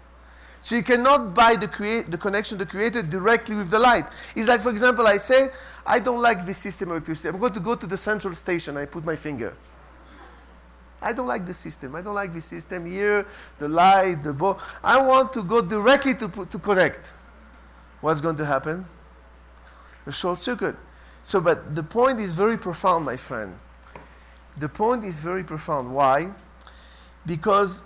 So 0.63 0.75
you 0.75 0.83
cannot 0.83 1.33
buy 1.33 1.57
the, 1.57 2.05
the 2.07 2.17
connection 2.17 2.57
to 2.57 2.63
the 2.63 2.71
Creator 2.71 3.03
directly 3.03 3.53
with 3.53 3.69
the 3.69 3.79
light. 3.79 4.05
It's 4.33 4.47
like, 4.47 4.61
for 4.61 4.69
example, 4.69 5.05
I 5.05 5.17
say, 5.17 5.49
I 5.85 5.99
don't 5.99 6.21
like 6.21 6.45
this 6.45 6.57
system 6.57 6.89
electricity. 6.91 7.27
I'm 7.27 7.37
going 7.37 7.51
to 7.51 7.59
go 7.59 7.75
to 7.75 7.85
the 7.85 7.97
central 7.97 8.33
station. 8.33 8.77
I 8.77 8.85
put 8.85 9.03
my 9.03 9.17
finger. 9.17 9.53
I 11.01 11.11
don't 11.11 11.27
like 11.27 11.45
the 11.45 11.53
system. 11.53 11.95
I 11.95 12.01
don't 12.01 12.15
like 12.15 12.31
the 12.31 12.39
system 12.39 12.85
here, 12.85 13.25
the 13.59 13.67
light, 13.67 14.23
the 14.23 14.31
ball. 14.31 14.57
I 14.81 15.05
want 15.05 15.33
to 15.33 15.43
go 15.43 15.61
directly 15.61 16.15
to, 16.15 16.29
to 16.29 16.59
connect. 16.59 17.11
What's 17.99 18.21
going 18.21 18.37
to 18.37 18.45
happen? 18.45 18.85
A 20.05 20.13
short 20.13 20.39
circuit. 20.39 20.77
So, 21.23 21.41
but 21.41 21.75
the 21.75 21.83
point 21.83 22.21
is 22.21 22.31
very 22.31 22.57
profound, 22.57 23.03
my 23.03 23.17
friend. 23.17 23.53
The 24.57 24.69
point 24.69 25.03
is 25.03 25.19
very 25.19 25.43
profound. 25.43 25.93
Why? 25.93 26.31
Because 27.25 27.83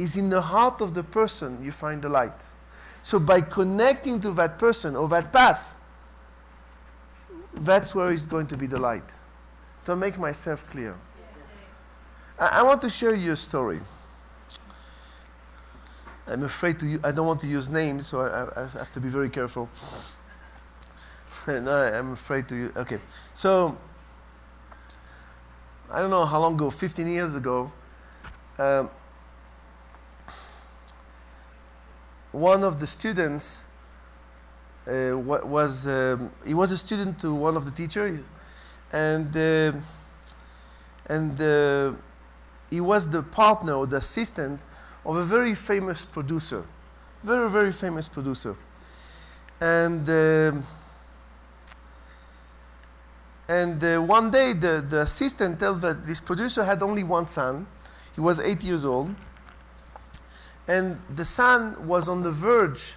it's 0.00 0.16
in 0.16 0.30
the 0.30 0.40
heart 0.40 0.80
of 0.80 0.94
the 0.94 1.02
person 1.02 1.62
you 1.62 1.72
find 1.72 2.02
the 2.02 2.08
light. 2.08 2.46
So, 3.02 3.18
by 3.18 3.40
connecting 3.40 4.20
to 4.20 4.30
that 4.32 4.58
person 4.58 4.96
or 4.96 5.08
that 5.08 5.32
path, 5.32 5.78
that's 7.54 7.94
where 7.94 8.10
is 8.12 8.26
going 8.26 8.46
to 8.48 8.56
be 8.56 8.66
the 8.66 8.78
light. 8.78 9.18
To 9.84 9.96
make 9.96 10.18
myself 10.18 10.66
clear. 10.66 10.96
I, 12.38 12.60
I 12.60 12.62
want 12.62 12.80
to 12.82 12.90
share 12.90 13.14
you 13.14 13.32
a 13.32 13.36
story. 13.36 13.80
I'm 16.26 16.44
afraid 16.44 16.78
to. 16.80 17.00
I 17.02 17.10
don't 17.12 17.26
want 17.26 17.40
to 17.40 17.46
use 17.46 17.68
names, 17.68 18.06
so 18.06 18.20
I, 18.20 18.62
I, 18.62 18.66
have 18.78 18.92
to 18.92 19.00
be 19.00 19.08
very 19.08 19.30
careful. 19.30 19.68
no, 21.48 21.72
I'm 21.72 22.12
afraid 22.12 22.48
to. 22.48 22.72
Okay, 22.76 22.98
so 23.32 23.76
I 25.90 26.00
don't 26.00 26.10
know 26.10 26.24
how 26.24 26.40
long 26.40 26.54
ago. 26.54 26.70
15 26.70 27.06
years 27.08 27.34
ago, 27.34 27.72
um, 28.58 28.90
one 32.32 32.64
of 32.64 32.78
the 32.80 32.86
students 32.86 33.64
uh, 34.86 35.16
was 35.16 35.86
um, 35.86 36.30
he 36.44 36.54
was 36.54 36.70
a 36.70 36.78
student 36.78 37.20
to 37.20 37.34
one 37.34 37.56
of 37.56 37.64
the 37.64 37.70
teachers, 37.70 38.28
and 38.92 39.36
uh, 39.36 39.72
and 41.06 41.40
uh, 41.40 41.92
he 42.70 42.80
was 42.80 43.08
the 43.10 43.22
partner 43.22 43.84
the 43.86 43.96
assistant 43.96 44.60
of 45.04 45.16
a 45.16 45.24
very 45.24 45.54
famous 45.54 46.04
producer, 46.04 46.64
very 47.22 47.50
very 47.50 47.72
famous 47.72 48.08
producer, 48.08 48.56
and. 49.60 50.08
um 50.08 50.64
and 53.50 53.82
uh, 53.82 53.98
one 53.98 54.30
day, 54.30 54.52
the, 54.52 54.84
the 54.88 55.00
assistant 55.00 55.58
tells 55.58 55.80
that 55.80 56.04
this 56.04 56.20
producer 56.20 56.62
had 56.62 56.80
only 56.84 57.02
one 57.02 57.26
son. 57.26 57.66
He 58.14 58.20
was 58.20 58.38
eight 58.38 58.62
years 58.62 58.84
old. 58.84 59.12
And 60.68 61.00
the 61.14 61.24
son 61.24 61.86
was 61.86 62.08
on 62.08 62.22
the 62.22 62.30
verge 62.30 62.96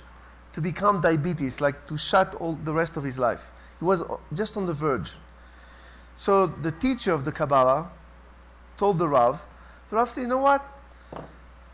to 0.53 0.61
become 0.61 1.01
diabetes, 1.01 1.61
like 1.61 1.87
to 1.87 1.97
shut 1.97 2.35
all 2.35 2.53
the 2.53 2.73
rest 2.73 2.97
of 2.97 3.03
his 3.03 3.17
life. 3.17 3.51
He 3.79 3.85
was 3.85 4.03
just 4.31 4.55
on 4.55 4.65
the 4.65 4.73
verge. 4.73 5.13
So 6.15 6.47
the 6.47 6.71
teacher 6.71 7.11
of 7.11 7.25
the 7.25 7.31
Kabbalah 7.31 7.89
told 8.77 8.99
the 8.99 9.07
Rav, 9.07 9.43
the 9.89 9.95
Rav 9.95 10.09
said, 10.09 10.21
you 10.21 10.27
know 10.27 10.37
what? 10.37 10.63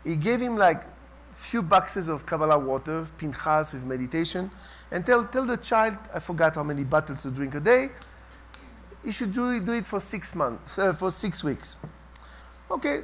He 0.04 0.16
gave 0.16 0.40
him 0.40 0.56
like 0.56 0.84
a 0.84 1.34
few 1.34 1.62
boxes 1.62 2.08
of 2.08 2.24
Kabbalah 2.24 2.58
water, 2.58 3.06
pinchas 3.18 3.72
with 3.72 3.84
meditation, 3.84 4.50
and 4.90 5.04
tell, 5.04 5.24
tell 5.26 5.44
the 5.44 5.58
child, 5.58 5.96
I 6.14 6.20
forgot 6.20 6.54
how 6.54 6.62
many 6.62 6.84
bottles 6.84 7.22
to 7.22 7.30
drink 7.30 7.54
a 7.54 7.60
day, 7.60 7.90
you 9.04 9.12
should 9.12 9.32
do 9.32 9.50
it, 9.50 9.64
do 9.64 9.72
it 9.72 9.86
for 9.86 10.00
six 10.00 10.34
months, 10.34 10.78
uh, 10.78 10.92
for 10.92 11.10
six 11.10 11.44
weeks. 11.44 11.76
Okay, 12.70 13.02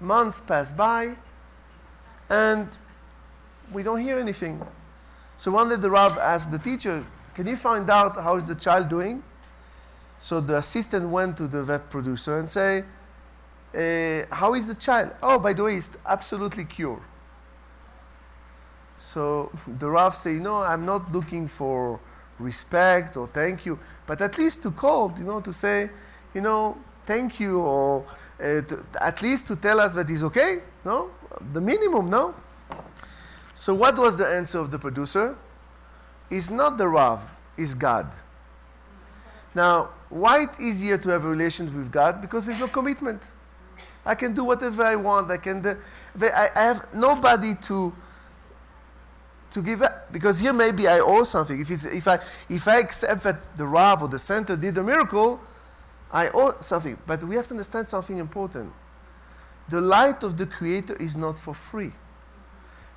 months 0.00 0.40
pass 0.40 0.72
by, 0.72 1.16
and 2.28 2.68
we 3.72 3.82
don't 3.82 4.00
hear 4.00 4.18
anything. 4.18 4.64
So 5.36 5.50
one 5.50 5.68
day 5.68 5.76
the 5.76 5.90
Rav 5.90 6.18
asked 6.18 6.50
the 6.52 6.58
teacher, 6.58 7.04
can 7.34 7.46
you 7.46 7.56
find 7.56 7.88
out 7.90 8.16
how 8.16 8.36
is 8.36 8.46
the 8.46 8.54
child 8.54 8.88
doing? 8.88 9.22
So 10.18 10.40
the 10.40 10.58
assistant 10.58 11.08
went 11.08 11.36
to 11.38 11.48
the 11.48 11.62
vet 11.64 11.90
producer 11.90 12.38
and 12.38 12.48
say, 12.50 12.84
uh, 13.74 14.24
how 14.34 14.54
is 14.54 14.68
the 14.68 14.74
child? 14.74 15.10
Oh, 15.22 15.38
by 15.38 15.52
the 15.52 15.64
way, 15.64 15.74
it's 15.74 15.90
absolutely 16.06 16.64
cured. 16.64 17.02
So 18.96 19.50
the 19.66 19.90
Rav 19.90 20.14
say, 20.14 20.34
no, 20.34 20.62
I'm 20.62 20.84
not 20.84 21.12
looking 21.12 21.48
for 21.48 22.00
respect 22.38 23.16
or 23.16 23.26
thank 23.26 23.66
you, 23.66 23.78
but 24.06 24.20
at 24.20 24.38
least 24.38 24.62
to 24.62 24.70
call, 24.70 25.12
you 25.18 25.24
know, 25.24 25.40
to 25.40 25.52
say, 25.52 25.90
you 26.32 26.40
know, 26.40 26.76
thank 27.06 27.40
you, 27.40 27.60
or 27.60 28.04
uh, 28.40 28.60
to, 28.62 28.84
at 29.00 29.22
least 29.22 29.46
to 29.48 29.56
tell 29.56 29.80
us 29.80 29.94
that 29.94 30.08
he's 30.08 30.22
okay, 30.24 30.60
no? 30.84 31.10
The 31.52 31.60
minimum, 31.60 32.10
no? 32.10 32.34
So 33.54 33.74
what 33.74 33.98
was 33.98 34.16
the 34.16 34.26
answer 34.26 34.58
of 34.58 34.70
the 34.70 34.78
producer? 34.78 35.36
It's 36.30 36.50
not 36.50 36.78
the 36.78 36.88
Rav, 36.88 37.20
it's 37.56 37.74
God. 37.74 38.08
Now, 39.54 39.90
why 40.08 40.42
it's 40.42 40.60
easier 40.60 40.98
to 40.98 41.08
have 41.10 41.24
relations 41.24 41.72
with 41.72 41.92
God? 41.92 42.20
Because 42.20 42.44
there's 42.44 42.58
no 42.58 42.68
commitment. 42.68 43.32
I 44.04 44.14
can 44.14 44.34
do 44.34 44.44
whatever 44.44 44.82
I 44.82 44.96
want. 44.96 45.30
I 45.30 45.36
can. 45.36 45.64
I, 46.20 46.48
I 46.54 46.62
have 46.62 46.92
nobody 46.92 47.54
to 47.62 47.92
to 49.50 49.62
give 49.62 49.82
up 49.82 50.12
because 50.12 50.40
here 50.40 50.52
maybe 50.52 50.88
I 50.88 50.98
owe 50.98 51.22
something. 51.22 51.60
If 51.60 51.70
it's 51.70 51.84
if 51.84 52.06
I 52.08 52.18
if 52.48 52.68
I 52.68 52.80
accept 52.80 53.22
that 53.22 53.56
the 53.56 53.66
Rav 53.66 54.02
or 54.02 54.08
the 54.08 54.18
center 54.18 54.56
did 54.56 54.76
a 54.76 54.82
miracle, 54.82 55.40
I 56.14 56.30
owe 56.32 56.54
something. 56.60 56.96
But 57.06 57.24
we 57.24 57.34
have 57.34 57.46
to 57.48 57.54
understand 57.54 57.88
something 57.88 58.18
important. 58.18 58.72
The 59.68 59.80
light 59.80 60.22
of 60.22 60.36
the 60.36 60.46
Creator 60.46 60.96
is 60.96 61.16
not 61.16 61.36
for 61.36 61.52
free. 61.52 61.92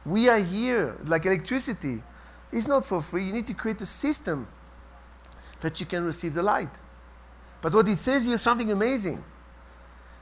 We 0.05 0.30
are 0.30 0.39
here 0.39 0.95
like 1.05 1.26
electricity. 1.26 2.03
It's 2.51 2.68
not 2.68 2.86
for 2.86 3.01
free. 3.01 3.26
You 3.26 3.34
need 3.34 3.47
to 3.47 3.53
create 3.53 3.82
a 3.82 3.86
system 3.86 4.47
that 5.61 5.80
you 5.80 5.88
can 5.88 6.03
receive 6.03 6.36
the 6.36 6.43
light. 6.43 6.80
But 7.61 7.74
what 7.74 7.88
it 7.88 7.99
says 7.99 8.26
here 8.26 8.36
is 8.36 8.41
something 8.43 8.72
amazing. 8.72 9.24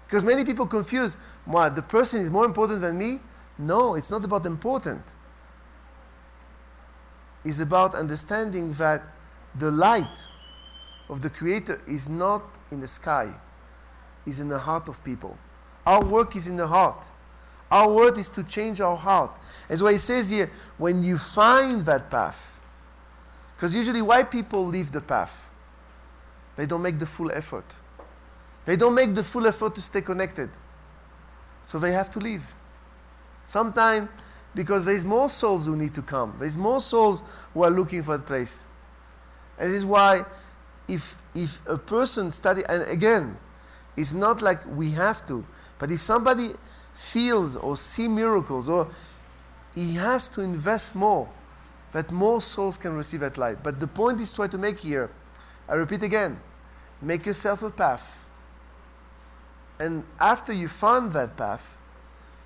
Because 0.07 0.23
many 0.23 0.45
people 0.45 0.65
confuse, 0.65 1.15
what, 1.43 1.75
the 1.75 1.81
person 1.81 2.21
is 2.21 2.31
more 2.31 2.45
important 2.45 2.79
than 2.79 2.97
me? 2.97 3.19
No, 3.57 3.95
it's 3.95 4.09
not 4.09 4.23
about 4.23 4.45
important. 4.45 5.01
It's 7.43 7.59
about 7.59 7.93
understanding 7.93 8.71
that 8.73 9.03
the 9.53 9.71
light 9.71 10.27
of 11.09 11.21
the 11.21 11.29
Creator 11.29 11.81
is 11.87 12.09
not 12.09 12.43
in 12.71 12.81
the 12.81 12.87
sky, 12.87 13.33
is 14.25 14.39
in 14.39 14.49
the 14.49 14.57
heart 14.57 14.89
of 14.89 15.03
people. 15.03 15.37
Our 15.85 16.03
work 16.03 16.35
is 16.35 16.47
in 16.47 16.57
the 16.57 16.67
heart. 16.67 17.09
Our 17.69 17.93
work 17.93 18.17
is 18.17 18.29
to 18.31 18.43
change 18.43 18.81
our 18.81 18.95
heart. 18.95 19.37
That's 19.67 19.81
why 19.81 19.93
he 19.93 19.97
says 19.97 20.29
here, 20.29 20.49
when 20.77 21.03
you 21.03 21.17
find 21.17 21.81
that 21.81 22.09
path, 22.09 22.59
because 23.55 23.75
usually 23.75 24.01
why 24.01 24.23
people 24.23 24.65
leave 24.65 24.91
the 24.91 25.01
path? 25.01 25.49
They 26.55 26.65
don't 26.65 26.81
make 26.81 26.99
the 26.99 27.05
full 27.05 27.31
effort. 27.31 27.75
They 28.65 28.75
don't 28.75 28.93
make 28.93 29.13
the 29.13 29.23
full 29.23 29.45
effort 29.47 29.75
to 29.75 29.81
stay 29.81 30.01
connected. 30.01 30.49
So 31.61 31.79
they 31.79 31.91
have 31.91 32.09
to 32.11 32.19
leave. 32.19 32.53
Sometimes 33.45 34.09
because 34.55 34.85
there's 34.85 35.03
more 35.03 35.29
souls 35.29 35.65
who 35.67 35.75
need 35.75 35.93
to 35.93 36.01
come. 36.01 36.35
There's 36.39 36.55
more 36.55 36.79
souls 36.79 37.21
who 37.53 37.63
are 37.63 37.69
looking 37.69 38.01
for 38.01 38.17
that 38.17 38.25
place. 38.25 38.65
And 39.59 39.69
this 39.69 39.77
is 39.77 39.85
why 39.85 40.25
if 40.87 41.17
if 41.33 41.61
a 41.67 41.77
person 41.77 42.31
study 42.31 42.63
and 42.69 42.83
again, 42.83 43.37
it's 43.97 44.13
not 44.13 44.41
like 44.41 44.59
we 44.75 44.91
have 44.91 45.25
to, 45.27 45.45
but 45.79 45.91
if 45.91 46.01
somebody 46.01 46.53
feels 46.93 47.55
or 47.55 47.75
see 47.75 48.07
miracles 48.07 48.69
or 48.69 48.87
he 49.73 49.95
has 49.95 50.27
to 50.29 50.41
invest 50.41 50.95
more 50.95 51.29
that 51.91 52.11
more 52.11 52.41
souls 52.41 52.77
can 52.77 52.93
receive 52.93 53.21
that 53.21 53.37
light. 53.37 53.63
But 53.63 53.79
the 53.79 53.87
point 53.87 54.19
is 54.19 54.33
try 54.33 54.47
to 54.47 54.57
make 54.57 54.79
here, 54.79 55.09
I 55.67 55.75
repeat 55.75 56.03
again, 56.03 56.39
make 57.01 57.25
yourself 57.25 57.63
a 57.63 57.69
path. 57.69 58.27
And 59.79 60.03
after 60.19 60.51
you 60.51 60.67
find 60.67 61.11
that 61.13 61.37
path, 61.37 61.77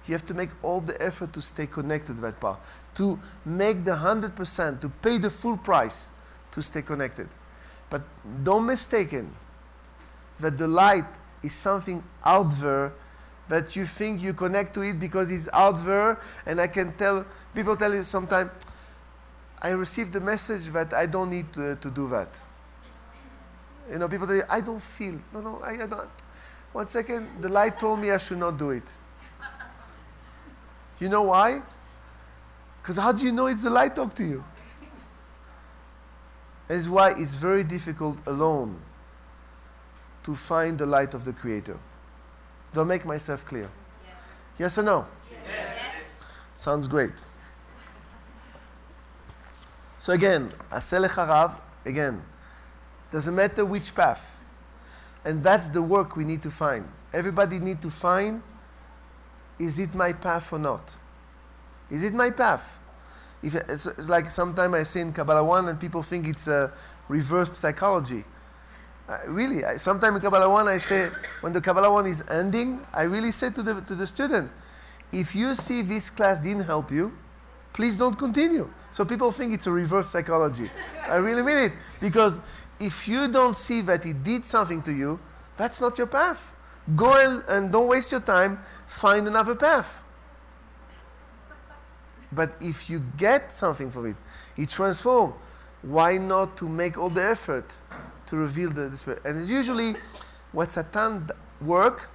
you 0.05 0.13
have 0.13 0.25
to 0.27 0.33
make 0.35 0.49
all 0.61 0.81
the 0.81 0.99
effort 1.01 1.33
to 1.33 1.41
stay 1.41 1.65
connected 1.65 2.15
to 2.17 2.21
that 2.21 2.39
path, 2.39 2.59
to 2.95 3.19
make 3.43 3.83
the 3.83 3.91
100%, 3.91 4.81
to 4.81 4.89
pay 4.89 5.17
the 5.17 5.29
full 5.29 5.57
price 5.57 6.11
to 6.51 6.61
stay 6.61 6.81
connected. 6.83 7.27
But 7.89 8.03
don't 8.43 8.65
mistaken 8.65 9.33
that 10.39 10.57
the 10.57 10.67
light 10.67 11.05
is 11.43 11.53
something 11.53 12.03
out 12.23 12.51
there 12.61 12.93
that 13.47 13.75
you 13.75 13.85
think 13.85 14.21
you 14.21 14.33
connect 14.33 14.73
to 14.75 14.81
it 14.81 14.99
because 14.99 15.31
it's 15.31 15.49
out 15.53 15.83
there 15.85 16.19
and 16.45 16.61
I 16.61 16.67
can 16.67 16.91
tell 16.93 17.25
people 17.55 17.75
tell 17.75 17.93
you 17.93 18.03
sometimes 18.03 18.51
I 19.61 19.71
received 19.71 20.13
the 20.13 20.21
message 20.21 20.67
that 20.67 20.93
I 20.93 21.05
don't 21.05 21.29
need 21.29 21.51
to, 21.53 21.75
to 21.75 21.89
do 21.89 22.07
that. 22.09 22.39
You 23.91 23.97
know, 23.97 24.07
people 24.07 24.27
say, 24.27 24.41
I 24.49 24.61
don't 24.61 24.81
feel. 24.81 25.15
No, 25.33 25.41
no, 25.41 25.61
I, 25.63 25.71
I 25.71 25.87
don't. 25.87 26.09
One 26.71 26.87
second, 26.87 27.41
the 27.41 27.49
light 27.49 27.79
told 27.79 27.99
me 27.99 28.11
I 28.11 28.17
should 28.19 28.37
not 28.37 28.57
do 28.57 28.69
it. 28.69 28.89
You 30.99 31.09
know 31.09 31.23
why? 31.23 31.61
Because 32.81 32.97
how 32.97 33.11
do 33.11 33.25
you 33.25 33.31
know 33.31 33.47
it's 33.47 33.63
the 33.63 33.69
light 33.69 33.95
talk 33.95 34.13
to 34.15 34.23
you? 34.23 34.43
That's 36.69 36.87
why 36.87 37.15
it's 37.17 37.33
very 37.33 37.63
difficult 37.63 38.19
alone 38.27 38.79
to 40.23 40.35
find 40.35 40.77
the 40.77 40.85
light 40.85 41.15
of 41.15 41.25
the 41.25 41.33
Creator. 41.33 41.77
Do 42.73 42.81
I 42.81 42.83
make 42.83 43.05
myself 43.05 43.43
clear? 43.43 43.69
Yes, 44.05 44.17
yes 44.59 44.77
or 44.77 44.83
no? 44.83 45.07
Yes. 45.31 46.23
Sounds 46.53 46.87
great. 46.87 47.13
So 49.97 50.13
again, 50.13 50.51
Aselech 50.71 51.09
Harav, 51.09 51.59
again, 51.85 52.21
doesn't 53.11 53.35
matter 53.35 53.65
which 53.65 53.93
path. 53.95 54.39
And 55.25 55.43
that's 55.43 55.69
the 55.69 55.81
work 55.81 56.15
we 56.15 56.23
need 56.23 56.41
to 56.43 56.51
find. 56.51 56.87
Everybody 57.11 57.59
need 57.59 57.81
to 57.81 57.89
find, 57.89 58.43
is 59.57 59.79
it 59.79 59.95
my 59.95 60.13
path 60.13 60.53
or 60.53 60.59
not? 60.59 60.95
Is 61.89 62.03
it 62.03 62.13
my 62.13 62.29
path? 62.29 62.78
If 63.41 63.55
it's, 63.55 63.85
it's 63.85 64.09
like 64.09 64.29
sometimes 64.29 64.73
I 64.73 64.83
say 64.83 65.01
in 65.01 65.13
Kabbalah 65.13 65.43
1 65.43 65.69
and 65.69 65.79
people 65.79 66.03
think 66.03 66.27
it's 66.27 66.47
a 66.47 66.71
reverse 67.07 67.57
psychology. 67.57 68.23
Uh, 69.07 69.17
really, 69.27 69.63
sometimes 69.77 70.17
in 70.17 70.21
Kabbalah 70.21 70.49
1 70.49 70.67
I 70.67 70.77
say, 70.77 71.09
when 71.41 71.53
the 71.53 71.61
Kabbalah 71.61 71.91
1 71.91 72.07
is 72.07 72.23
ending, 72.29 72.85
I 72.93 73.03
really 73.03 73.31
say 73.31 73.49
to 73.51 73.63
the, 73.63 73.81
to 73.81 73.95
the 73.95 74.05
student, 74.05 74.51
if 75.11 75.33
you 75.33 75.55
see 75.55 75.81
this 75.81 76.09
class 76.09 76.39
didn't 76.39 76.65
help 76.65 76.91
you, 76.91 77.11
please 77.73 77.97
don't 77.97 78.17
continue. 78.17 78.69
So 78.91 79.05
people 79.05 79.31
think 79.31 79.53
it's 79.53 79.67
a 79.67 79.71
reverse 79.71 80.11
psychology. 80.11 80.69
I 81.07 81.15
really 81.15 81.41
mean 81.41 81.57
it. 81.57 81.71
Because 81.99 82.39
if 82.79 83.07
you 83.07 83.27
don't 83.27 83.55
see 83.55 83.81
that 83.81 84.05
it 84.05 84.23
did 84.23 84.45
something 84.45 84.81
to 84.83 84.91
you, 84.91 85.19
that's 85.57 85.81
not 85.81 85.97
your 85.97 86.07
path. 86.07 86.53
Go 86.95 87.13
and, 87.13 87.43
and 87.47 87.71
don't 87.71 87.87
waste 87.87 88.11
your 88.11 88.21
time, 88.21 88.59
find 88.87 89.27
another 89.27 89.55
path. 89.55 90.03
But 92.31 92.55
if 92.61 92.89
you 92.89 93.03
get 93.17 93.53
something 93.53 93.89
from 93.89 94.07
it, 94.07 94.15
it 94.57 94.69
transforms. 94.69 95.35
Why 95.81 96.17
not 96.17 96.57
to 96.57 96.67
make 96.67 96.97
all 96.97 97.09
the 97.09 97.23
effort 97.23 97.81
to 98.27 98.35
reveal 98.35 98.69
the, 98.69 98.89
the 98.89 98.97
spirit? 98.97 99.21
And 99.25 99.39
it's 99.39 99.49
usually 99.49 99.95
what 100.51 100.71
Satan 100.71 101.29
work 101.61 102.09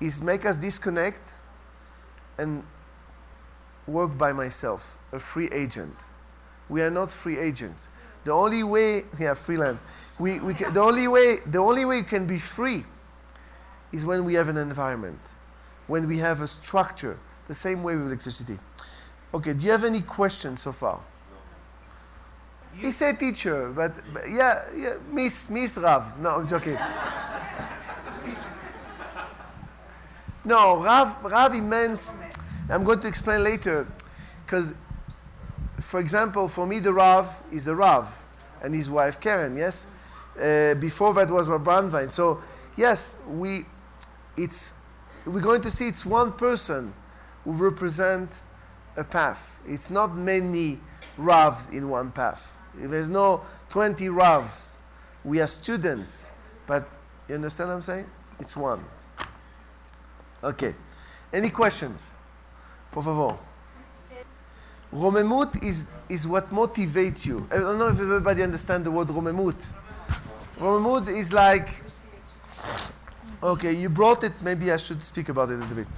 is 0.00 0.22
make 0.22 0.46
us 0.46 0.56
disconnect 0.56 1.20
and 2.38 2.62
work 3.86 4.16
by 4.16 4.32
myself, 4.32 4.96
a 5.12 5.18
free 5.18 5.48
agent. 5.52 6.06
We 6.68 6.82
are 6.82 6.90
not 6.90 7.10
free 7.10 7.38
agents. 7.38 7.88
The 8.24 8.32
only 8.32 8.62
way, 8.62 9.04
yeah, 9.18 9.34
freelance. 9.34 9.84
We, 10.18 10.40
we 10.40 10.54
can, 10.54 10.72
the 10.72 10.80
only 10.80 11.08
way, 11.08 11.38
the 11.46 11.58
only 11.58 11.84
way 11.84 11.98
you 11.98 12.04
can 12.04 12.26
be 12.26 12.38
free 12.38 12.84
is 13.92 14.04
when 14.04 14.24
we 14.24 14.34
have 14.34 14.48
an 14.48 14.58
environment, 14.58 15.20
when 15.86 16.06
we 16.06 16.18
have 16.18 16.40
a 16.40 16.46
structure, 16.46 17.18
the 17.46 17.54
same 17.54 17.82
way 17.82 17.96
with 17.96 18.06
electricity. 18.06 18.58
Okay, 19.34 19.52
do 19.52 19.64
you 19.64 19.70
have 19.70 19.84
any 19.84 20.00
questions 20.00 20.62
so 20.62 20.72
far? 20.72 21.00
No. 22.74 22.80
He 22.80 22.90
said 22.92 23.18
teacher, 23.18 23.70
but, 23.74 23.94
but, 24.12 24.30
yeah, 24.30 24.64
yeah, 24.74 24.94
Miss 25.12 25.50
Miss 25.50 25.76
Rav. 25.76 26.18
No, 26.18 26.30
I'm 26.30 26.46
joking. 26.46 26.78
no, 30.44 30.82
Rav 30.82 31.22
Rav 31.24 31.52
he 31.52 31.60
meant 31.60 32.14
I'm 32.70 32.84
going 32.84 33.00
to 33.00 33.08
explain 33.08 33.44
later, 33.44 33.86
because, 34.44 34.74
for 35.80 36.00
example, 36.00 36.48
for 36.48 36.66
me, 36.66 36.80
the 36.80 36.92
Rav 36.92 37.42
is 37.50 37.64
the 37.64 37.74
Rav, 37.74 38.22
and 38.62 38.74
his 38.74 38.90
wife 38.90 39.20
Karen. 39.20 39.56
Yes, 39.56 39.86
uh, 40.40 40.74
before 40.74 41.14
that 41.14 41.30
was 41.30 41.48
Rav 41.48 41.62
Brandwein. 41.62 42.10
So, 42.10 42.42
yes, 42.76 43.18
we, 43.26 43.66
it's, 44.36 44.74
we're 45.26 45.40
going 45.40 45.62
to 45.62 45.70
see 45.70 45.88
it's 45.88 46.06
one 46.06 46.32
person 46.32 46.92
who 47.44 47.52
represent 47.52 48.42
a 48.98 49.04
path. 49.04 49.60
It's 49.66 49.88
not 49.88 50.14
many 50.14 50.80
Ravs 51.16 51.72
in 51.72 51.88
one 51.88 52.10
path. 52.10 52.58
There's 52.74 53.08
no 53.08 53.42
20 53.70 54.08
Ravs 54.08 54.76
We 55.24 55.40
are 55.40 55.46
students, 55.46 56.30
but 56.66 56.88
you 57.28 57.34
understand 57.34 57.70
what 57.70 57.76
I'm 57.76 57.82
saying? 57.82 58.06
It's 58.38 58.56
one. 58.56 58.84
Okay. 60.42 60.74
Any 61.32 61.50
questions? 61.50 62.12
Por 62.90 63.02
favor. 63.02 63.36
Romemut 64.92 65.62
is, 65.62 65.86
is 66.08 66.26
what 66.26 66.46
motivates 66.46 67.26
you. 67.26 67.46
I 67.50 67.58
don't 67.58 67.78
know 67.78 67.88
if 67.88 68.00
everybody 68.00 68.42
understands 68.42 68.84
the 68.84 68.90
word 68.90 69.08
Romemut. 69.08 69.72
Romemut 70.58 71.08
is 71.08 71.32
like, 71.32 71.68
okay, 73.42 73.72
you 73.72 73.90
brought 73.90 74.24
it, 74.24 74.32
maybe 74.40 74.72
I 74.72 74.78
should 74.78 75.02
speak 75.02 75.28
about 75.28 75.50
it 75.50 75.54
a 75.54 75.58
little 75.58 75.76
bit. 75.76 75.88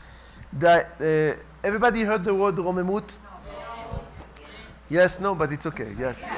The, 0.53 1.39
uh, 1.39 1.50
everybody 1.63 2.03
heard 2.03 2.25
the 2.25 2.35
word 2.35 2.57
Romemut? 2.57 3.17
Yes, 4.89 5.21
no, 5.21 5.35
but 5.35 5.53
it's 5.53 5.67
okay, 5.67 5.95
yes. 5.99 6.31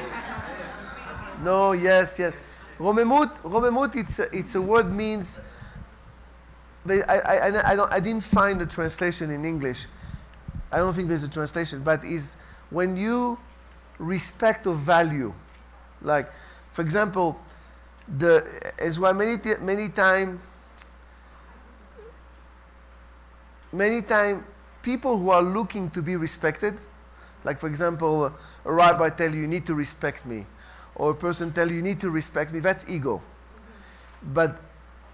No, 1.43 1.73
yes, 1.73 2.18
yes. 2.18 2.35
Romemut, 2.79 3.41
Romemut 3.43 3.97
it's, 3.97 4.18
a, 4.18 4.37
it's 4.37 4.55
a 4.55 4.62
word 4.62 4.93
means, 4.93 5.41
I, 6.89 7.01
I, 7.09 7.73
I, 7.73 7.77
don't, 7.77 7.93
I 7.93 8.01
didn't 8.01 8.23
find 8.23 8.61
a 8.61 8.66
translation 8.66 9.31
in 9.31 9.45
English. 9.45 9.87
I 10.70 10.79
don't 10.79 10.93
think 10.93 11.09
there's 11.09 11.25
a 11.25 11.31
translation, 11.31 11.83
but 11.83 12.05
is 12.05 12.37
when 12.70 12.97
you 12.97 13.39
respect 13.99 14.66
or 14.66 14.75
value. 14.75 15.33
Like, 16.01 16.31
for 16.70 16.83
example, 16.83 17.39
the 18.18 18.45
as 18.79 18.99
well 18.99 19.14
many 19.14 19.37
many 19.61 19.89
time 19.89 20.41
many 23.73 24.03
time 24.03 24.45
people 24.83 25.18
who 25.18 25.30
are 25.30 25.43
looking 25.43 25.91
to 25.91 26.03
be 26.03 26.16
respected, 26.16 26.76
like 27.45 27.59
for 27.59 27.68
example, 27.68 28.26
a 28.26 28.72
rabbi 28.72 29.09
tell 29.09 29.35
you 29.35 29.43
you 29.43 29.49
need 29.49 29.66
to 29.66 29.74
respect 29.74 30.26
me, 30.26 30.47
or 30.95 31.12
a 31.12 31.14
person 31.14 31.53
tell 31.53 31.68
you 31.68 31.76
you 31.76 31.83
need 31.83 32.01
to 32.01 32.11
respect 32.11 32.53
me. 32.53 32.61
That's 32.61 32.89
ego. 32.89 33.22
But 34.22 34.61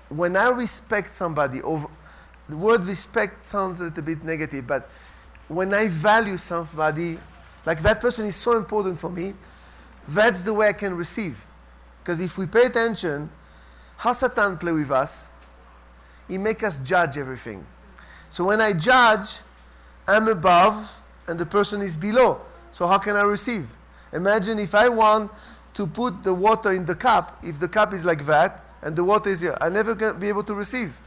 when 0.08 0.36
I 0.36 0.48
respect 0.48 1.14
somebody, 1.14 1.62
over, 1.62 1.88
the 2.48 2.56
word 2.56 2.84
respect 2.84 3.42
sounds 3.42 3.80
a 3.80 3.84
little 3.84 4.02
bit 4.02 4.24
negative, 4.24 4.66
but 4.66 4.90
when 5.48 5.72
I 5.72 5.88
value 5.88 6.36
somebody, 6.36 7.18
like 7.64 7.80
that 7.82 8.00
person 8.00 8.26
is 8.26 8.36
so 8.36 8.56
important 8.56 8.98
for 8.98 9.10
me, 9.10 9.34
that's 10.06 10.42
the 10.42 10.54
way 10.54 10.68
I 10.68 10.72
can 10.72 10.94
receive. 10.94 11.46
Because 12.02 12.20
if 12.20 12.38
we 12.38 12.46
pay 12.46 12.64
attention, 12.64 13.30
how 13.98 14.12
Satan 14.12 14.56
play 14.56 14.72
with 14.72 14.90
us, 14.90 15.30
he 16.26 16.38
make 16.38 16.62
us 16.62 16.78
judge 16.78 17.18
everything. 17.18 17.66
So 18.30 18.44
when 18.44 18.60
I 18.60 18.72
judge, 18.72 19.40
I'm 20.08 20.26
above 20.26 21.00
and 21.28 21.38
the 21.38 21.46
person 21.46 21.82
is 21.82 21.96
below. 21.96 22.40
So 22.70 22.86
how 22.86 22.98
can 22.98 23.14
I 23.14 23.22
receive? 23.22 23.68
Imagine 24.12 24.58
if 24.58 24.74
I 24.74 24.88
want 24.88 25.30
to 25.74 25.86
put 25.86 26.22
the 26.22 26.32
water 26.32 26.72
in 26.72 26.86
the 26.86 26.94
cup, 26.94 27.38
if 27.44 27.60
the 27.60 27.68
cup 27.68 27.92
is 27.92 28.04
like 28.04 28.24
that 28.24 28.64
and 28.82 28.96
the 28.96 29.04
water 29.04 29.28
is 29.28 29.42
here, 29.42 29.56
I 29.60 29.68
never 29.68 29.94
can 29.94 30.18
be 30.18 30.28
able 30.28 30.42
to 30.44 30.54
receive. 30.54 30.98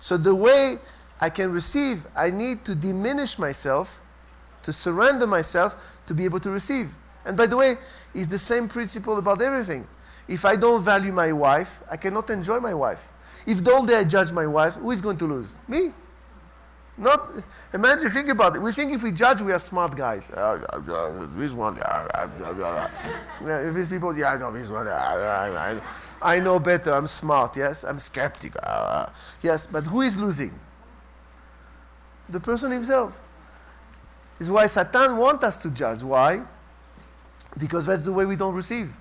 So 0.00 0.16
the 0.16 0.34
way 0.34 0.78
I 1.20 1.30
can 1.30 1.52
receive, 1.52 2.06
I 2.16 2.30
need 2.30 2.64
to 2.64 2.74
diminish 2.74 3.38
myself, 3.38 4.00
to 4.64 4.72
surrender 4.72 5.26
myself 5.26 6.00
to 6.06 6.14
be 6.14 6.24
able 6.24 6.40
to 6.40 6.50
receive. 6.50 6.96
And 7.24 7.36
by 7.36 7.46
the 7.46 7.56
way, 7.56 7.76
it's 8.14 8.28
the 8.28 8.38
same 8.38 8.68
principle 8.68 9.18
about 9.18 9.40
everything. 9.40 9.86
If 10.26 10.44
I 10.44 10.56
don't 10.56 10.82
value 10.82 11.12
my 11.12 11.32
wife, 11.32 11.82
I 11.90 11.96
cannot 11.96 12.30
enjoy 12.30 12.58
my 12.58 12.74
wife. 12.74 13.08
If 13.46 13.62
the 13.62 13.72
all 13.72 13.86
day 13.86 13.96
I 13.96 14.04
judge 14.04 14.32
my 14.32 14.46
wife, 14.46 14.74
who 14.74 14.90
is 14.90 15.00
going 15.00 15.18
to 15.18 15.26
lose? 15.26 15.58
Me. 15.68 15.92
Not 16.98 17.30
imagine, 17.72 18.10
think 18.10 18.28
about 18.28 18.56
it. 18.56 18.62
We 18.62 18.72
think 18.72 18.92
if 18.92 19.02
we 19.02 19.12
judge, 19.12 19.40
we 19.40 19.52
are 19.52 19.58
smart 19.58 19.96
guys. 19.96 20.30
Uh, 20.30 20.60
uh, 20.72 20.92
uh, 20.92 21.26
this 21.30 21.52
one, 21.52 21.78
uh, 21.78 22.06
uh, 22.14 22.88
uh, 23.44 23.48
if 23.68 23.74
these 23.74 23.88
people, 23.88 24.16
yeah, 24.18 24.32
I 24.32 24.36
know 24.36 24.52
this 24.52 24.68
one. 24.68 24.86
I, 24.86 25.80
I 26.20 26.38
know 26.40 26.58
better. 26.58 26.92
I'm 26.92 27.06
smart. 27.06 27.56
Yes, 27.56 27.84
I'm 27.84 27.98
skeptic. 27.98 28.54
yes, 29.42 29.66
but 29.66 29.86
who 29.86 30.02
is 30.02 30.18
losing? 30.18 30.52
the 32.30 32.40
person 32.40 32.70
himself. 32.70 33.20
Is 34.38 34.50
why 34.50 34.66
Satan 34.66 35.16
wants 35.16 35.44
us 35.44 35.58
to 35.58 35.70
judge. 35.70 36.02
Why? 36.02 36.42
Because 37.58 37.86
that's 37.86 38.06
the 38.06 38.12
way 38.12 38.24
we 38.24 38.36
don't 38.36 38.54
receive. 38.54 38.96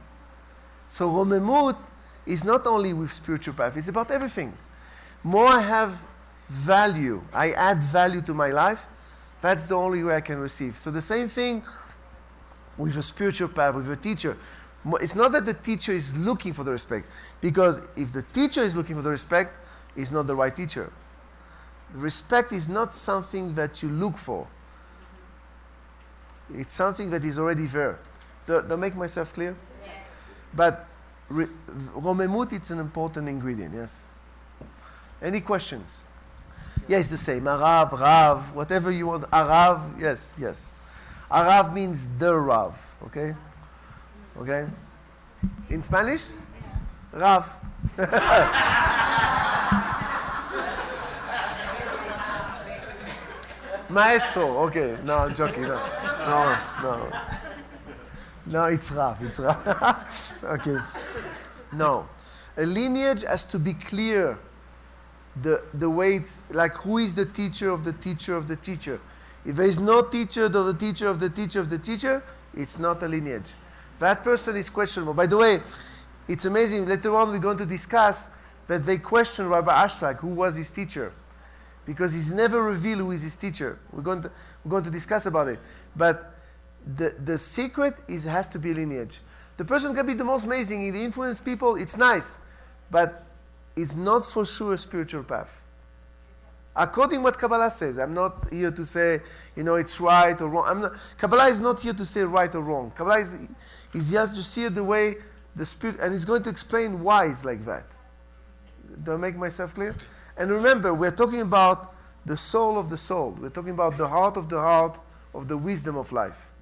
So 0.88 1.10
Romemut 1.10 1.78
is 2.26 2.44
not 2.44 2.68
only 2.68 2.94
with 2.94 3.14
spiritual 3.14 3.54
path, 3.54 3.78
it's 3.78 3.88
about 3.88 4.12
everything. 4.12 4.54
More 5.24 5.48
I 5.48 5.62
have 5.62 6.06
value, 6.50 7.24
I 7.34 7.52
add 7.52 7.82
value 7.82 8.22
to 8.22 8.34
my 8.34 8.50
life, 8.50 8.88
that's 9.42 9.66
the 9.66 9.76
only 9.76 10.04
way 10.04 10.16
I 10.16 10.22
can 10.22 10.40
receive. 10.40 10.78
So 10.78 10.92
the 10.92 11.02
same 11.02 11.28
thing 11.28 11.64
with 12.78 12.98
a 12.98 13.04
spiritual 13.04 13.48
path, 13.48 13.76
with 13.76 13.90
a 13.90 13.96
teacher. 13.96 14.38
It's 15.02 15.16
not 15.16 15.32
that 15.34 15.46
the 15.46 15.54
teacher 15.54 15.92
is 15.92 16.16
looking 16.18 16.54
for 16.54 16.64
the 16.64 16.72
respect, 16.72 17.08
because 17.42 17.82
if 17.96 18.12
the 18.12 18.24
teacher 18.24 18.62
is 18.62 18.76
looking 18.76 18.96
for 18.96 19.02
the 19.02 19.10
respect, 19.10 19.58
he's 19.96 20.12
not 20.12 20.28
the 20.28 20.36
right 20.36 20.56
teacher 20.56 20.92
respect 21.94 22.52
is 22.52 22.70
not 22.70 22.94
something 22.94 23.56
that 23.56 23.82
you 23.82 23.90
look 23.90 24.18
for. 24.18 24.48
It's 26.54 26.74
something 26.74 27.10
that 27.12 27.24
is 27.24 27.38
already 27.38 27.66
there. 27.66 28.00
Do, 28.48 28.64
do 28.68 28.74
I 28.74 28.78
make 28.78 28.96
myself 28.96 29.34
clear? 29.34 29.56
Yes. 29.86 30.12
But 30.54 30.88
re, 31.30 31.48
romemut, 31.96 32.54
it's 32.54 32.72
an 32.72 32.80
important 32.80 33.30
ingredient, 33.30 33.74
yes. 33.74 34.12
Any 35.22 35.42
questions? 35.42 36.04
Yes, 36.90 37.08
the 37.08 37.18
same. 37.18 37.44
Arav, 37.44 37.92
Rav, 37.92 38.56
whatever 38.56 38.90
you 38.90 39.06
want. 39.06 39.30
Arav, 39.30 40.02
yes, 40.02 40.36
yes. 40.42 40.76
Arav 41.30 41.72
means 41.72 42.08
the 42.18 42.36
Rav, 42.36 42.74
okay? 43.06 43.36
Okay? 44.40 44.66
In 45.70 45.84
Spanish? 45.84 46.32
Yes. 46.32 46.40
Rav. 47.14 47.46
Maestro, 53.90 54.58
okay. 54.66 54.98
No, 55.04 55.20
I'm 55.20 55.36
joking. 55.36 55.68
No, 55.68 55.78
no, 56.26 56.58
no. 56.82 57.12
No, 58.48 58.66
it's 58.66 58.92
rough. 58.92 59.22
It's 59.22 59.38
rough. 59.38 60.44
okay. 60.44 60.80
No. 61.72 62.10
A 62.58 62.66
lineage 62.66 63.22
has 63.22 63.46
to 63.46 63.60
be 63.60 63.76
clear. 63.76 64.40
The, 65.42 65.64
the 65.74 65.90
way 65.90 66.16
it's 66.16 66.42
like 66.50 66.74
who 66.76 66.98
is 66.98 67.14
the 67.14 67.26
teacher 67.26 67.70
of 67.70 67.84
the 67.84 67.94
teacher 67.94 68.36
of 68.36 68.48
the 68.48 68.56
teacher. 68.56 69.00
If 69.46 69.56
there 69.56 69.68
is 69.68 69.80
no 69.80 70.02
teacher 70.02 70.46
of 70.46 70.54
the 70.54 70.74
teacher 70.74 71.08
of 71.08 71.20
the 71.20 71.30
teacher 71.30 71.60
of 71.60 71.70
the 71.70 71.78
teacher, 71.78 72.24
it's 72.54 72.78
not 72.78 73.02
a 73.04 73.08
lineage. 73.08 73.54
That 74.00 74.24
person 74.24 74.56
is 74.56 74.70
questionable. 74.70 75.14
By 75.14 75.28
the 75.28 75.38
way, 75.38 75.62
it's 76.28 76.46
amazing. 76.46 76.88
Later 76.88 77.16
on, 77.16 77.32
we're 77.32 77.40
going 77.40 77.58
to 77.58 77.66
discuss 77.66 78.30
that 78.68 78.86
they 78.86 78.98
question 78.98 79.48
Rabbi 79.48 79.72
Ashlag, 79.72 80.20
who 80.20 80.30
was 80.30 80.56
his 80.56 80.72
teacher 80.72 81.14
because 81.90 82.14
he's 82.14 82.30
never 82.30 82.62
revealed 82.62 83.00
who 83.00 83.10
is 83.10 83.24
his 83.24 83.36
teacher. 83.36 83.80
We're 83.92 84.04
going 84.04 84.22
to, 84.22 84.32
we're 84.64 84.70
going 84.70 84.84
to 84.84 84.92
discuss 84.92 85.26
about 85.26 85.48
it. 85.48 85.60
But 85.96 86.36
the, 86.96 87.16
the 87.26 87.36
secret 87.36 87.96
is 88.08 88.26
has 88.26 88.48
to 88.50 88.60
be 88.60 88.76
lineage. 88.76 89.22
The 89.58 89.66
person 89.66 89.96
can 89.96 90.06
be 90.06 90.14
the 90.14 90.24
most 90.24 90.46
amazing, 90.46 90.82
he 90.82 91.04
influence 91.04 91.40
people, 91.40 91.76
it's 91.78 91.98
nice, 91.98 92.38
but 92.92 93.26
it's 93.82 93.96
not 93.96 94.26
for 94.26 94.46
sure 94.46 94.74
a 94.74 94.78
spiritual 94.78 95.24
path. 95.24 95.66
According 96.76 97.24
what 97.24 97.38
Kabbalah 97.38 97.72
says, 97.72 97.98
I'm 97.98 98.14
not 98.14 98.54
here 98.54 98.72
to 98.72 98.86
say, 98.86 99.22
you 99.56 99.64
know, 99.64 99.76
it's 99.76 100.00
right 100.00 100.40
or 100.40 100.48
wrong. 100.48 100.66
I'm 100.68 100.82
not, 100.82 100.94
Kabbalah 101.18 101.48
is 101.48 101.60
not 101.60 101.80
here 101.80 101.94
to 101.94 102.06
say 102.06 102.24
right 102.24 102.54
or 102.54 102.62
wrong. 102.62 102.92
Kabbalah 102.96 103.20
is, 103.20 103.38
is 103.94 104.12
just 104.12 104.36
to 104.36 104.44
see 104.44 104.68
the 104.68 104.84
way 104.84 105.18
the 105.56 105.66
spirit, 105.66 105.98
and 106.00 106.14
it's 106.14 106.26
going 106.26 106.44
to 106.44 106.50
explain 106.50 107.02
why 107.02 107.26
it's 107.26 107.44
like 107.44 107.66
that. 107.66 107.86
Do 109.04 109.14
I 109.14 109.18
make 109.18 109.36
myself 109.36 109.74
clear? 109.74 109.96
And 110.38 110.52
remember, 110.52 110.94
we're 110.94 111.12
talking 111.12 111.42
about 111.42 111.94
the 112.26 112.38
soul 112.38 112.78
of 112.78 112.90
the 112.90 112.98
soul. 112.98 113.38
We're 113.42 113.50
talking 113.50 113.72
about 113.72 113.98
the 113.98 114.08
heart 114.08 114.38
of 114.38 114.48
the 114.48 114.60
heart 114.60 115.00
of 115.34 115.48
the 115.48 115.58
wisdom 115.58 115.98
of 115.98 116.12
life. 116.12 116.54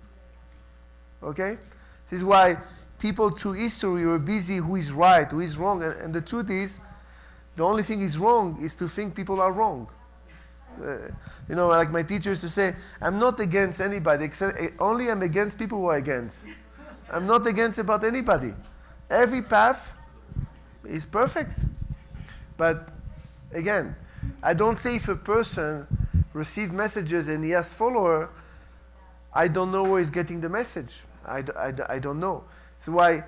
Okay? 1.21 1.57
This 2.09 2.19
is 2.19 2.25
why 2.25 2.57
people 2.99 3.29
through 3.29 3.53
history 3.53 4.05
were 4.05 4.19
busy 4.19 4.57
who 4.57 4.75
is 4.77 4.91
right, 4.91 5.29
who 5.29 5.41
is 5.41 5.57
wrong. 5.57 5.83
And, 5.83 5.93
and 5.99 6.13
the 6.13 6.21
truth 6.21 6.49
is, 6.49 6.79
the 7.57 7.63
only 7.63 7.83
thing 7.83 8.01
is 8.01 8.17
wrong 8.17 8.57
is 8.61 8.73
to 8.75 8.87
think 8.87 9.13
people 9.13 9.41
are 9.41 9.51
wrong. 9.51 9.89
Uh, 10.81 11.09
you 11.49 11.55
know, 11.55 11.67
like 11.67 11.91
my 11.91 12.03
teacher 12.03 12.29
used 12.29 12.41
to 12.43 12.49
say, 12.49 12.73
I'm 13.01 13.19
not 13.19 13.39
against 13.41 13.81
anybody, 13.81 14.23
except 14.25 14.57
eh, 14.57 14.69
only 14.79 15.09
I'm 15.09 15.23
against 15.23 15.59
people 15.59 15.79
who 15.79 15.87
are 15.87 15.97
against. 15.97 16.47
I'm 17.11 17.27
not 17.27 17.45
against 17.45 17.79
about 17.79 18.05
anybody. 18.05 18.53
Every 19.09 19.41
path 19.41 19.95
is 20.85 21.05
perfect. 21.05 21.59
But 22.55 22.89
Again, 23.51 23.95
I 24.43 24.53
don't 24.53 24.77
say 24.77 24.95
if 24.95 25.07
a 25.07 25.15
person 25.15 25.87
receives 26.33 26.71
messages 26.71 27.29
and 27.29 27.43
he 27.43 27.51
has 27.51 27.73
follower, 27.73 28.29
I 29.33 29.47
don't 29.47 29.71
know 29.71 29.83
where 29.83 29.99
he's 29.99 30.09
getting 30.09 30.41
the 30.41 30.49
message. 30.49 31.03
I, 31.25 31.43
I, 31.57 31.73
I 31.89 31.99
don't 31.99 32.19
know. 32.19 32.43
So 32.77 32.93
why 32.93 33.23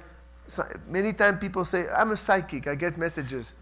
so 0.48 0.66
many 0.88 1.14
times 1.14 1.40
people 1.40 1.64
say, 1.66 1.88
I'm 1.90 2.12
a 2.12 2.18
psychic, 2.18 2.68
I 2.68 2.76
get 2.76 2.98
messages. 2.98 3.54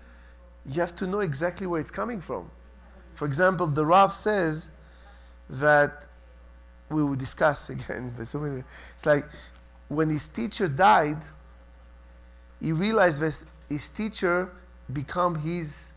You 0.67 0.81
have 0.81 0.95
to 0.97 1.07
know 1.07 1.19
exactly 1.19 1.67
where 1.67 1.79
it's 1.79 1.91
coming 1.91 2.19
from. 2.21 2.49
For 3.13 3.25
example, 3.25 3.67
the 3.67 3.85
Rav 3.85 4.13
says 4.13 4.69
that 5.49 6.03
we 6.89 7.03
will 7.03 7.15
discuss 7.15 7.69
again. 7.75 8.13
So 8.25 8.39
many, 8.39 8.63
it's 8.95 9.05
like 9.05 9.25
when 9.87 10.09
his 10.09 10.27
teacher 10.27 10.67
died, 10.67 11.17
he 12.59 12.71
realized 12.71 13.21
that 13.21 13.43
his 13.69 13.87
teacher 13.89 14.51
become 14.91 15.35
his 15.35 15.93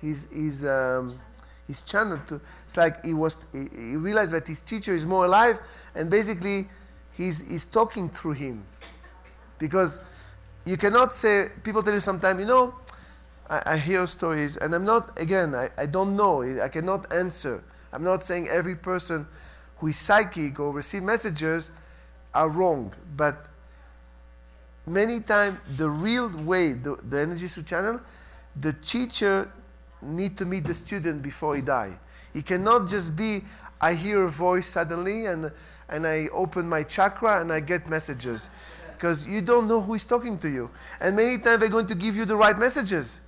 his 0.00 0.28
his 0.32 0.64
um, 0.64 1.18
his 1.66 1.80
channel 1.82 2.18
to 2.26 2.40
it's 2.64 2.76
like 2.76 3.04
he 3.04 3.14
was 3.14 3.36
he, 3.52 3.68
he 3.76 3.96
realized 3.96 4.32
that 4.32 4.46
his 4.46 4.62
teacher 4.62 4.92
is 4.92 5.06
more 5.06 5.24
alive 5.24 5.60
and 5.94 6.10
basically 6.10 6.68
he's 7.12 7.46
he's 7.48 7.64
talking 7.66 8.08
through 8.08 8.32
him 8.32 8.64
because 9.58 9.98
you 10.64 10.76
cannot 10.76 11.14
say 11.14 11.48
people 11.62 11.82
tell 11.82 11.94
you 11.94 12.00
sometimes 12.00 12.38
you 12.40 12.46
know 12.46 12.74
I, 13.48 13.62
I 13.66 13.76
hear 13.76 14.06
stories 14.06 14.56
and 14.56 14.74
i'm 14.74 14.84
not 14.84 15.18
again 15.20 15.54
I, 15.54 15.70
I 15.76 15.86
don't 15.86 16.16
know 16.16 16.42
i 16.42 16.68
cannot 16.68 17.12
answer. 17.12 17.62
I'm 17.92 18.02
not 18.02 18.24
saying 18.24 18.48
every 18.48 18.74
person 18.74 19.26
who 19.78 19.86
is 19.88 19.96
psychic 19.96 20.58
or 20.58 20.72
receive 20.72 21.02
messages 21.02 21.70
are 22.34 22.48
wrong 22.48 22.92
but 23.16 23.46
many 24.86 25.20
times 25.20 25.58
the 25.76 25.88
real 25.88 26.28
way 26.28 26.72
the, 26.72 26.96
the 27.08 27.20
energy 27.20 27.46
to 27.48 27.62
channel 27.62 28.00
the 28.56 28.72
teacher 28.72 29.50
need 30.02 30.36
to 30.38 30.44
meet 30.44 30.64
the 30.64 30.74
student 30.74 31.22
before 31.22 31.56
he 31.56 31.62
die. 31.62 31.98
He 32.32 32.42
cannot 32.42 32.88
just 32.88 33.14
be 33.16 33.42
i 33.80 33.94
hear 33.94 34.24
a 34.24 34.30
voice 34.30 34.68
suddenly 34.68 35.26
and 35.26 35.52
and 35.88 36.06
i 36.06 36.28
open 36.32 36.68
my 36.68 36.82
chakra 36.82 37.40
and 37.40 37.52
i 37.52 37.60
get 37.60 37.88
messages 37.88 38.48
because 38.92 39.26
you 39.26 39.42
don't 39.42 39.66
know 39.68 39.80
who 39.80 39.94
is 39.94 40.04
talking 40.04 40.38
to 40.38 40.48
you. 40.48 40.70
And 41.00 41.16
many 41.16 41.36
times 41.38 41.60
they're 41.60 41.68
going 41.68 41.88
to 41.88 41.94
give 41.94 42.16
you 42.16 42.24
the 42.24 42.36
right 42.36 42.56
messages 42.56 43.20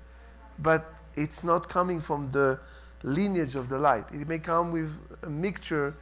but 0.59 0.93
it's 1.15 1.43
not 1.45 1.69
coming 1.69 2.01
from 2.01 2.31
the 2.33 2.59
lineage 3.03 3.57
of 3.57 3.69
the 3.69 3.79
light 3.79 4.05
it 4.13 4.27
may 4.29 4.39
come 4.39 4.73
with 4.73 4.99
a 5.23 5.31
mixture 5.31 5.95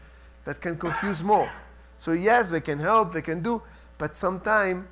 that 0.44 0.60
can 0.60 0.76
confuse 0.76 1.22
more 1.22 1.50
so 1.96 2.12
yes 2.12 2.50
they 2.50 2.60
can 2.60 2.78
help 2.78 3.12
they 3.12 3.22
can 3.22 3.42
do 3.42 3.60
but 3.98 4.16
sometimes 4.16 4.84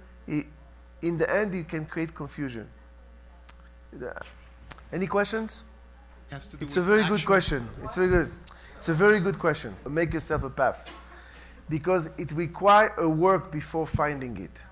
in 1.02 1.18
the 1.18 1.30
end, 1.30 1.54
you 1.54 1.64
can 1.64 1.84
create 1.84 2.14
confusion. 2.14 2.68
Uh, 3.94 4.12
any 4.92 5.06
questions? 5.06 5.64
It's 6.60 6.76
a 6.76 6.82
very 6.82 7.02
action. 7.02 7.16
good 7.16 7.26
question. 7.26 7.68
It's 7.82 7.96
very 7.96 8.08
good. 8.08 8.30
It's 8.76 8.88
a 8.88 8.94
very 8.94 9.20
good 9.20 9.38
question. 9.38 9.74
Make 9.88 10.14
yourself 10.14 10.44
a 10.44 10.50
path. 10.50 10.90
Because 11.68 12.10
it 12.16 12.32
requires 12.32 12.92
a 12.98 13.08
work 13.08 13.52
before 13.52 13.86
finding 13.86 14.36
it. 14.38 14.62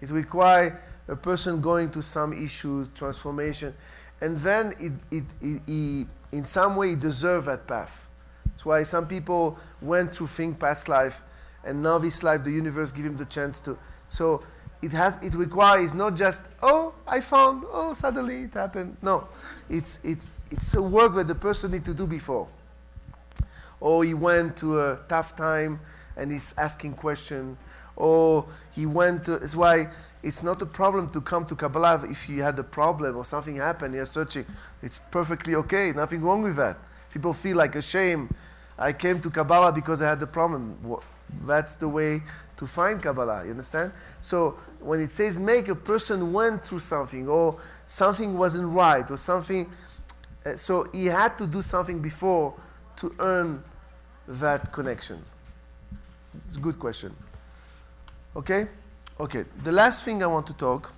It 0.00 0.10
requires 0.10 0.72
a 1.10 1.16
person 1.16 1.60
going 1.60 1.90
to 1.90 2.02
some 2.02 2.32
issues, 2.32 2.88
transformation, 2.88 3.74
and 4.20 4.36
then 4.38 4.74
it, 4.78 4.92
it, 5.10 5.24
it, 5.66 6.06
in 6.32 6.44
some 6.44 6.76
way 6.76 6.94
deserve 6.94 7.46
that 7.46 7.66
path. 7.66 8.08
That's 8.46 8.64
why 8.64 8.82
some 8.84 9.06
people 9.06 9.58
went 9.82 10.12
through 10.12 10.28
think 10.28 10.58
past 10.58 10.88
life, 10.88 11.22
and 11.64 11.82
now 11.82 11.98
this 11.98 12.22
life, 12.22 12.44
the 12.44 12.52
universe 12.52 12.92
give 12.92 13.04
him 13.04 13.16
the 13.16 13.24
chance 13.24 13.60
to. 13.60 13.76
So 14.08 14.42
it 14.82 14.92
has 14.92 15.22
it 15.22 15.34
requires 15.34 15.92
not 15.92 16.16
just 16.16 16.44
oh 16.62 16.94
I 17.06 17.20
found 17.20 17.64
oh 17.68 17.92
suddenly 17.94 18.42
it 18.42 18.54
happened. 18.54 18.96
No, 19.02 19.28
it's 19.68 19.98
it's 20.02 20.32
it's 20.50 20.74
a 20.74 20.82
work 20.82 21.14
that 21.16 21.26
the 21.26 21.34
person 21.34 21.72
need 21.72 21.84
to 21.84 21.94
do 21.94 22.06
before. 22.06 22.48
Or 23.80 24.04
he 24.04 24.14
went 24.14 24.56
to 24.58 24.80
a 24.80 25.00
tough 25.08 25.34
time 25.34 25.80
and 26.16 26.30
he's 26.30 26.54
asking 26.58 26.94
question. 26.94 27.56
Or 27.96 28.46
he 28.72 28.86
went 28.86 29.24
to. 29.24 29.34
It's 29.34 29.56
why 29.56 29.88
it's 30.22 30.42
not 30.42 30.60
a 30.60 30.66
problem 30.66 31.10
to 31.10 31.20
come 31.20 31.46
to 31.46 31.54
Kabbalah 31.54 32.04
if 32.08 32.28
you 32.28 32.42
had 32.42 32.58
a 32.58 32.64
problem 32.64 33.16
or 33.16 33.24
something 33.24 33.56
happened. 33.56 33.94
You're 33.94 34.06
searching. 34.06 34.44
It's 34.82 34.98
perfectly 35.10 35.54
okay. 35.54 35.92
Nothing 35.92 36.20
wrong 36.22 36.42
with 36.42 36.56
that. 36.56 36.76
People 37.12 37.32
feel 37.32 37.56
like 37.56 37.74
a 37.74 37.82
shame. 37.82 38.32
I 38.78 38.92
came 38.92 39.20
to 39.20 39.30
Kabbalah 39.30 39.72
because 39.72 40.02
I 40.02 40.08
had 40.10 40.22
a 40.22 40.26
problem. 40.26 40.76
That's 41.44 41.76
the 41.76 41.88
way 41.88 42.22
to 42.56 42.66
find 42.66 43.02
Kabbalah. 43.02 43.44
You 43.44 43.52
understand? 43.52 43.92
So 44.20 44.58
when 44.80 45.00
it 45.00 45.12
says 45.12 45.40
make, 45.40 45.68
a 45.68 45.74
person 45.74 46.32
went 46.32 46.62
through 46.62 46.80
something, 46.80 47.28
or 47.28 47.58
something 47.86 48.36
wasn't 48.36 48.68
right, 48.68 49.10
or 49.10 49.16
something. 49.16 49.70
Uh, 50.44 50.56
so 50.56 50.88
he 50.92 51.06
had 51.06 51.36
to 51.38 51.46
do 51.46 51.62
something 51.62 52.00
before 52.00 52.54
to 52.96 53.14
earn 53.18 53.62
that 54.26 54.72
connection. 54.72 55.22
It's 56.46 56.56
a 56.56 56.60
good 56.60 56.78
question. 56.78 57.14
Okay? 58.36 58.66
Okay. 59.20 59.44
The 59.62 59.72
last 59.72 60.04
thing 60.04 60.22
I 60.22 60.26
want 60.26 60.46
to 60.48 60.54
talk 60.54 60.92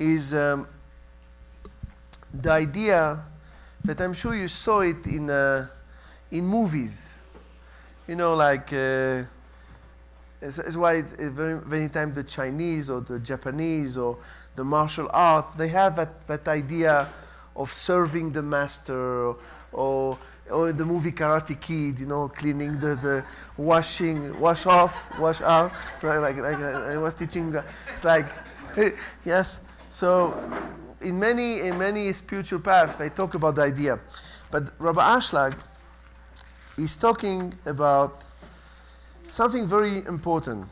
is 0.00 0.34
um, 0.34 0.66
the 2.32 2.50
idea 2.50 3.22
that 3.84 4.00
I'm 4.00 4.14
sure 4.14 4.34
you 4.34 4.48
saw 4.48 4.80
it 4.80 5.06
in. 5.06 5.30
Uh, 5.30 5.68
in 6.30 6.46
movies. 6.46 7.18
You 8.06 8.16
know, 8.16 8.34
like, 8.34 8.72
uh, 8.72 9.24
it's, 10.40 10.76
why 10.76 10.94
it's, 10.94 11.12
it's 11.14 11.30
very 11.30 11.60
many 11.64 11.88
times 11.88 12.14
the 12.14 12.24
Chinese 12.24 12.90
or 12.90 13.00
the 13.00 13.18
Japanese 13.18 13.98
or 13.98 14.18
the 14.56 14.64
martial 14.64 15.08
arts, 15.12 15.54
they 15.54 15.68
have 15.68 15.96
that, 15.96 16.26
that 16.26 16.48
idea 16.48 17.08
of 17.54 17.72
serving 17.72 18.32
the 18.32 18.42
master 18.42 19.26
or, 19.26 19.36
or, 19.72 20.18
or 20.50 20.72
the 20.72 20.84
movie 20.84 21.12
Karate 21.12 21.60
Kid, 21.60 22.00
you 22.00 22.06
know, 22.06 22.28
cleaning 22.28 22.72
the, 22.78 22.96
the 22.96 23.24
washing, 23.56 24.38
wash 24.40 24.66
off, 24.66 25.18
wash 25.18 25.40
out. 25.40 25.72
Like, 26.02 26.36
like 26.36 26.56
I 26.56 26.94
uh, 26.94 27.00
was 27.00 27.14
teaching, 27.14 27.54
uh, 27.56 27.62
it's 27.92 28.04
like, 28.04 28.26
yes. 29.24 29.58
So 29.90 30.34
in 31.00 31.18
many, 31.18 31.60
in 31.60 31.78
many 31.78 32.12
spiritual 32.12 32.60
paths, 32.60 32.96
they 32.96 33.08
talk 33.08 33.34
about 33.34 33.54
the 33.54 33.62
idea. 33.62 33.98
But 34.50 34.72
Rabbi 34.78 35.00
Ashlag, 35.18 35.56
is 36.78 36.96
talking 36.96 37.52
about 37.66 38.22
something 39.26 39.66
very 39.66 39.98
important. 40.06 40.68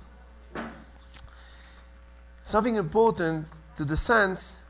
Something 2.44 2.76
important 2.76 3.46
to 3.76 3.84
the 3.84 3.96
sense 3.96 4.64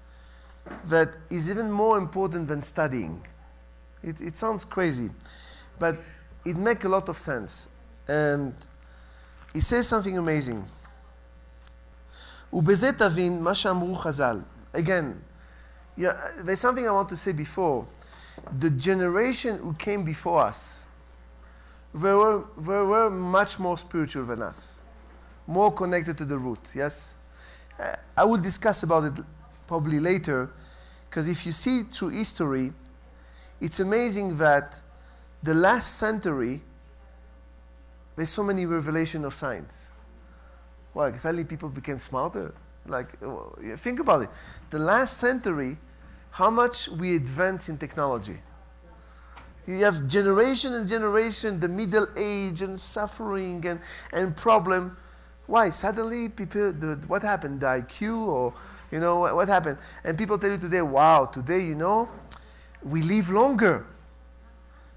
that 0.86 1.14
is 1.30 1.50
even 1.50 1.70
more 1.70 1.98
important 1.98 2.48
than 2.48 2.62
studying. 2.62 3.24
It, 4.05 4.21
it 4.21 4.35
sounds 4.35 4.65
crazy, 4.65 5.09
but 5.77 5.97
it 6.43 6.57
makes 6.57 6.85
a 6.85 6.89
lot 6.89 7.07
of 7.09 7.17
sense. 7.17 7.67
And 8.07 8.53
he 9.53 9.61
says 9.61 9.87
something 9.87 10.17
amazing. 10.17 10.65
ובזה 12.53 12.91
תבין 12.91 13.43
מה 13.43 13.55
שאמרו 13.55 13.95
חז"ל. 13.95 14.41
Again, 14.73 15.21
yeah, 15.97 16.13
there's 16.43 16.59
something 16.59 16.87
I 16.87 16.91
want 16.91 17.09
to 17.09 17.17
say 17.17 17.31
before. 17.31 17.85
The 18.59 18.69
generation 18.69 19.57
who 19.57 19.73
came 19.73 20.03
before 20.03 20.41
us, 20.41 20.87
they 21.93 22.13
were, 22.13 22.43
they 22.57 22.81
were 22.81 23.09
much 23.09 23.59
more 23.59 23.77
spiritual 23.77 24.25
than 24.25 24.41
us, 24.41 24.81
more 25.45 25.71
connected 25.71 26.17
to 26.17 26.25
the 26.25 26.37
root, 26.37 26.73
yes? 26.73 27.15
Uh, 27.79 27.95
I 28.17 28.23
will 28.25 28.37
discuss 28.37 28.83
about 28.83 29.03
it 29.03 29.13
probably 29.67 29.99
later, 29.99 30.49
because 31.09 31.27
if 31.27 31.45
you 31.45 31.51
see 31.51 31.83
through 31.83 32.09
history, 32.09 32.73
it's 33.60 33.80
amazing 33.80 34.36
that 34.38 34.80
the 35.42 35.54
last 35.54 35.96
century, 35.96 36.62
there's 38.16 38.30
so 38.30 38.42
many 38.42 38.66
revelation 38.66 39.24
of 39.24 39.34
science. 39.34 39.88
Why? 40.92 41.12
Suddenly 41.12 41.44
people 41.44 41.68
became 41.68 41.98
smarter. 41.98 42.54
Like, 42.86 43.14
uh, 43.22 43.76
think 43.76 44.00
about 44.00 44.22
it. 44.22 44.30
The 44.70 44.78
last 44.78 45.18
century, 45.18 45.76
how 46.30 46.50
much 46.50 46.88
we 46.88 47.16
advance 47.16 47.68
in 47.68 47.78
technology. 47.78 48.38
You 49.66 49.84
have 49.84 50.06
generation 50.06 50.74
and 50.74 50.86
generation, 50.86 51.58
the 51.58 51.68
middle 51.68 52.06
age 52.16 52.62
and 52.62 52.78
suffering 52.78 53.66
and, 53.66 53.80
and 54.12 54.36
problem. 54.36 54.96
Why? 55.46 55.70
Suddenly 55.70 56.28
people, 56.28 56.72
the, 56.72 57.02
what 57.08 57.22
happened? 57.22 57.60
The 57.60 57.66
IQ 57.66 58.26
or, 58.26 58.54
you 58.92 59.00
know, 59.00 59.20
what 59.34 59.48
happened? 59.48 59.78
And 60.04 60.16
people 60.16 60.38
tell 60.38 60.50
you 60.50 60.58
today, 60.58 60.82
wow, 60.82 61.26
today, 61.26 61.60
you 61.62 61.74
know, 61.74 62.08
we 62.86 63.02
live 63.02 63.30
longer. 63.30 63.84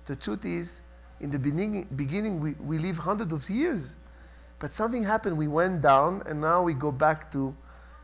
The 0.05 0.15
truth 0.15 0.45
is, 0.45 0.81
in 1.19 1.31
the 1.31 1.39
beginning, 1.39 1.87
beginning 1.95 2.39
we, 2.39 2.53
we 2.63 2.77
live 2.77 2.97
hundreds 2.97 3.33
of 3.33 3.49
years. 3.49 3.95
But 4.59 4.73
something 4.73 5.03
happened, 5.03 5.37
we 5.37 5.47
went 5.47 5.81
down, 5.81 6.21
and 6.27 6.39
now 6.39 6.61
we 6.61 6.73
go 6.73 6.91
back 6.91 7.31
to. 7.31 7.55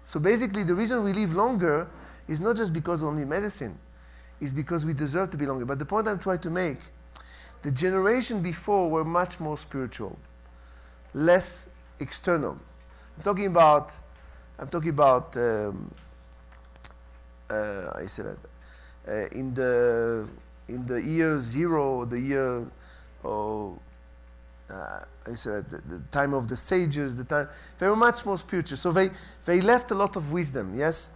So 0.02 0.20
basically, 0.20 0.64
the 0.64 0.74
reason 0.76 1.04
we 1.04 1.14
live 1.14 1.34
longer 1.34 1.88
is 2.28 2.42
not 2.42 2.56
just 2.56 2.74
because 2.74 3.04
only 3.04 3.26
medicine 3.26 3.78
is 4.42 4.54
because 4.54 4.86
we 4.86 4.94
deserve 4.94 5.32
to 5.32 5.38
be 5.38 5.46
longer. 5.46 5.66
But 5.66 5.80
the 5.80 5.86
point 5.86 6.08
I'm 6.08 6.20
trying 6.20 6.40
to 6.40 6.50
make, 6.50 6.80
the 7.62 7.72
generation 7.72 8.42
before 8.42 8.90
were 8.90 9.06
much 9.06 9.40
more 9.40 9.58
spiritual, 9.58 10.18
less 11.14 11.70
external. 12.00 12.60
I'm 13.18 13.24
talking 13.24 13.48
about, 13.48 13.94
I'm 14.60 14.68
talking 14.68 14.90
about, 14.90 15.36
um, 15.38 15.94
uh, 17.50 17.92
I 17.96 18.06
said 18.08 18.26
that, 18.26 18.38
in 19.08 19.54
the 19.54 20.28
in 20.68 20.86
the 20.86 21.02
year 21.02 21.38
zero, 21.38 22.06
the 22.06 22.20
year, 22.20 22.66
uh, 23.24 23.70
I 24.68 25.36
said 25.36 25.70
the, 25.70 25.78
the, 25.78 26.00
time 26.12 26.34
of 26.34 26.48
the 26.48 26.58
sages, 26.58 27.16
the 27.16 27.24
time 27.24 27.48
they 27.78 27.88
were 27.88 27.96
much 27.96 28.26
more 28.26 28.38
spiritual. 28.38 28.78
So 28.78 28.92
they 28.92 29.12
they 29.46 29.62
left 29.62 29.92
a 29.92 29.96
lot 29.96 30.16
of 30.16 30.32
wisdom. 30.32 30.78
Yes. 30.78 31.12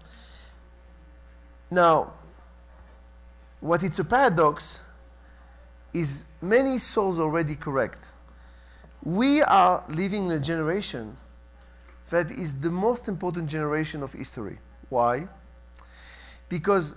Now, 1.72 2.14
what 3.60 3.84
it's 3.84 4.00
a 4.00 4.04
paradox 4.06 4.84
is 5.94 6.26
many 6.42 6.78
souls 6.78 7.20
already 7.20 7.56
correct. 7.56 8.14
We 9.04 9.42
are 9.42 9.84
living 9.90 10.26
in 10.26 10.32
a 10.32 10.40
generation 10.40 11.18
that 12.10 12.32
is 12.32 12.60
the 12.60 12.72
most 12.72 13.08
important 13.08 13.50
generation 13.50 14.04
of 14.04 14.14
history. 14.14 14.60
Why? 14.90 15.28
Because 16.48 16.96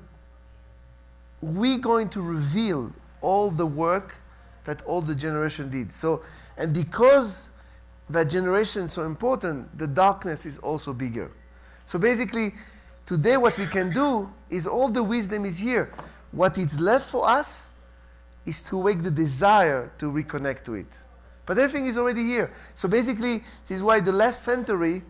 we're 1.42 1.78
going 1.78 2.08
to 2.10 2.22
reveal 2.22 2.92
all 3.20 3.50
the 3.50 3.66
work 3.66 4.16
that 4.64 4.80
all 4.82 5.02
the 5.02 5.14
generation 5.14 5.68
did. 5.68 5.92
So, 5.92 6.22
and 6.56 6.72
because 6.72 7.50
that 8.08 8.30
generation 8.30 8.84
is 8.84 8.92
so 8.92 9.04
important, 9.04 9.76
the 9.76 9.88
darkness 9.88 10.46
is 10.46 10.58
also 10.58 10.92
bigger. 10.92 11.30
So 11.84 11.98
basically, 11.98 12.54
today 13.04 13.36
what 13.36 13.58
we 13.58 13.66
can 13.66 13.90
do 13.92 14.32
is 14.48 14.66
all 14.66 14.88
the 14.88 15.02
wisdom 15.02 15.44
is 15.44 15.58
here. 15.58 15.92
What 16.30 16.56
is 16.56 16.80
left 16.80 17.10
for 17.10 17.28
us 17.28 17.70
is 18.46 18.62
to 18.64 18.78
wake 18.78 19.02
the 19.02 19.10
desire 19.10 19.92
to 19.98 20.10
reconnect 20.10 20.64
to 20.64 20.74
it. 20.74 20.86
But 21.44 21.58
everything 21.58 21.86
is 21.86 21.98
already 21.98 22.24
here. 22.24 22.52
So 22.74 22.88
basically, 22.88 23.38
this 23.62 23.72
is 23.72 23.82
why 23.82 24.00
the 24.00 24.12
last 24.12 24.42
century 24.42 25.02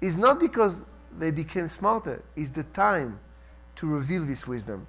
is 0.00 0.16
not 0.16 0.40
because 0.40 0.84
they 1.18 1.30
became 1.30 1.68
smarter, 1.68 2.22
it's 2.36 2.50
the 2.50 2.62
time 2.62 3.18
to 3.78 3.86
reveal 3.86 4.24
this 4.24 4.46
wisdom. 4.46 4.86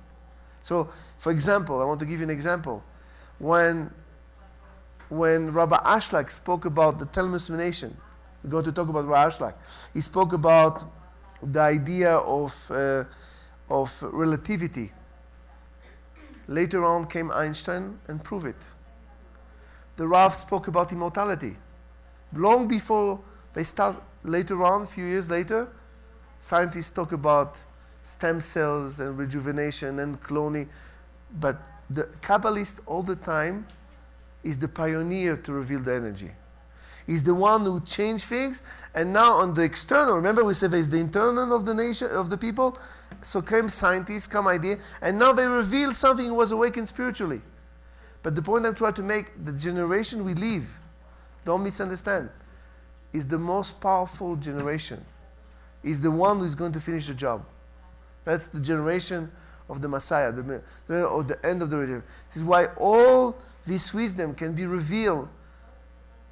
So, 0.62 0.90
for 1.18 1.32
example, 1.32 1.80
I 1.82 1.86
want 1.86 2.00
to 2.00 2.06
give 2.06 2.20
you 2.20 2.24
an 2.26 2.32
example. 2.32 2.84
When, 3.38 3.92
when 5.10 5.52
Rabbi 5.52 5.78
Ashlag 5.78 6.32
spoke 6.32 6.66
about 6.66 6.98
the 6.98 7.06
Telmus 7.06 7.50
nation, 7.56 7.96
we're 8.44 8.50
going 8.50 8.66
to 8.66 8.72
talk 8.72 8.90
about 8.90 9.06
Rabbi 9.06 9.30
Ashlag. 9.30 9.54
He 9.94 10.02
spoke 10.02 10.34
about 10.34 10.84
the 11.42 11.60
idea 11.60 12.16
of, 12.16 12.72
uh, 12.72 13.04
of 13.70 13.96
relativity. 14.02 14.92
Later 16.48 16.84
on 16.84 17.06
came 17.06 17.32
Einstein 17.32 18.00
and 18.08 18.24
proved 18.24 18.48
it. 18.48 18.72
The 19.98 20.08
Rav 20.08 20.34
spoke 20.34 20.68
about 20.68 20.92
immortality. 20.92 21.58
Long 22.34 22.68
before 22.68 23.20
they 23.54 23.64
start, 23.64 24.02
later 24.24 24.64
on, 24.64 24.82
a 24.82 24.86
few 24.86 25.06
years 25.06 25.30
later, 25.30 25.68
scientists 26.38 26.92
talk 26.92 27.12
about 27.12 27.64
stem 28.04 28.42
cells 28.42 29.00
and 29.00 29.18
rejuvenation 29.18 30.00
and 30.00 30.20
cloning. 30.22 30.68
But 31.40 31.62
the 31.90 32.04
Kabbalist 32.22 32.82
all 32.86 33.04
the 33.04 33.16
time 33.16 33.68
is 34.44 34.58
the 34.58 34.68
pioneer 34.68 35.38
to 35.38 35.52
reveal 35.52 35.80
the 35.80 35.94
energy. 35.94 36.32
He's 37.06 37.24
the 37.24 37.34
one 37.34 37.66
who 37.66 37.82
changed 37.82 38.26
things. 38.26 38.64
And 38.94 39.12
now 39.12 39.34
on 39.34 39.56
the 39.56 39.64
external, 39.64 40.16
remember 40.16 40.44
we 40.44 40.54
said 40.54 40.72
there's 40.72 40.90
the 40.90 41.00
internal 41.00 41.56
of 41.56 41.66
the 41.66 41.74
nation, 41.74 42.08
of 42.12 42.30
the 42.30 42.38
people. 42.38 42.78
So 43.22 43.42
came 43.42 43.68
scientists, 43.68 44.28
come 44.28 44.48
idea, 44.48 44.78
and 45.02 45.18
now 45.18 45.34
they 45.34 45.46
reveal 45.46 45.94
something 45.94 46.34
was 46.36 46.52
awakened 46.52 46.88
spiritually. 46.88 47.42
But 48.22 48.36
the 48.36 48.42
point 48.42 48.66
I'm 48.66 48.76
trying 48.76 48.94
to 48.94 49.02
make, 49.02 49.32
the 49.44 49.54
generation 49.54 50.24
we 50.24 50.36
live, 50.36 50.82
don't 51.46 51.64
misunderstand, 51.64 52.30
is 53.12 53.26
the 53.26 53.40
most 53.40 53.82
powerful 53.82 54.36
generation. 54.36 55.04
Is 55.84 56.02
the 56.02 56.12
one 56.12 56.40
who's 56.40 56.56
going 56.56 56.74
to 56.74 56.80
finish 56.80 57.08
the 57.08 57.14
job. 57.16 57.44
That's 58.29 58.49
the 58.49 58.61
generation 58.61 59.31
of 59.69 59.81
the 59.81 59.89
Messiah, 59.89 60.33
the, 60.33 60.63
the, 60.87 61.05
or 61.05 61.25
the 61.25 61.45
end 61.45 61.63
of 61.63 61.71
the 61.71 61.79
religion. 61.79 62.03
This 62.29 62.37
is 62.37 62.45
why 62.45 62.67
all 62.77 63.37
this 63.67 63.95
wisdom 63.95 64.35
can 64.35 64.55
be 64.55 64.67
revealed, 64.67 65.29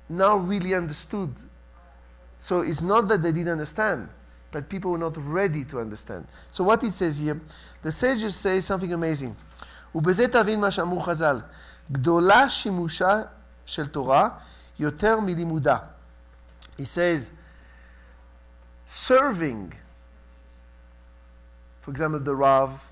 now 0.09 0.37
really 0.37 0.75
understood. 0.75 1.31
So 2.39 2.61
it's 2.61 2.83
not 2.83 3.09
that 3.09 3.23
they 3.23 3.33
didn't 3.33 3.53
understand, 3.53 4.09
but 4.51 4.69
people 4.69 4.91
were 4.91 4.99
not 4.99 5.17
ready 5.17 5.65
to 5.67 5.81
understand. 5.81 6.27
So 6.51 6.65
what 6.65 6.83
it 6.85 6.93
says 6.93 7.19
here, 7.19 7.41
the 7.83 7.93
sages 7.93 8.37
say 8.37 8.61
something 8.61 8.93
amazing. 8.93 9.37
ובזה 9.95 10.29
תבין 10.29 10.61
מה 10.61 10.71
שאמרו 10.71 11.01
חז"ל, 11.01 11.41
גדולה 11.93 12.51
שימושה 12.51 13.23
של 13.67 13.87
תורה 13.87 14.29
יותר 14.79 15.21
מלימודה. 15.21 15.77
He 16.79 16.85
says, 16.85 17.33
serving 18.87 19.75
for 21.88 21.92
example, 21.92 22.20
the 22.20 22.36
Rav, 22.36 22.92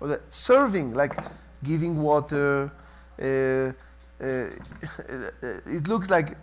or 0.00 0.08
the 0.08 0.20
serving, 0.28 0.92
like 0.92 1.14
giving 1.62 2.02
water. 2.02 2.72
Uh, 3.16 3.24
uh, 3.24 3.70
it 5.66 5.86
looks 5.86 6.10
like 6.10 6.36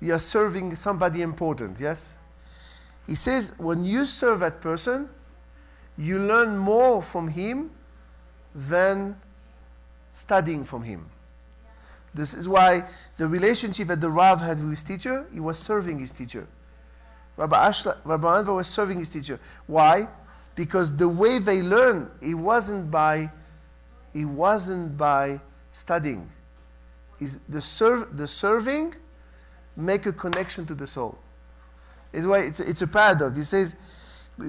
you 0.00 0.12
are 0.12 0.18
serving 0.18 0.74
somebody 0.74 1.22
important, 1.22 1.78
yes? 1.78 2.16
He 3.06 3.14
says, 3.14 3.52
when 3.56 3.84
you 3.84 4.04
serve 4.04 4.40
that 4.40 4.60
person, 4.60 5.08
you 5.96 6.18
learn 6.18 6.58
more 6.58 7.00
from 7.04 7.28
him 7.28 7.70
than 8.52 9.16
studying 10.10 10.64
from 10.64 10.82
him. 10.82 11.08
This 12.14 12.34
is 12.34 12.48
why 12.48 12.82
the 13.16 13.28
relationship 13.28 13.86
that 13.86 14.00
the 14.00 14.10
Rav 14.10 14.40
had 14.40 14.58
with 14.58 14.70
his 14.70 14.82
teacher, 14.82 15.28
he 15.32 15.38
was 15.38 15.56
serving 15.56 16.00
his 16.00 16.10
teacher. 16.10 16.48
Rabbi, 17.36 17.68
Ashla, 17.68 17.98
Rabbi 18.02 18.42
Anva 18.42 18.56
was 18.56 18.66
serving 18.66 18.98
his 18.98 19.10
teacher. 19.10 19.38
Why? 19.68 20.08
Because 20.56 20.96
the 20.96 21.08
way 21.08 21.38
they 21.38 21.62
learn 21.62 22.10
it 22.20 22.34
wasn't 22.34 22.90
by 22.90 23.30
it 24.12 24.24
wasn't 24.24 24.96
by 24.96 25.40
studying. 25.70 26.28
Is 27.20 27.38
the 27.48 27.60
serve 27.60 28.16
the 28.16 28.26
serving 28.26 28.94
make 29.76 30.06
a 30.06 30.12
connection 30.12 30.66
to 30.66 30.74
the 30.74 30.86
soul. 30.86 31.18
Is 32.12 32.26
why 32.26 32.40
it's, 32.40 32.60
it's 32.60 32.82
a 32.82 32.86
paradox. 32.86 33.38
It 33.38 33.44
says 33.44 33.76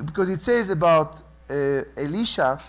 because 0.05 0.30
it 0.30 0.41
says 0.41 0.70
about 0.70 1.22
uh, 1.49 1.84
elisha 1.97 2.60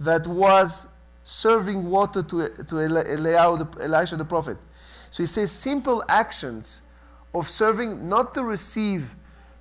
that 0.00 0.26
was 0.26 0.86
serving 1.22 1.88
water 1.88 2.22
to, 2.22 2.48
to 2.48 2.80
elisha 2.80 4.16
the 4.16 4.24
prophet. 4.24 4.58
So 5.10 5.22
he 5.22 5.26
says 5.26 5.50
simple 5.50 6.04
actions 6.08 6.82
of 7.34 7.48
serving 7.48 8.08
not 8.08 8.34
to 8.34 8.44
receive 8.44 9.14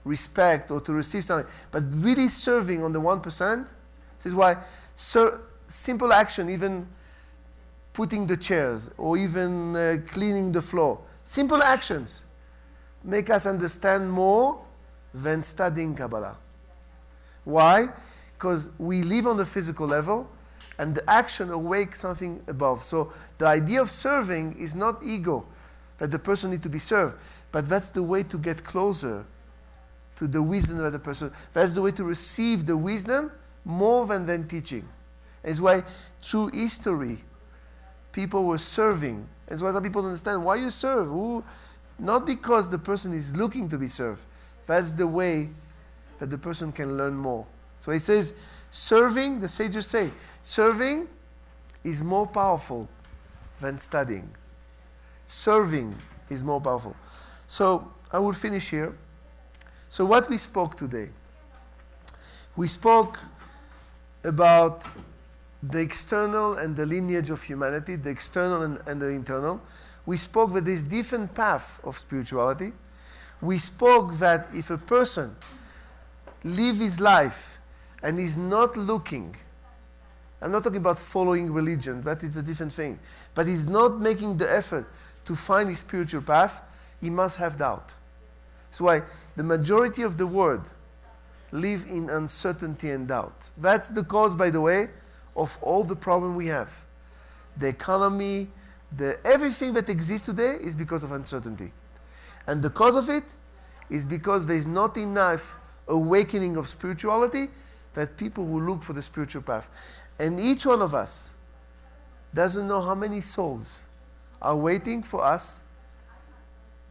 respect 0.04 0.72
or 0.72 0.82
to 0.82 0.94
receive 0.94 1.24
something, 1.24 1.52
but 1.72 1.84
really 1.92 2.28
serving 2.28 2.84
on 2.84 2.92
the 2.92 3.02
1%. 3.02 3.68
This 4.18 4.26
is 4.26 4.36
why 4.36 4.58
ser- 4.96 5.42
simple 5.68 6.14
action, 6.14 6.50
even 6.50 6.88
putting 7.94 8.28
the 8.28 8.38
chairs 8.38 8.92
or 8.98 9.18
even 9.18 9.76
uh, 9.76 9.98
cleaning 10.08 10.52
the 10.52 10.62
floor, 10.62 11.00
simple 11.24 11.62
actions 11.62 12.26
make 13.04 13.30
us 13.30 13.46
understand 13.46 14.12
more 14.12 14.62
than 15.14 15.44
studying 15.44 15.94
Kabbalah. 15.94 16.38
Why? 17.44 17.88
Because 18.34 18.72
we 18.78 19.04
live 19.04 19.28
on 19.28 19.38
the 19.38 19.46
physical 19.46 19.88
level 19.88 20.30
and 20.80 20.96
the 20.96 21.08
action 21.10 21.52
awakes 21.52 22.00
something 22.00 22.42
above. 22.48 22.84
So 22.84 23.12
the 23.38 23.46
idea 23.46 23.82
of 23.82 23.92
serving 23.92 24.58
is 24.58 24.74
not 24.74 25.04
ego, 25.04 25.46
that 26.00 26.12
the 26.12 26.20
person 26.20 26.52
needs 26.52 26.64
to 26.64 26.70
be 26.70 26.80
served, 26.80 27.20
but 27.52 27.70
that's 27.70 27.90
the 27.90 28.02
way 28.02 28.24
to 28.24 28.38
get 28.38 28.64
closer 28.64 29.26
to 30.16 30.28
the 30.28 30.42
wisdom 30.42 30.80
of 30.80 30.92
the 30.92 31.00
person. 31.00 31.32
That's 31.54 31.76
the 31.76 31.82
way 31.82 31.92
to 31.92 32.04
receive 32.04 32.66
the 32.66 32.78
wisdom 32.78 33.32
more 33.66 34.06
than 34.06 34.26
than 34.26 34.48
teaching. 34.48 34.88
It's 35.44 35.60
why 35.60 35.84
through 36.22 36.52
history, 36.54 37.18
people 38.12 38.46
were 38.46 38.58
serving. 38.58 39.28
It's 39.48 39.62
why 39.62 39.72
some 39.72 39.84
people 39.84 40.06
understand 40.06 40.44
why 40.44 40.56
you 40.56 40.70
serve. 40.70 41.08
Who, 41.08 41.44
not 42.00 42.26
because 42.26 42.70
the 42.70 42.78
person 42.78 43.14
is 43.14 43.36
looking 43.36 43.68
to 43.70 43.78
be 43.78 43.88
served. 43.88 44.26
That's 44.66 44.94
the 44.94 45.08
way 45.08 45.50
that 46.20 46.30
the 46.30 46.38
person 46.38 46.72
can 46.72 46.98
learn 46.98 47.16
more. 47.16 47.46
So 47.80 47.92
he 47.92 48.00
says, 48.00 48.34
serving, 48.70 49.40
the 49.40 49.50
sages 49.50 49.88
say, 49.88 50.10
serving 50.42 51.08
is 51.84 52.02
more 52.04 52.26
powerful 52.26 52.88
than 53.60 53.78
studying. 53.78 54.30
Serving 55.26 55.96
is 56.30 56.44
more 56.44 56.62
powerful. 56.62 56.96
So 57.48 57.92
I 58.12 58.20
will 58.20 58.34
finish 58.34 58.70
here. 58.70 58.96
So, 59.94 60.06
what 60.06 60.28
we 60.28 60.40
spoke 60.40 60.76
today? 60.76 61.10
We 62.56 62.68
spoke 62.68 63.20
about 64.24 64.88
the 65.62 65.82
external 65.82 66.56
and 66.56 66.76
the 66.76 66.84
lineage 66.84 67.30
of 67.30 67.44
humanity, 67.44 67.98
the 67.98 68.10
external 68.10 68.64
and, 68.64 68.80
and 68.88 69.00
the 69.00 69.10
internal. 69.10 69.62
We 70.08 70.18
spoke 70.18 70.52
that 70.54 70.66
there's 70.66 70.82
different 70.82 71.36
path 71.36 71.80
of 71.84 72.00
spirituality. 72.00 72.74
We 73.40 73.60
spoke 73.60 74.18
that 74.18 74.48
if 74.52 74.72
a 74.72 74.80
person 74.80 75.36
live 76.44 76.78
his 76.78 77.00
life 77.00 77.60
and 78.02 78.18
is 78.18 78.36
not 78.36 78.76
looking, 78.76 79.36
I'm 80.42 80.52
not 80.52 80.64
talking 80.64 80.80
about 80.80 80.98
following 80.98 81.54
religion, 81.54 82.02
that 82.02 82.24
is 82.24 82.36
a 82.36 82.42
different 82.42 82.74
thing, 82.74 82.98
but 83.36 83.46
he's 83.46 83.68
not 83.68 84.00
making 84.00 84.38
the 84.38 84.52
effort 84.52 84.88
to 85.26 85.36
find 85.36 85.70
his 85.70 85.82
spiritual 85.82 86.24
path, 86.24 86.64
he 87.00 87.12
must 87.12 87.38
have 87.38 87.60
doubt. 87.60 87.94
That's 88.72 88.82
why 88.82 89.04
the 89.36 89.44
majority 89.44 90.04
of 90.04 90.18
the 90.18 90.28
world 90.28 90.74
live 91.52 91.86
in 91.90 92.10
uncertainty 92.10 92.90
and 92.90 93.08
doubt. 93.08 93.50
That's 93.58 93.90
the 93.90 94.04
cause, 94.04 94.36
by 94.36 94.50
the 94.50 94.62
way, 94.62 94.88
of 95.36 95.58
all 95.62 95.84
the 95.84 95.96
problem 95.96 96.36
we 96.36 96.48
have. 96.48 96.86
The 97.58 97.68
economy, 97.68 98.50
the, 98.96 99.20
everything 99.26 99.74
that 99.74 99.90
exists 99.90 100.26
today 100.26 100.58
is 100.62 100.76
because 100.76 101.04
of 101.04 101.12
uncertainty. 101.12 101.72
And 102.48 102.62
the 102.62 102.70
cause 102.70 102.96
of 102.96 103.10
it 103.10 103.24
is 103.90 104.06
because 104.06 104.46
there 104.46 104.58
is 104.58 104.68
not 104.68 104.98
enough 104.98 105.60
awakening 105.88 106.58
of 106.58 106.68
spirituality 106.70 107.48
that 107.94 108.18
people 108.18 108.46
will 108.46 108.62
look 108.62 108.82
for 108.82 108.94
the 108.94 109.02
spiritual 109.02 109.42
path. 109.42 109.70
And 110.20 110.40
each 110.40 110.66
one 110.66 110.82
of 110.82 110.96
us 110.96 111.34
doesn't 112.34 112.68
know 112.68 112.82
how 112.82 112.96
many 112.96 113.22
souls 113.22 113.84
are 114.42 114.56
waiting 114.56 115.04
for 115.04 115.24
us 115.24 115.62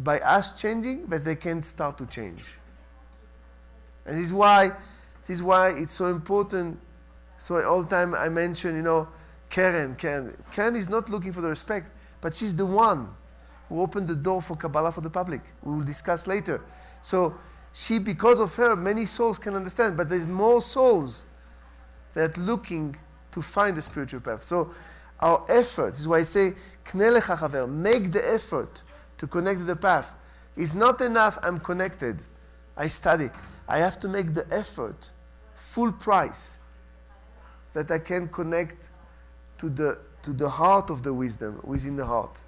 by 0.03 0.19
us 0.21 0.61
changing 0.61 1.07
that 1.07 1.25
they 1.25 1.37
can't 1.37 1.65
start 1.65 1.99
to 1.99 2.07
change. 2.07 2.57
And 4.07 4.17
this 4.17 4.27
is 4.27 4.33
why, 4.33 4.73
this 5.21 5.31
is 5.31 5.43
why 5.43 5.71
it's 5.71 5.95
so 5.95 6.07
important. 6.07 6.79
So 7.39 7.63
all 7.65 7.83
the 7.83 7.91
time 7.91 8.15
I 8.15 8.29
mention, 8.29 8.77
you 8.77 8.83
know, 8.83 9.09
Karen, 9.51 9.95
Karen. 9.97 10.37
Karen 10.51 10.77
is 10.77 10.89
not 10.89 11.11
looking 11.11 11.33
for 11.33 11.41
the 11.41 11.49
respect, 11.49 11.91
but 12.21 12.35
she's 12.35 12.55
the 12.55 12.67
one 12.67 13.09
who 13.69 13.81
opened 13.81 14.09
the 14.09 14.17
door 14.17 14.41
for 14.41 14.57
Kabbalah 14.57 14.93
for 14.93 15.03
the 15.03 15.11
public. 15.11 15.43
We 15.63 15.75
will 15.75 15.85
discuss 15.85 16.27
later. 16.27 16.63
So 17.03 17.35
she, 17.73 17.99
because 17.99 18.41
of 18.41 18.55
her, 18.57 18.75
many 18.77 19.07
souls 19.07 19.39
can 19.39 19.55
understand, 19.55 19.97
but 19.97 20.09
there's 20.09 20.27
more 20.27 20.61
souls 20.61 21.27
that 22.15 22.37
looking 22.37 22.97
to 23.33 23.43
find 23.43 23.77
the 23.77 23.83
spiritual 23.83 24.21
path. 24.21 24.43
So 24.43 24.71
our 25.21 25.45
effort 25.49 25.97
is 25.97 26.07
why 26.07 26.19
I 26.19 26.23
say, 26.25 26.55
make 26.95 28.13
the 28.13 28.23
effort 28.25 28.83
to 29.23 29.29
connect 29.29 29.61
to 29.61 29.65
the 29.65 29.77
path. 29.77 30.17
It's 30.57 30.75
not 30.75 31.01
enough, 31.01 31.39
I'm 31.45 31.59
connected. 31.59 32.19
I 32.77 32.89
study. 32.89 33.31
I 33.69 33.79
have 33.79 34.01
to 34.01 34.09
make 34.09 34.35
the 34.35 34.45
effort, 34.51 35.13
full 35.55 35.93
price, 35.93 36.59
that 37.73 37.89
I 37.93 38.01
can 38.01 38.27
connect 38.27 38.91
to 39.59 39.69
the, 39.71 39.99
to 40.25 40.33
the 40.33 40.49
heart 40.49 40.91
of 40.91 41.05
the 41.05 41.15
wisdom 41.15 41.61
within 41.63 41.95
the 41.95 42.05
heart. 42.05 42.43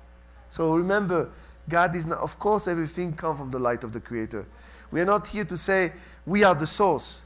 So 0.49 0.75
remember, 0.75 1.31
God 1.68 1.95
is 1.95 2.09
not, 2.09 2.18
of 2.18 2.41
course, 2.41 2.66
everything 2.66 3.12
comes 3.12 3.39
from 3.39 3.53
the 3.53 3.61
light 3.61 3.85
of 3.85 3.93
the 3.93 4.01
Creator. 4.01 4.45
We 4.91 5.01
are 5.01 5.07
not 5.07 5.29
here 5.29 5.45
to 5.45 5.57
say 5.57 5.93
we 6.27 6.43
are 6.43 6.57
the 6.57 6.66
source, 6.66 7.25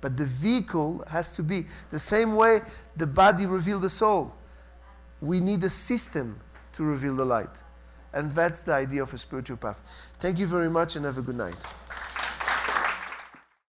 but 0.00 0.16
the 0.16 0.24
vehicle 0.24 1.04
has 1.10 1.32
to 1.32 1.42
be 1.42 1.66
the 1.90 1.98
same 1.98 2.34
way 2.34 2.62
the 2.96 3.06
body 3.06 3.44
reveals 3.44 3.82
the 3.82 3.90
soul. 3.90 4.34
We 5.20 5.40
need 5.40 5.62
a 5.64 5.70
system 5.70 6.40
to 6.72 6.82
reveal 6.82 7.14
the 7.14 7.26
light. 7.26 7.62
And 8.16 8.30
that's 8.30 8.62
the 8.62 8.72
idea 8.72 9.02
of 9.02 9.12
a 9.12 9.18
spiritual 9.18 9.58
path. 9.58 9.78
Thank 10.20 10.38
you 10.38 10.46
very 10.46 10.70
much 10.70 10.96
and 10.96 11.04
have 11.04 11.18
a 11.18 11.22
good 11.22 11.36
night. 11.36 11.54